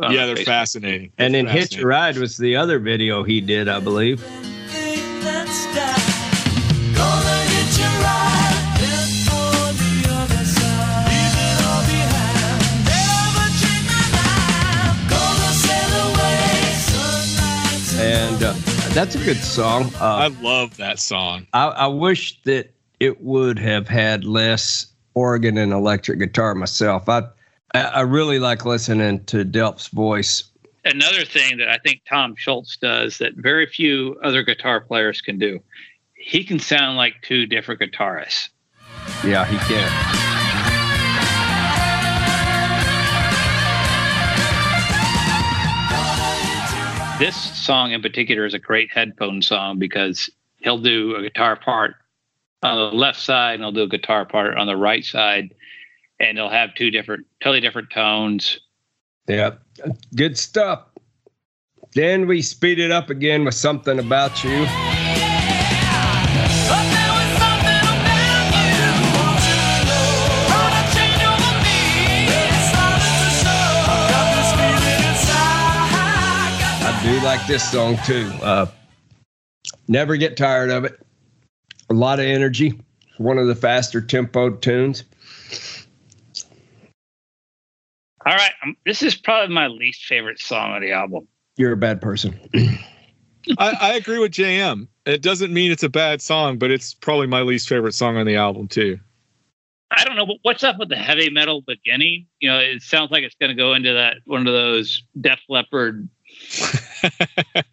on 0.00 0.12
yeah, 0.12 0.26
they're 0.26 0.36
Facebook. 0.36 0.44
fascinating. 0.44 1.12
And 1.18 1.34
then 1.34 1.46
They're 1.46 1.54
Hitch 1.54 1.62
a 1.62 1.66
fascinating. 1.68 1.88
Ride 1.88 2.16
was 2.18 2.36
the 2.36 2.56
other 2.56 2.78
video 2.78 3.22
he 3.22 3.40
did, 3.40 3.68
I 3.68 3.80
believe. 3.80 4.24
And 18.40 18.48
uh, 18.48 18.88
that's 18.94 19.14
a 19.16 19.18
good 19.24 19.36
song. 19.36 19.92
I 20.00 20.26
Uh, 20.26 20.30
love 20.40 20.76
that 20.78 20.98
song. 20.98 21.46
I, 21.52 21.66
I 21.66 21.86
wish 21.88 22.40
that 22.44 22.70
it 22.98 23.20
would 23.22 23.58
have 23.58 23.86
had 23.86 24.24
less 24.24 24.86
organ 25.12 25.58
and 25.58 25.72
electric 25.72 26.18
guitar 26.20 26.54
myself. 26.54 27.06
I 27.08 27.24
I 27.74 27.80
I 27.82 28.00
really 28.00 28.38
like 28.38 28.64
listening 28.64 29.24
to 29.26 29.44
Delp's 29.44 29.88
voice. 29.88 30.44
Another 30.86 31.26
thing 31.26 31.58
that 31.58 31.68
I 31.68 31.76
think 31.78 32.00
Tom 32.08 32.34
Scholz 32.34 32.78
does 32.80 33.18
that 33.18 33.34
very 33.36 33.66
few 33.66 34.18
other 34.24 34.42
guitar 34.42 34.80
players 34.80 35.20
can 35.20 35.38
do. 35.38 35.60
He 36.14 36.42
can 36.42 36.58
sound 36.58 36.96
like 36.96 37.16
two 37.22 37.44
different 37.44 37.82
guitarists. 37.82 38.48
Yeah, 39.22 39.44
he 39.44 39.58
can. 39.58 40.39
This 47.20 47.36
song 47.36 47.92
in 47.92 48.00
particular 48.00 48.46
is 48.46 48.54
a 48.54 48.58
great 48.58 48.90
headphone 48.90 49.42
song 49.42 49.78
because 49.78 50.30
he'll 50.56 50.78
do 50.78 51.16
a 51.16 51.20
guitar 51.20 51.54
part 51.54 51.96
on 52.62 52.78
the 52.78 52.96
left 52.96 53.20
side 53.20 53.56
and 53.56 53.62
he'll 53.62 53.72
do 53.72 53.82
a 53.82 53.88
guitar 53.88 54.24
part 54.24 54.56
on 54.56 54.66
the 54.66 54.74
right 54.74 55.04
side, 55.04 55.54
and 56.18 56.38
he'll 56.38 56.48
have 56.48 56.74
two 56.74 56.90
different, 56.90 57.26
totally 57.42 57.60
different 57.60 57.90
tones. 57.90 58.58
Yeah, 59.28 59.56
good 60.16 60.38
stuff. 60.38 60.86
Then 61.94 62.26
we 62.26 62.40
speed 62.40 62.78
it 62.78 62.90
up 62.90 63.10
again 63.10 63.44
with 63.44 63.54
something 63.54 63.98
about 63.98 64.42
you. 64.42 64.66
Like 77.40 77.48
this 77.48 77.70
song 77.70 77.96
too. 78.04 78.30
Uh, 78.42 78.66
never 79.88 80.16
get 80.16 80.36
tired 80.36 80.70
of 80.70 80.84
it. 80.84 81.00
A 81.88 81.94
lot 81.94 82.18
of 82.18 82.26
energy. 82.26 82.78
One 83.18 83.38
of 83.38 83.46
the 83.46 83.54
faster 83.54 84.00
tempo 84.00 84.50
tunes. 84.50 85.04
All 88.26 88.34
right, 88.34 88.52
um, 88.62 88.76
this 88.84 89.02
is 89.02 89.14
probably 89.14 89.54
my 89.54 89.68
least 89.68 90.04
favorite 90.04 90.38
song 90.38 90.72
on 90.72 90.82
the 90.82 90.92
album. 90.92 91.26
You're 91.56 91.72
a 91.72 91.76
bad 91.76 92.02
person. 92.02 92.38
I, 93.58 93.76
I 93.80 93.94
agree 93.94 94.18
with 94.18 94.32
JM. 94.32 94.86
It 95.06 95.22
doesn't 95.22 95.52
mean 95.52 95.72
it's 95.72 95.82
a 95.82 95.88
bad 95.88 96.20
song, 96.20 96.58
but 96.58 96.70
it's 96.70 96.92
probably 96.92 97.26
my 97.26 97.40
least 97.40 97.68
favorite 97.68 97.94
song 97.94 98.16
on 98.16 98.26
the 98.26 98.36
album 98.36 98.68
too. 98.68 98.98
I 99.90 100.04
don't 100.04 100.16
know 100.16 100.26
but 100.26 100.36
what's 100.42 100.62
up 100.62 100.78
with 100.78 100.88
the 100.88 100.96
heavy 100.96 101.30
metal 101.30 101.62
beginning. 101.62 102.26
You 102.38 102.50
know, 102.50 102.58
it 102.58 102.82
sounds 102.82 103.10
like 103.10 103.24
it's 103.24 103.34
going 103.34 103.50
to 103.50 103.56
go 103.56 103.74
into 103.74 103.94
that 103.94 104.18
one 104.24 104.46
of 104.46 104.52
those 104.52 105.02
Def 105.20 105.40
Leppard. 105.48 106.08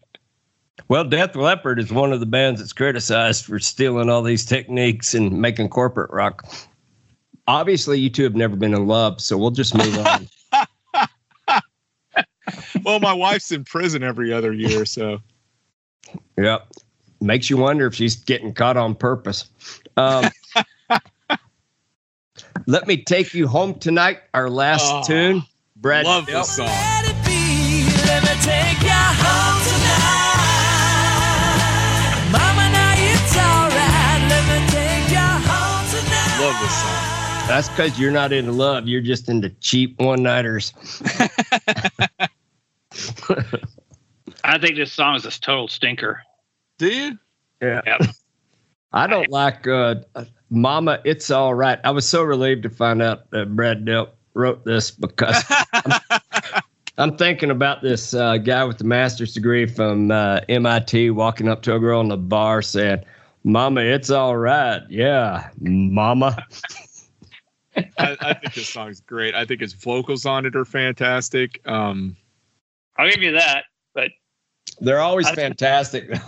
Well, 0.90 1.04
Def 1.04 1.36
Leppard 1.36 1.80
is 1.80 1.92
one 1.92 2.14
of 2.14 2.22
the 2.22 2.26
bands 2.26 2.62
that's 2.62 2.72
criticized 2.72 3.44
for 3.44 3.60
stealing 3.60 4.10
all 4.10 4.22
these 4.22 4.46
techniques 4.46 5.14
and 5.14 5.42
making 5.42 5.68
corporate 5.68 6.10
rock. 6.12 6.48
Obviously, 7.46 8.00
you 8.00 8.10
two 8.10 8.24
have 8.24 8.36
never 8.36 8.56
been 8.56 8.74
in 8.74 8.88
love, 8.88 9.20
so 9.20 9.38
we'll 9.38 9.52
just 9.52 9.76
move 9.76 9.98
on. 9.98 10.30
well, 12.86 13.02
my 13.02 13.12
wife's 13.12 13.52
in 13.52 13.66
prison 13.66 14.02
every 14.02 14.32
other 14.32 14.54
year, 14.54 14.86
so 14.86 15.20
yep. 16.38 16.68
Makes 17.20 17.50
you 17.50 17.58
wonder 17.58 17.88
if 17.88 17.94
she's 17.96 18.16
getting 18.16 18.54
caught 18.54 18.78
on 18.78 18.96
purpose. 18.96 19.50
Um, 19.98 20.26
let 22.66 22.88
me 22.88 23.04
take 23.04 23.34
you 23.34 23.46
home 23.48 23.74
tonight. 23.74 24.20
Our 24.34 24.50
last 24.50 24.86
Oh, 24.88 25.04
tune. 25.06 25.44
Brad 25.76 26.06
love 26.06 26.28
Delp. 26.28 26.46
this 26.46 26.56
song. 26.56 26.68
That's 37.48 37.70
because 37.70 37.98
you're 37.98 38.12
not 38.12 38.34
into 38.34 38.52
love. 38.52 38.88
You're 38.88 39.02
just 39.02 39.30
into 39.30 39.50
cheap 39.62 40.00
one 40.00 40.22
nighters. 40.22 40.74
I 44.44 44.58
think 44.60 44.76
this 44.76 44.92
song 44.92 45.16
is 45.16 45.26
a 45.26 45.32
total 45.32 45.68
stinker. 45.68 46.22
Do 46.78 46.88
you? 46.88 47.18
Yeah. 47.62 47.82
Yep. 47.86 48.02
I 48.94 49.08
don't 49.08 49.30
like 49.30 49.68
uh, 49.68 49.96
Mama, 50.50 51.00
It's 51.06 51.30
All 51.32 51.54
Right. 51.54 51.80
I 51.84 51.92
was 51.92 52.08
so 52.08 52.24
relieved 52.24 52.64
to 52.64 52.70
find 52.70 53.02
out 53.02 53.30
that 53.32 53.56
Brad 53.56 53.86
Delp 53.86 54.10
wrote 54.34 54.66
this 54.66 54.92
because 54.92 55.44
I'm, 55.74 56.00
I'm 56.98 57.18
thinking 57.18 57.52
about 57.52 57.82
this 57.82 58.14
uh, 58.14 58.38
guy 58.38 58.64
with 58.64 58.78
the 58.78 58.84
master's 58.84 59.34
degree 59.34 59.66
from 59.66 60.12
uh, 60.12 60.42
MIT 60.50 61.12
walking 61.12 61.48
up 61.48 61.62
to 61.64 61.76
a 61.76 61.80
girl 61.80 62.02
in 62.02 62.10
the 62.10 62.18
bar 62.18 62.62
saying, 62.62 63.04
Mama, 63.44 63.82
it's 63.82 64.10
all 64.10 64.36
right. 64.38 64.82
Yeah, 64.90 65.50
Mama. 65.60 66.46
I, 67.98 68.18
I 68.20 68.34
think 68.34 68.54
this 68.54 68.70
song's 68.70 69.02
great. 69.02 69.36
I 69.36 69.46
think 69.46 69.62
his 69.62 69.74
vocals 69.74 70.26
on 70.26 70.46
it 70.46 70.56
are 70.56 70.66
fantastic. 70.66 71.62
Um, 71.66 72.16
I'll 72.98 73.10
give 73.10 73.22
you 73.22 73.34
that, 73.34 73.66
but 73.94 74.12
They're 74.80 75.00
always 75.00 75.28
I- 75.28 75.36
fantastic. 75.36 76.10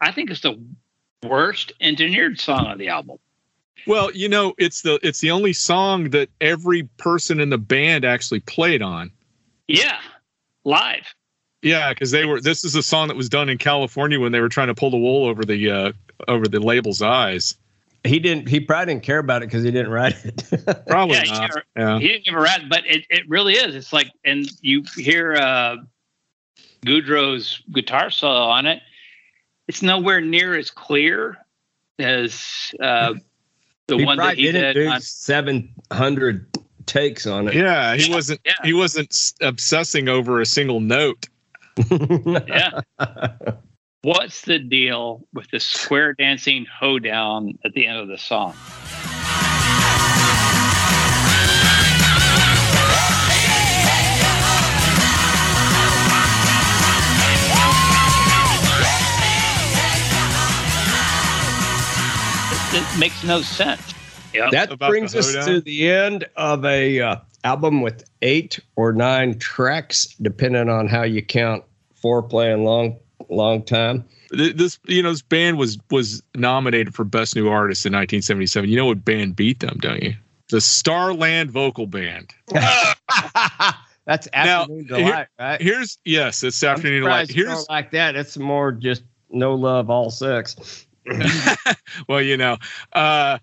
I 0.00 0.12
think 0.12 0.30
it's 0.30 0.40
the 0.40 0.60
worst 1.24 1.72
engineered 1.80 2.38
song 2.40 2.66
on 2.66 2.78
the 2.78 2.88
album. 2.88 3.18
well, 3.86 4.10
you 4.12 4.28
know, 4.28 4.54
it's 4.58 4.82
the 4.82 4.98
it's 5.02 5.20
the 5.20 5.30
only 5.30 5.52
song 5.52 6.10
that 6.10 6.28
every 6.40 6.84
person 6.98 7.40
in 7.40 7.50
the 7.50 7.58
band 7.58 8.04
actually 8.04 8.40
played 8.40 8.82
on. 8.82 9.10
Yeah, 9.68 9.98
live. 10.64 11.14
Yeah, 11.62 11.90
because 11.94 12.10
they 12.10 12.26
were. 12.26 12.40
This 12.40 12.64
is 12.64 12.74
a 12.74 12.82
song 12.82 13.08
that 13.08 13.16
was 13.16 13.28
done 13.30 13.48
in 13.48 13.56
California 13.58 14.20
when 14.20 14.32
they 14.32 14.40
were 14.40 14.50
trying 14.50 14.68
to 14.68 14.74
pull 14.74 14.90
the 14.90 14.98
wool 14.98 15.24
over 15.26 15.44
the 15.44 15.70
uh, 15.70 15.92
over 16.28 16.46
the 16.46 16.60
label's 16.60 17.00
eyes. 17.02 17.56
He 18.04 18.18
didn't. 18.18 18.48
He 18.48 18.60
probably 18.60 18.92
didn't 18.94 19.04
care 19.04 19.18
about 19.18 19.42
it 19.42 19.46
because 19.46 19.64
he 19.64 19.70
didn't 19.70 19.90
write 19.90 20.16
it. 20.24 20.44
Probably 20.86 21.16
Yeah, 21.16 21.22
he 21.24 21.30
not. 21.32 21.40
never- 21.40 21.64
Yeah. 21.76 21.98
He 21.98 22.08
didn't 22.08 22.24
give 22.26 22.34
a 22.34 22.40
rat, 22.40 22.62
but 22.68 22.86
it, 22.86 23.04
it 23.10 23.28
really 23.28 23.54
is. 23.54 23.74
It's 23.74 23.92
like, 23.92 24.10
and 24.24 24.46
you 24.60 24.84
hear 24.96 25.34
uh, 25.34 25.76
Goudreau's 26.84 27.62
guitar 27.72 28.10
solo 28.10 28.42
on 28.42 28.66
it. 28.66 28.80
It's 29.68 29.80
nowhere 29.82 30.20
near 30.20 30.54
as 30.56 30.70
clear 30.70 31.38
as 31.98 32.72
uh, 32.82 33.14
the 33.86 33.96
he 33.98 34.04
one 34.04 34.18
that 34.18 34.36
he 34.36 34.44
didn't 34.44 34.74
did. 34.74 34.84
do 34.84 34.88
On, 34.90 35.00
700 35.00 36.46
takes 36.86 37.26
on 37.26 37.48
it. 37.48 37.54
Yeah, 37.54 37.94
he 37.94 38.08
Yeah, 38.10 38.14
wasn't. 38.14 38.40
yeah. 38.44 38.52
He 38.62 38.74
wasn't 38.74 39.32
obsessing 39.40 40.08
over 40.10 40.40
a 40.42 40.46
single 40.46 40.80
note. 40.80 41.26
yeah. 41.90 42.80
What's 44.04 44.42
the 44.42 44.58
deal 44.58 45.26
with 45.32 45.50
the 45.50 45.58
square 45.58 46.12
dancing 46.12 46.66
hoedown 46.66 47.58
at 47.64 47.72
the 47.72 47.86
end 47.86 47.96
of 47.96 48.08
the 48.08 48.18
song? 48.18 48.50
It, 62.52 62.76
it 62.76 62.98
makes 62.98 63.24
no 63.24 63.40
sense. 63.40 63.94
Yep. 64.34 64.50
That 64.50 64.70
About 64.70 64.90
brings 64.90 65.16
us 65.16 65.32
to 65.46 65.62
the 65.62 65.90
end 65.90 66.26
of 66.36 66.66
a 66.66 67.00
uh, 67.00 67.16
album 67.42 67.80
with 67.80 68.04
eight 68.20 68.60
or 68.76 68.92
nine 68.92 69.38
tracks, 69.38 70.08
depending 70.20 70.68
on 70.68 70.88
how 70.88 71.04
you 71.04 71.22
count 71.22 71.64
foreplay 72.02 72.52
and 72.52 72.64
long 72.64 72.98
long 73.30 73.62
time. 73.62 74.04
This, 74.30 74.78
you 74.86 75.02
know, 75.02 75.10
this 75.10 75.22
band 75.22 75.58
was 75.58 75.78
was 75.90 76.22
nominated 76.34 76.94
for 76.94 77.04
best 77.04 77.36
new 77.36 77.48
artist 77.48 77.86
in 77.86 77.92
1977. 77.92 78.68
You 78.68 78.76
know 78.76 78.86
what 78.86 79.04
band 79.04 79.36
beat 79.36 79.60
them, 79.60 79.78
don't 79.80 80.02
you? 80.02 80.14
The 80.50 80.60
Starland 80.60 81.50
Vocal 81.50 81.86
Band. 81.86 82.34
That's 84.06 84.28
Now, 84.34 84.62
afternoon 84.62 84.86
here- 84.86 84.98
delight, 84.98 85.26
right? 85.38 85.62
Here's 85.62 85.98
yes, 86.04 86.42
it's 86.42 86.62
I'm 86.62 86.76
afternoon 86.76 87.02
delight. 87.04 87.30
Here's 87.30 87.48
don't 87.48 87.70
like 87.70 87.90
that. 87.92 88.16
It's 88.16 88.36
more 88.36 88.70
just 88.72 89.02
no 89.30 89.54
love, 89.54 89.88
all 89.88 90.10
sex. 90.10 90.86
well, 92.08 92.20
you 92.22 92.36
know, 92.36 92.56
uh, 92.94 93.38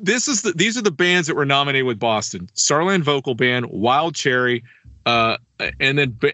this 0.00 0.28
is 0.28 0.42
the 0.42 0.52
these 0.52 0.76
are 0.76 0.82
the 0.82 0.90
bands 0.90 1.28
that 1.28 1.34
were 1.36 1.44
nominated 1.44 1.86
with 1.86 1.98
Boston: 1.98 2.48
Starland 2.54 3.04
Vocal 3.04 3.34
Band, 3.34 3.66
Wild 3.66 4.14
Cherry, 4.14 4.62
uh, 5.06 5.36
and 5.80 5.98
then 5.98 6.16
ba- 6.18 6.32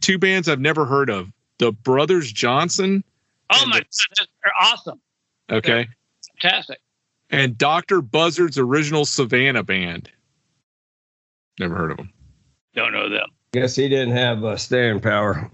two 0.00 0.18
bands 0.18 0.48
I've 0.48 0.60
never 0.60 0.84
heard 0.84 1.10
of: 1.10 1.32
the 1.60 1.70
Brothers 1.72 2.32
Johnson, 2.32 3.04
Oh 3.50 3.64
my 3.66 3.78
the- 3.78 3.84
god, 4.18 4.26
they're 4.42 4.52
awesome. 4.60 5.00
okay, 5.50 5.88
Fantastic. 6.42 6.78
and 7.30 7.56
Doctor 7.56 8.00
Buzzard's 8.02 8.58
original 8.58 9.04
Savannah 9.04 9.62
Band. 9.62 10.10
Never 11.58 11.76
heard 11.76 11.90
of 11.92 11.96
them. 11.98 12.12
Don't 12.74 12.92
know 12.92 13.08
them. 13.08 13.28
Guess 13.52 13.76
he 13.76 13.88
didn't 13.88 14.16
have 14.16 14.44
uh, 14.44 14.56
staying 14.56 15.00
power. 15.00 15.50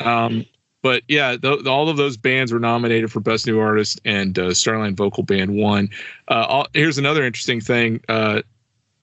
Um, 0.00 0.44
but 0.82 1.02
yeah, 1.08 1.36
th- 1.36 1.66
all 1.66 1.88
of 1.88 1.96
those 1.96 2.16
bands 2.16 2.52
were 2.52 2.58
nominated 2.58 3.10
for 3.10 3.20
Best 3.20 3.46
New 3.46 3.58
Artist, 3.60 4.00
and 4.04 4.38
uh, 4.38 4.52
Starland 4.54 4.96
Vocal 4.96 5.22
Band 5.22 5.54
won. 5.54 5.88
Uh, 6.28 6.44
all, 6.48 6.66
here's 6.74 6.98
another 6.98 7.24
interesting 7.24 7.60
thing, 7.60 8.00
uh, 8.08 8.42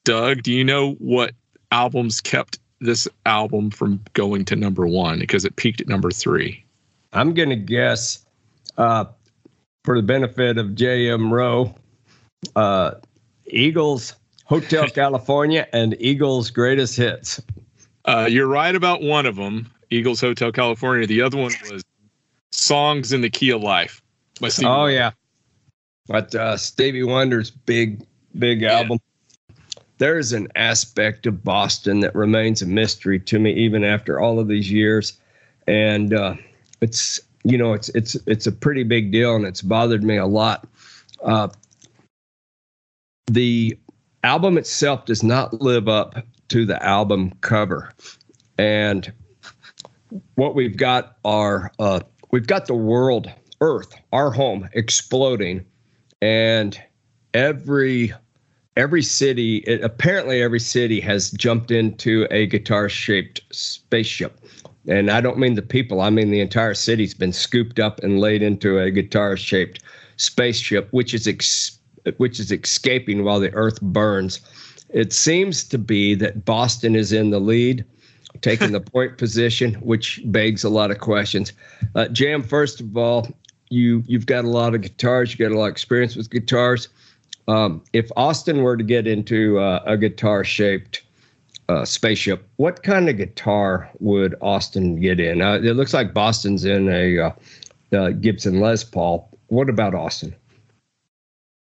Doug. 0.04 0.44
Do 0.44 0.52
you 0.54 0.64
know 0.64 0.92
what 0.96 1.32
albums 1.72 2.22
kept 2.22 2.60
this 2.86 3.08
album 3.26 3.72
from 3.72 4.02
going 4.14 4.46
to 4.46 4.56
number 4.56 4.88
one 4.88 5.20
because 5.20 5.46
it 5.46 5.56
peaked 5.56 5.82
at 5.82 5.88
number 5.88 6.12
three? 6.12 6.64
I'm 7.14 7.34
going 7.34 7.50
to 7.50 7.56
guess, 7.56 8.26
uh, 8.78 9.06
for 9.84 9.98
the 9.98 10.04
benefit 10.04 10.58
of 10.58 10.76
J.M. 10.76 11.34
Rowe, 11.34 11.74
uh, 12.56 12.92
Eagles, 13.48 14.16
Hotel 14.46 14.88
California, 14.94 15.68
and 15.74 15.96
Eagles' 16.00 16.50
greatest 16.50 16.96
hits. 16.96 17.42
Uh, 18.06 18.28
you're 18.30 18.48
right 18.48 18.76
about 18.76 19.02
one 19.02 19.26
of 19.26 19.36
them, 19.36 19.72
Eagles 19.90 20.22
Hotel 20.22 20.52
California. 20.52 21.08
The 21.08 21.22
other 21.22 21.38
one 21.38 21.52
was 21.72 21.84
Songs 22.52 23.14
in 23.14 23.22
the 23.22 23.30
Key 23.30 23.52
of 23.52 23.62
Life. 23.62 24.02
by 24.40 24.50
Stevie 24.50 24.68
Oh 24.68 24.86
yeah, 24.86 25.12
but 26.08 26.34
uh, 26.36 26.58
Stevie 26.58 27.04
Wonder's 27.04 27.50
big, 27.50 28.06
big 28.38 28.62
Yeah. 28.62 28.88
There's 29.98 30.34
an 30.34 30.50
aspect 30.56 31.26
of 31.26 31.44
Boston 31.44 32.02
that 32.02 32.14
remains 32.16 32.62
a 32.62 32.66
mystery 32.66 33.20
to 33.22 33.40
me 33.40 33.54
even 33.54 33.84
after 33.84 34.20
all 34.20 34.40
of 34.40 34.48
these 34.48 34.70
years, 34.72 35.14
and 35.68 36.14
uh, 36.14 36.36
it's 36.82 37.20
you 37.44 37.58
know 37.58 37.74
it's 37.74 37.90
it's 37.90 38.16
it's 38.28 38.46
a 38.46 38.52
pretty 38.52 38.84
big 38.84 39.12
deal, 39.12 39.36
and 39.36 39.46
it's 39.46 39.62
bothered 39.62 40.04
me 40.04 40.18
a 40.18 40.26
lot. 40.26 40.68
Uh, 41.24 41.48
the 43.28 43.78
album 44.24 44.58
itself 44.58 45.06
does 45.06 45.24
not 45.24 45.62
live 45.62 45.88
up 45.88 46.16
to 46.50 46.66
the 46.66 46.84
album 46.84 47.32
cover, 47.42 47.94
and 48.58 49.14
what 50.36 50.56
we've 50.56 50.76
got 50.76 51.18
are 51.24 51.72
uh, 51.80 52.02
we've 52.32 52.48
got 52.48 52.66
the 52.66 52.76
world, 52.76 53.32
Earth, 53.62 53.96
our 54.12 54.30
home, 54.30 54.68
exploding, 54.74 55.66
and 56.22 56.82
every 57.34 58.14
every 58.76 59.02
city, 59.02 59.58
it, 59.68 59.84
apparently 59.84 60.42
every 60.42 60.60
city 60.60 61.00
has 61.02 61.32
jumped 61.32 61.72
into 61.72 62.28
a 62.32 62.46
guitar-shaped 62.48 63.42
spaceship. 63.52 64.40
And 64.88 65.10
I 65.10 65.22
don't 65.22 65.40
mean 65.40 65.56
the 65.56 65.62
people; 65.62 66.02
I 66.02 66.10
mean 66.10 66.30
the 66.30 66.42
entire 66.42 66.76
city's 66.76 67.14
been 67.14 67.34
scooped 67.34 67.80
up 67.80 68.00
and 68.04 68.20
laid 68.20 68.44
into 68.44 68.80
a 68.80 68.92
guitar-shaped 68.92 69.82
spaceship, 70.18 70.88
which 70.92 71.14
is 71.14 71.28
ex- 71.28 71.80
which 72.18 72.40
is 72.40 72.52
escaping 72.52 73.24
while 73.24 73.40
the 73.40 73.52
Earth 73.54 73.82
burns. 73.82 74.40
It 74.90 75.12
seems 75.12 75.64
to 75.66 75.80
be 75.80 76.14
that 76.16 76.46
Boston 76.46 76.96
is 76.96 77.12
in 77.12 77.32
the 77.32 77.40
lead 77.40 77.84
taking 78.42 78.72
the 78.72 78.82
point 78.94 79.18
position, 79.18 79.74
which 79.76 80.22
begs 80.26 80.64
a 80.64 80.70
lot 80.70 80.92
of 80.92 81.00
questions. 81.00 81.52
Uh, 81.96 82.08
Jam, 82.10 82.44
first 82.44 82.80
of 82.80 82.96
all, 82.96 83.28
you 83.70 84.04
you've 84.06 84.28
got 84.28 84.46
a 84.46 84.50
lot 84.50 84.76
of 84.76 84.82
guitars, 84.82 85.32
you 85.32 85.44
got 85.44 85.54
a 85.54 85.58
lot 85.58 85.66
of 85.66 85.72
experience 85.72 86.16
with 86.16 86.30
guitars. 86.30 86.90
Um, 87.48 87.84
if 87.94 88.10
Austin 88.16 88.64
were 88.64 88.78
to 88.78 88.84
get 88.84 89.08
into 89.08 89.60
uh, 89.60 89.84
a 89.86 89.98
guitar-shaped 89.98 91.04
uh, 91.70 91.86
spaceship, 91.86 92.48
what 92.58 92.84
kind 92.84 93.10
of 93.10 93.18
guitar 93.18 93.90
would 94.00 94.36
Austin 94.42 95.00
get 95.00 95.20
in? 95.20 95.42
Uh, 95.42 95.56
it 95.56 95.76
looks 95.76 95.94
like 95.94 96.14
Boston's 96.14 96.66
in 96.66 96.90
a 96.90 97.20
uh, 97.20 97.32
uh, 97.94 98.10
Gibson 98.10 98.60
Les 98.60 98.84
Paul. 98.84 99.30
What 99.48 99.70
about 99.70 99.94
Austin? 99.94 100.36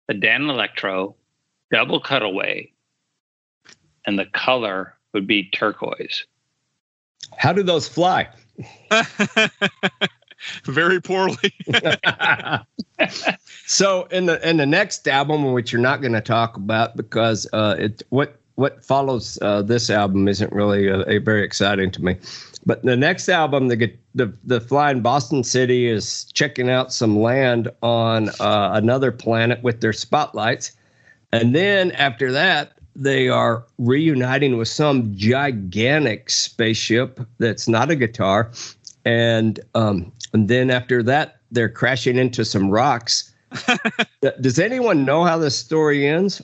The 0.07 0.15
Danelectro, 0.15 1.15
double 1.71 1.99
cutaway, 1.99 2.71
and 4.05 4.17
the 4.17 4.25
color 4.25 4.93
would 5.13 5.27
be 5.27 5.49
turquoise. 5.51 6.25
How 7.38 7.53
do 7.53 7.63
those 7.63 7.88
fly? 7.88 8.27
Very 10.66 11.02
poorly. 11.02 11.54
so 13.66 14.04
in 14.12 14.26
the 14.26 14.48
in 14.48 14.58
the 14.58 14.66
next 14.66 15.08
album, 15.08 15.52
which 15.54 15.72
you're 15.72 15.82
not 15.82 16.02
going 16.02 16.14
to 16.14 16.22
talk 16.22 16.58
about 16.58 16.96
because 16.96 17.48
uh, 17.54 17.76
it 17.78 18.04
what 18.10 18.39
what 18.56 18.84
follows 18.84 19.38
uh, 19.41 19.62
this 19.62 19.89
album 19.89 20.28
isn't 20.28 20.52
really 20.52 20.88
a, 20.88 21.02
a 21.02 21.18
very 21.18 21.43
exciting 21.43 21.91
to 21.91 22.04
me. 22.04 22.18
But 22.66 22.84
the 22.84 22.98
next 22.98 23.30
album, 23.30 23.68
the 23.68 23.93
the 24.16 24.34
the 24.43 24.62
Flying 24.62 25.02
Boston 25.02 25.43
City 25.43 25.88
is 25.88 26.26
checking 26.34 26.70
out 26.70 26.91
some 26.91 27.20
land 27.20 27.70
on 27.84 28.30
uh, 28.39 28.72
another 28.74 29.12
planet 29.12 29.62
with 29.62 29.82
their 29.82 29.93
spotlights, 29.93 30.72
and 31.32 31.54
then 31.54 31.91
after 31.91 32.32
that, 32.32 32.74
they 32.96 33.28
are 33.28 33.66
reuniting 33.78 34.58
with 34.58 34.70
some 34.70 35.16
gigantic 35.16 36.30
spaceship 36.30 37.20
that's 37.38 37.68
not 37.68 37.91
a 37.91 37.96
guitar, 37.96 38.52
and 39.06 39.60
um, 39.76 40.12
and 40.34 40.47
then 40.47 40.70
after 40.72 41.01
that, 41.03 41.38
they're 41.51 41.70
crashing 41.70 42.18
into 42.18 42.43
some 42.43 42.70
rocks. 42.70 43.32
Does 44.41 44.60
anyone 44.60 45.06
know 45.06 45.24
how 45.24 45.38
this 45.38 45.58
story 45.58 46.06
ends? 46.08 46.41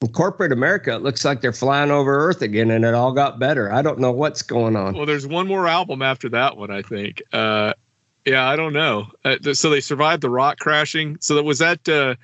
In 0.00 0.08
corporate 0.12 0.52
America, 0.52 0.94
it 0.94 1.02
looks 1.02 1.24
like 1.24 1.40
they're 1.40 1.52
flying 1.52 1.90
over 1.90 2.28
Earth 2.28 2.40
again, 2.40 2.70
and 2.70 2.84
it 2.84 2.94
all 2.94 3.12
got 3.12 3.40
better. 3.40 3.72
I 3.72 3.82
don't 3.82 3.98
know 3.98 4.12
what's 4.12 4.42
going 4.42 4.76
on. 4.76 4.94
well, 4.94 5.06
there's 5.06 5.26
one 5.26 5.48
more 5.48 5.66
album 5.66 6.02
after 6.02 6.28
that 6.28 6.56
one, 6.56 6.70
I 6.70 6.82
think. 6.82 7.20
Uh, 7.32 7.72
yeah, 8.24 8.48
I 8.48 8.54
don't 8.54 8.72
know. 8.72 9.08
Uh, 9.24 9.38
th- 9.38 9.56
so 9.56 9.70
they 9.70 9.80
survived 9.80 10.22
the 10.22 10.30
rock 10.30 10.58
crashing. 10.60 11.16
So 11.20 11.34
that 11.34 11.42
was 11.42 11.58
that. 11.58 11.86
Uh, 11.88 12.14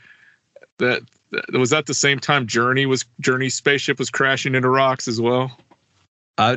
that 0.79 1.03
that- 1.33 1.59
was 1.59 1.71
that 1.71 1.87
the 1.87 1.95
same 1.95 2.21
time 2.21 2.47
Journey 2.47 2.87
was 2.87 3.05
Journey's 3.19 3.57
spaceship 3.57 3.99
was 3.99 4.09
crashing 4.09 4.55
into 4.55 4.69
rocks 4.69 5.09
as 5.09 5.21
well. 5.21 5.51
Uh, 6.39 6.57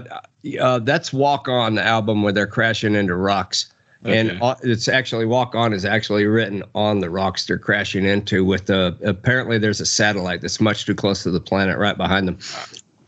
uh, 0.59 0.79
that's 0.79 1.13
Walk 1.13 1.47
On, 1.47 1.75
the 1.75 1.83
album 1.83 2.23
where 2.23 2.33
they're 2.33 2.47
crashing 2.47 2.95
into 2.95 3.15
rocks. 3.15 3.71
And 4.03 4.41
uh, 4.41 4.55
it's 4.63 4.87
actually 4.87 5.25
Walk 5.25 5.53
On 5.55 5.73
is 5.73 5.83
actually 5.83 6.25
written 6.25 6.63
on 6.75 6.99
the 6.99 7.09
rocks 7.09 7.45
they're 7.45 7.57
crashing 7.57 8.05
into. 8.05 8.45
With 8.45 8.67
the 8.67 8.97
apparently 9.03 9.57
there's 9.57 9.81
a 9.81 9.85
satellite 9.85 10.41
that's 10.41 10.61
much 10.61 10.85
too 10.85 10.95
close 10.95 11.23
to 11.23 11.31
the 11.31 11.41
planet 11.41 11.77
right 11.77 11.97
behind 11.97 12.27
them. 12.27 12.37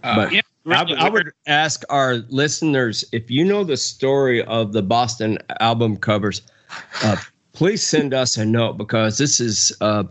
Uh, 0.03 0.15
but 0.15 0.34
Yeah, 0.34 0.41
I, 0.65 0.82
really 0.84 0.95
I 0.97 1.09
would 1.09 1.32
ask 1.47 1.84
our 1.89 2.15
listeners 2.30 3.05
if 3.11 3.30
you 3.32 3.45
know 3.45 3.63
the 3.63 3.78
story 3.78 4.43
of 4.43 4.74
the 4.74 4.82
Boston 4.82 5.38
album 5.59 5.95
covers, 5.95 6.41
uh, 7.03 7.15
please 7.53 7.86
send 7.86 8.13
us 8.13 8.38
a 8.38 8.45
note 8.45 8.78
because 8.78 9.17
this 9.17 9.39
is 9.39 9.72
uh, 9.82 10.03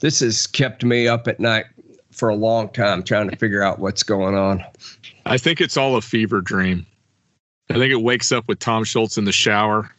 this 0.00 0.20
has 0.20 0.46
kept 0.46 0.84
me 0.84 1.08
up 1.08 1.26
at 1.26 1.40
night 1.40 1.66
for 2.12 2.28
a 2.28 2.34
long 2.34 2.68
time 2.70 3.02
trying 3.02 3.30
to 3.30 3.36
figure 3.36 3.62
out 3.62 3.78
what's 3.78 4.02
going 4.02 4.34
on. 4.34 4.64
I 5.26 5.38
think 5.38 5.60
it's 5.60 5.76
all 5.76 5.96
a 5.96 6.02
fever 6.02 6.40
dream. 6.40 6.86
I 7.70 7.74
think 7.74 7.90
it 7.90 8.00
wakes 8.00 8.30
up 8.32 8.46
with 8.48 8.58
Tom 8.58 8.84
Scholz 8.84 9.18
in 9.18 9.24
the 9.24 9.32
shower. 9.32 9.90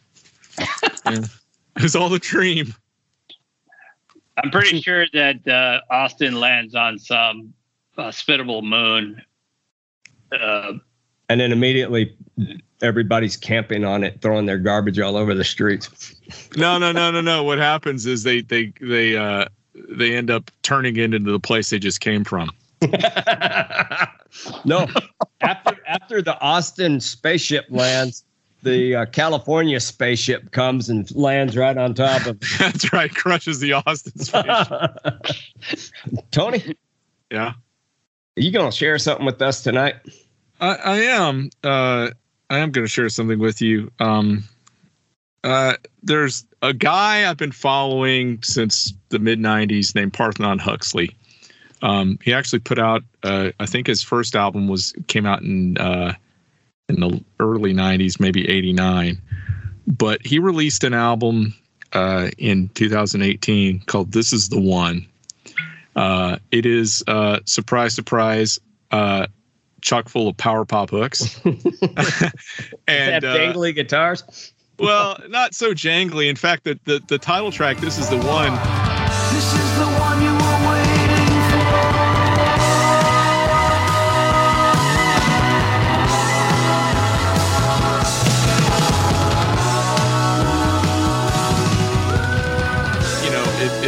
Yeah. 0.58 1.18
It's 1.80 1.94
all 1.94 2.12
a 2.12 2.18
dream. 2.18 2.74
I'm 4.36 4.50
pretty 4.50 4.80
sure 4.80 5.06
that 5.12 5.46
uh, 5.46 5.80
Austin 5.94 6.40
lands 6.40 6.74
on 6.74 6.98
some 6.98 7.54
hospitable 7.94 8.62
moon. 8.62 9.22
Uh, 10.32 10.72
and 11.28 11.40
then 11.40 11.52
immediately 11.52 12.16
everybody's 12.82 13.36
camping 13.36 13.84
on 13.84 14.02
it, 14.04 14.20
throwing 14.22 14.46
their 14.46 14.58
garbage 14.58 14.98
all 14.98 15.16
over 15.16 15.34
the 15.34 15.44
streets. 15.44 16.16
No, 16.56 16.78
no, 16.78 16.90
no, 16.90 17.10
no, 17.10 17.20
no. 17.20 17.44
What 17.44 17.58
happens 17.58 18.06
is 18.06 18.22
they 18.22 18.42
they 18.42 18.72
they 18.80 19.16
uh 19.16 19.46
they 19.74 20.16
end 20.16 20.30
up 20.30 20.50
turning 20.62 20.96
it 20.96 21.14
into 21.14 21.30
the 21.30 21.40
place 21.40 21.70
they 21.70 21.78
just 21.78 22.00
came 22.00 22.24
from. 22.24 22.50
no, 24.64 24.86
after 26.08 26.22
the 26.22 26.40
Austin 26.40 27.00
spaceship 27.00 27.66
lands, 27.68 28.24
the 28.62 28.96
uh, 28.96 29.04
California 29.06 29.78
spaceship 29.78 30.52
comes 30.52 30.88
and 30.88 31.14
lands 31.14 31.54
right 31.54 31.76
on 31.76 31.92
top 31.92 32.24
of. 32.24 32.40
That's 32.58 32.90
right. 32.94 33.14
Crushes 33.14 33.60
the 33.60 33.74
Austin 33.74 34.18
space. 34.18 35.92
Tony, 36.30 36.60
are 36.66 36.74
Yeah. 37.30 37.52
you 38.36 38.50
gonna 38.50 38.72
share 38.72 38.98
something 38.98 39.26
with 39.26 39.42
us 39.42 39.62
tonight? 39.62 39.96
I, 40.62 40.76
I 40.76 40.96
am. 41.00 41.50
Uh, 41.62 42.08
I 42.48 42.58
am 42.60 42.70
going 42.70 42.86
to 42.86 42.90
share 42.90 43.10
something 43.10 43.38
with 43.38 43.60
you. 43.60 43.92
Um, 44.00 44.42
uh, 45.44 45.74
there's 46.02 46.46
a 46.62 46.72
guy 46.72 47.28
I've 47.28 47.36
been 47.36 47.52
following 47.52 48.42
since 48.42 48.94
the 49.10 49.18
mid 49.18 49.38
'90s 49.38 49.94
named 49.94 50.14
Parthenon 50.14 50.58
Huxley. 50.58 51.14
Um, 51.82 52.18
he 52.22 52.32
actually 52.32 52.58
put 52.60 52.78
out, 52.78 53.02
uh, 53.22 53.50
I 53.60 53.66
think 53.66 53.86
his 53.86 54.02
first 54.02 54.34
album 54.34 54.68
was 54.68 54.92
came 55.06 55.26
out 55.26 55.42
in 55.42 55.78
uh, 55.78 56.14
in 56.88 57.00
the 57.00 57.22
early 57.40 57.72
'90s, 57.72 58.18
maybe 58.18 58.48
'89. 58.48 59.20
But 59.86 60.24
he 60.26 60.38
released 60.38 60.84
an 60.84 60.94
album 60.94 61.54
uh, 61.92 62.30
in 62.38 62.68
2018 62.70 63.80
called 63.80 64.12
"This 64.12 64.32
Is 64.32 64.48
the 64.48 64.60
One." 64.60 65.06
Uh, 65.96 66.38
it 66.50 66.66
is 66.66 67.02
uh, 67.06 67.40
surprise, 67.44 67.94
surprise. 67.94 68.58
Uh, 68.90 69.26
chock 69.80 70.08
full 70.08 70.28
of 70.28 70.36
power 70.36 70.64
pop 70.64 70.90
hooks. 70.90 71.40
and 71.44 71.64
Have 72.88 73.24
uh, 73.24 73.36
dangly 73.36 73.74
guitars. 73.74 74.52
well, 74.78 75.18
not 75.28 75.54
so 75.54 75.72
jangly. 75.72 76.28
In 76.28 76.36
fact, 76.36 76.64
the, 76.64 76.78
the 76.84 77.00
the 77.08 77.18
title 77.18 77.52
track, 77.52 77.78
"This 77.78 77.98
Is 77.98 78.08
the 78.08 78.18
One," 78.18 78.52
This 79.32 79.54
is 79.54 79.78
the 79.78 79.86
one 80.00 80.27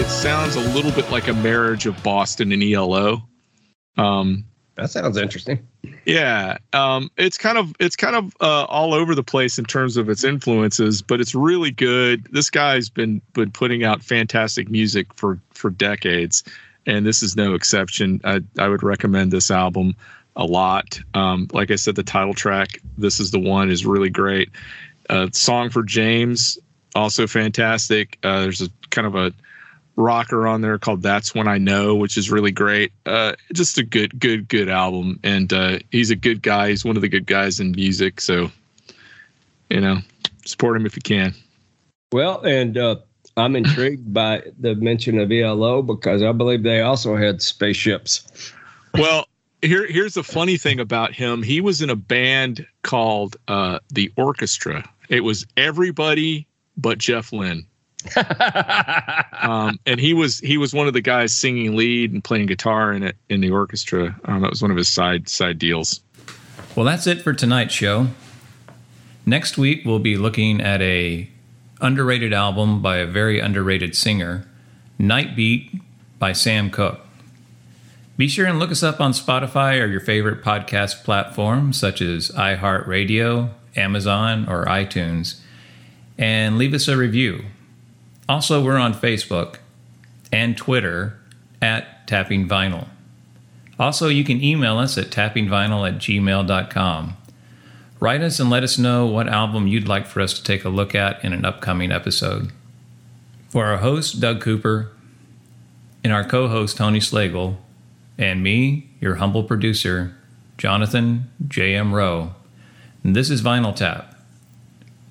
sounds 0.07 0.57
a 0.57 0.61
little 0.61 0.93
bit 0.93 1.11
like 1.11 1.29
a 1.29 1.35
marriage 1.35 1.87
of 1.87 2.01
Boston 2.03 2.53
and 2.53 2.63
ELO. 2.63 3.23
Um, 3.97 4.45
That 4.77 4.91
sounds 4.91 5.17
interesting. 5.17 5.67
yeah, 6.07 6.59
um, 6.73 7.11
it's 7.17 7.37
kind 7.37 7.59
of 7.59 7.75
it's 7.81 7.97
kind 7.97 8.17
of 8.17 8.35
uh, 8.41 8.65
all 8.65 8.95
over 8.95 9.15
the 9.15 9.23
place 9.23 9.59
in 9.59 9.65
terms 9.65 9.97
of 9.97 10.09
its 10.09 10.25
influences, 10.25 11.03
but 11.03 11.21
it's 11.21 11.35
really 11.35 11.71
good. 11.71 12.27
This 12.31 12.51
guy's 12.51 12.89
been 12.89 13.21
been 13.35 13.51
putting 13.51 13.85
out 13.85 14.03
fantastic 14.03 14.71
music 14.71 15.13
for 15.15 15.39
for 15.53 15.71
decades, 15.71 16.45
and 16.87 17.05
this 17.05 17.23
is 17.23 17.37
no 17.37 17.55
exception. 17.55 18.21
I 18.25 18.41
I 18.59 18.69
would 18.69 18.83
recommend 18.83 19.33
this 19.33 19.51
album 19.51 19.95
a 20.37 20.45
lot. 20.45 21.01
Um, 21.15 21.49
like 21.53 21.71
I 21.71 21.77
said, 21.77 21.97
the 21.97 22.03
title 22.03 22.35
track, 22.35 22.81
"This 22.97 23.21
Is 23.21 23.31
the 23.33 23.41
One," 23.41 23.71
is 23.71 23.85
really 23.85 24.11
great. 24.11 24.51
Uh, 25.11 25.29
"Song 25.33 25.69
for 25.71 25.83
James," 25.83 26.59
also 26.95 27.27
fantastic. 27.27 28.19
Uh, 28.23 28.41
there's 28.43 28.63
a 28.63 28.69
kind 28.91 29.07
of 29.07 29.15
a 29.15 29.33
rocker 30.01 30.47
on 30.47 30.61
there 30.61 30.79
called 30.79 31.03
That's 31.03 31.35
When 31.35 31.47
I 31.47 31.59
Know, 31.59 31.95
which 31.95 32.17
is 32.17 32.31
really 32.31 32.51
great. 32.51 32.93
Uh, 33.07 33.35
just 33.53 33.79
a 33.79 33.83
good, 33.83 34.19
good, 34.19 34.49
good 34.49 34.69
album. 34.69 35.21
And 35.23 35.53
uh, 35.53 35.79
he's 35.91 36.11
a 36.11 36.17
good 36.17 36.43
guy. 36.43 36.71
He's 36.71 36.85
one 36.85 36.97
of 36.97 37.03
the 37.03 37.09
good 37.09 37.27
guys 37.27 37.61
in 37.61 37.73
music. 37.73 38.21
So, 38.21 38.51
you 39.69 39.81
know, 39.81 39.99
support 40.45 40.77
him 40.77 40.87
if 40.87 40.97
you 40.97 41.03
can. 41.03 41.35
Well, 42.13 42.41
and 42.43 42.77
uh, 42.77 42.97
I'm 43.37 43.57
intrigued 43.57 44.13
by 44.15 44.43
the 44.59 44.75
mention 44.75 45.19
of 45.19 45.31
ELO 45.31 45.83
because 45.83 46.23
I 46.23 46.33
believe 46.33 46.63
they 46.63 46.81
also 46.81 47.17
had 47.17 47.43
spaceships. 47.43 48.53
Well, 48.95 49.27
here, 49.63 49.87
here's 49.87 50.15
the 50.15 50.25
funny 50.25 50.57
thing 50.57 50.81
about 50.81 51.13
him. 51.13 51.43
He 51.43 51.61
was 51.61 51.83
in 51.83 51.91
a 51.91 51.97
band 51.97 52.67
called 52.83 53.37
uh, 53.47 53.79
The 53.91 54.13
Orchestra. 54.17 54.89
It 55.09 55.21
was 55.21 55.47
everybody 55.57 56.47
but 56.77 56.99
Jeff 56.99 57.33
Lynne. 57.33 57.67
um, 59.41 59.79
and 59.87 60.01
he 60.01 60.15
was 60.15 60.39
he 60.41 60.57
was 60.57 60.73
one 60.73 60.87
of 60.87 60.93
the 60.93 61.01
guys 61.01 61.35
singing 61.35 61.77
lead 61.77 62.13
and 62.13 62.23
playing 62.23 62.47
guitar 62.47 62.93
in 62.93 63.03
it 63.03 63.17
in 63.29 63.41
the 63.41 63.51
orchestra. 63.51 64.19
Um, 64.25 64.43
that 64.43 64.51
was 64.51 64.63
one 64.63 64.71
of 64.71 64.77
his 64.77 64.89
side 64.89 65.29
side 65.29 65.59
deals. 65.59 66.01
Well, 66.77 66.87
that's 66.87 67.07
it 67.07 67.23
for 67.23 67.33
tonight's 67.33 67.75
show. 67.75 68.09
Next 69.27 69.59
week 69.59 69.83
we'll 69.85 69.99
be 69.99 70.17
looking 70.17 70.61
at 70.61 70.81
a 70.81 71.29
underrated 71.81 72.33
album 72.33 72.83
by 72.83 72.99
a 72.99 73.07
very 73.07 73.41
underrated 73.41 73.97
singer, 73.97 74.47
Night 74.99 75.35
Beat 75.37 75.71
by 76.19 76.33
Sam 76.33 76.71
Cooke. 76.71 77.01
Be 78.17 78.29
sure 78.29 78.47
and 78.47 78.59
look 78.59 78.71
us 78.71 78.83
up 78.83 79.01
on 79.01 79.13
Spotify 79.13 79.81
or 79.81 79.87
your 79.87 80.01
favorite 80.01 80.43
podcast 80.43 81.05
platform 81.05 81.73
such 81.73 82.03
as 82.03 82.31
iHeartRadio, 82.31 83.51
Amazon, 83.77 84.47
or 84.47 84.67
iTunes, 84.67 85.41
and 86.19 86.59
leave 86.59 86.75
us 86.75 86.87
a 86.87 86.99
review. 86.99 87.45
Also, 88.31 88.63
we're 88.63 88.77
on 88.77 88.95
Facebook 88.95 89.57
and 90.31 90.57
Twitter 90.57 91.19
at 91.61 92.07
Tapping 92.07 92.49
Vinyl. 92.49 92.87
Also, 93.77 94.07
you 94.07 94.23
can 94.23 94.41
email 94.41 94.79
us 94.79 94.97
at 94.97 95.11
tappingvinyl 95.11 95.89
at 95.89 95.99
gmail.com. 95.99 97.17
Write 97.99 98.21
us 98.21 98.39
and 98.39 98.49
let 98.49 98.63
us 98.63 98.79
know 98.79 99.05
what 99.05 99.27
album 99.27 99.67
you'd 99.67 99.89
like 99.89 100.07
for 100.07 100.21
us 100.21 100.33
to 100.35 100.45
take 100.45 100.65
a 100.65 100.69
look 100.69 100.95
at 100.95 101.25
in 101.25 101.33
an 101.33 101.45
upcoming 101.45 101.91
episode. 101.91 102.53
For 103.49 103.67
our 103.67 103.79
host, 103.79 104.21
Doug 104.21 104.41
Cooper, 104.41 104.93
and 106.05 106.13
our 106.13 106.23
co 106.23 106.47
host, 106.47 106.77
Tony 106.77 107.01
Slagle, 107.01 107.57
and 108.17 108.45
me, 108.45 108.91
your 109.01 109.17
humble 109.17 109.43
producer, 109.43 110.15
Jonathan 110.57 111.29
J.M. 111.49 111.93
Rowe, 111.93 112.37
this 113.03 113.29
is 113.29 113.43
Vinyl 113.43 113.75
Tap, 113.75 114.15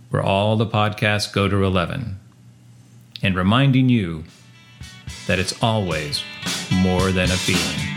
where 0.10 0.24
all 0.24 0.56
the 0.56 0.66
podcasts 0.66 1.34
go 1.34 1.50
to 1.50 1.66
11, 1.66 2.19
and 3.22 3.36
reminding 3.36 3.90
you 3.90 4.24
that 5.28 5.40
it's 5.40 5.62
always 5.62 6.24
more 6.72 7.12
than 7.12 7.30
a 7.32 7.38
feeling. 7.38 7.89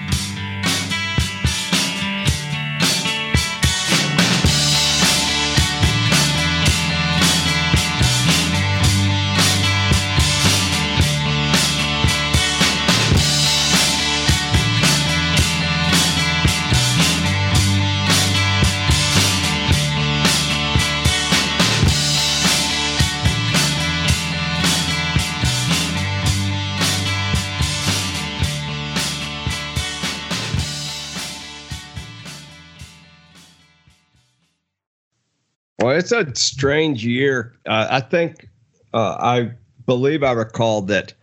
It's 36.21 36.41
a 36.41 36.45
strange 36.45 37.05
year. 37.05 37.55
Uh, 37.67 37.87
I 37.91 38.01
think 38.01 38.49
uh, 38.95 39.17
I 39.19 39.53
believe 39.87 40.23
I 40.23 40.33
recall 40.33 40.83
that 40.83 41.15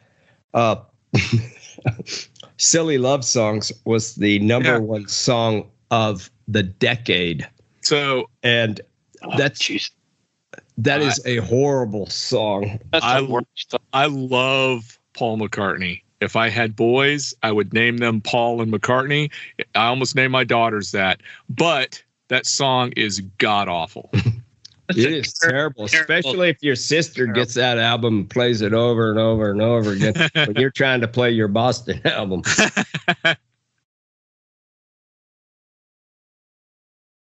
uh, 0.54 0.78
"Silly 2.58 2.98
Love 2.98 3.24
Songs" 3.24 3.72
was 3.86 4.16
the 4.16 4.40
number 4.40 4.70
Yeah. 4.74 4.78
one 4.80 5.08
song 5.08 5.70
of 5.92 6.30
the 6.48 6.64
decade, 6.64 7.48
So 7.82 8.30
and 8.44 8.82
Oh, 9.22 9.32
That's- 9.38 9.60
jeez. 9.60 9.92
that 10.78 11.02
is 11.02 11.20
a 11.26 11.38
horrible 11.38 12.06
song. 12.08 12.80
I- 12.94 13.20
I 13.92 14.06
love 14.06 14.98
Paul 15.14 15.38
McCartney. 15.40 16.02
If 16.22 16.36
I 16.38 16.48
had 16.50 16.76
boys, 16.76 17.34
I 17.44 17.52
would 17.52 17.74
name 17.74 17.98
them 17.98 18.22
Paul 18.22 18.62
and 18.62 18.72
McCartney. 18.72 19.30
I 19.76 19.88
almost 19.88 20.16
named 20.16 20.32
my 20.32 20.44
daughters 20.46 20.92
that. 20.92 21.22
But 21.50 22.02
that 22.30 22.46
song 22.46 22.92
is 22.96 23.20
god 23.40 23.68
awful. 23.68 24.10
It 24.90 24.98
is 24.98 25.34
ter- 25.34 25.50
terrible, 25.50 25.88
terrible- 25.88 26.16
especially 26.16 26.50
if 26.50 26.58
your 26.62 26.76
sister 26.76 27.26
gets 27.28 27.54
that 27.56 27.78
album 27.78 28.18
and 28.20 28.30
plays 28.30 28.62
it 28.62 28.74
over 28.74 29.10
and 29.10 29.20
over 29.20 29.52
and 29.52 29.62
over 29.62 29.92
again 29.92 30.14
when 30.34 30.56
you're 30.56 30.72
trying 30.72 31.02
to 31.02 31.08
play 31.08 31.32
your 31.32 31.48
Boston 31.48 32.02
album. 32.06 32.42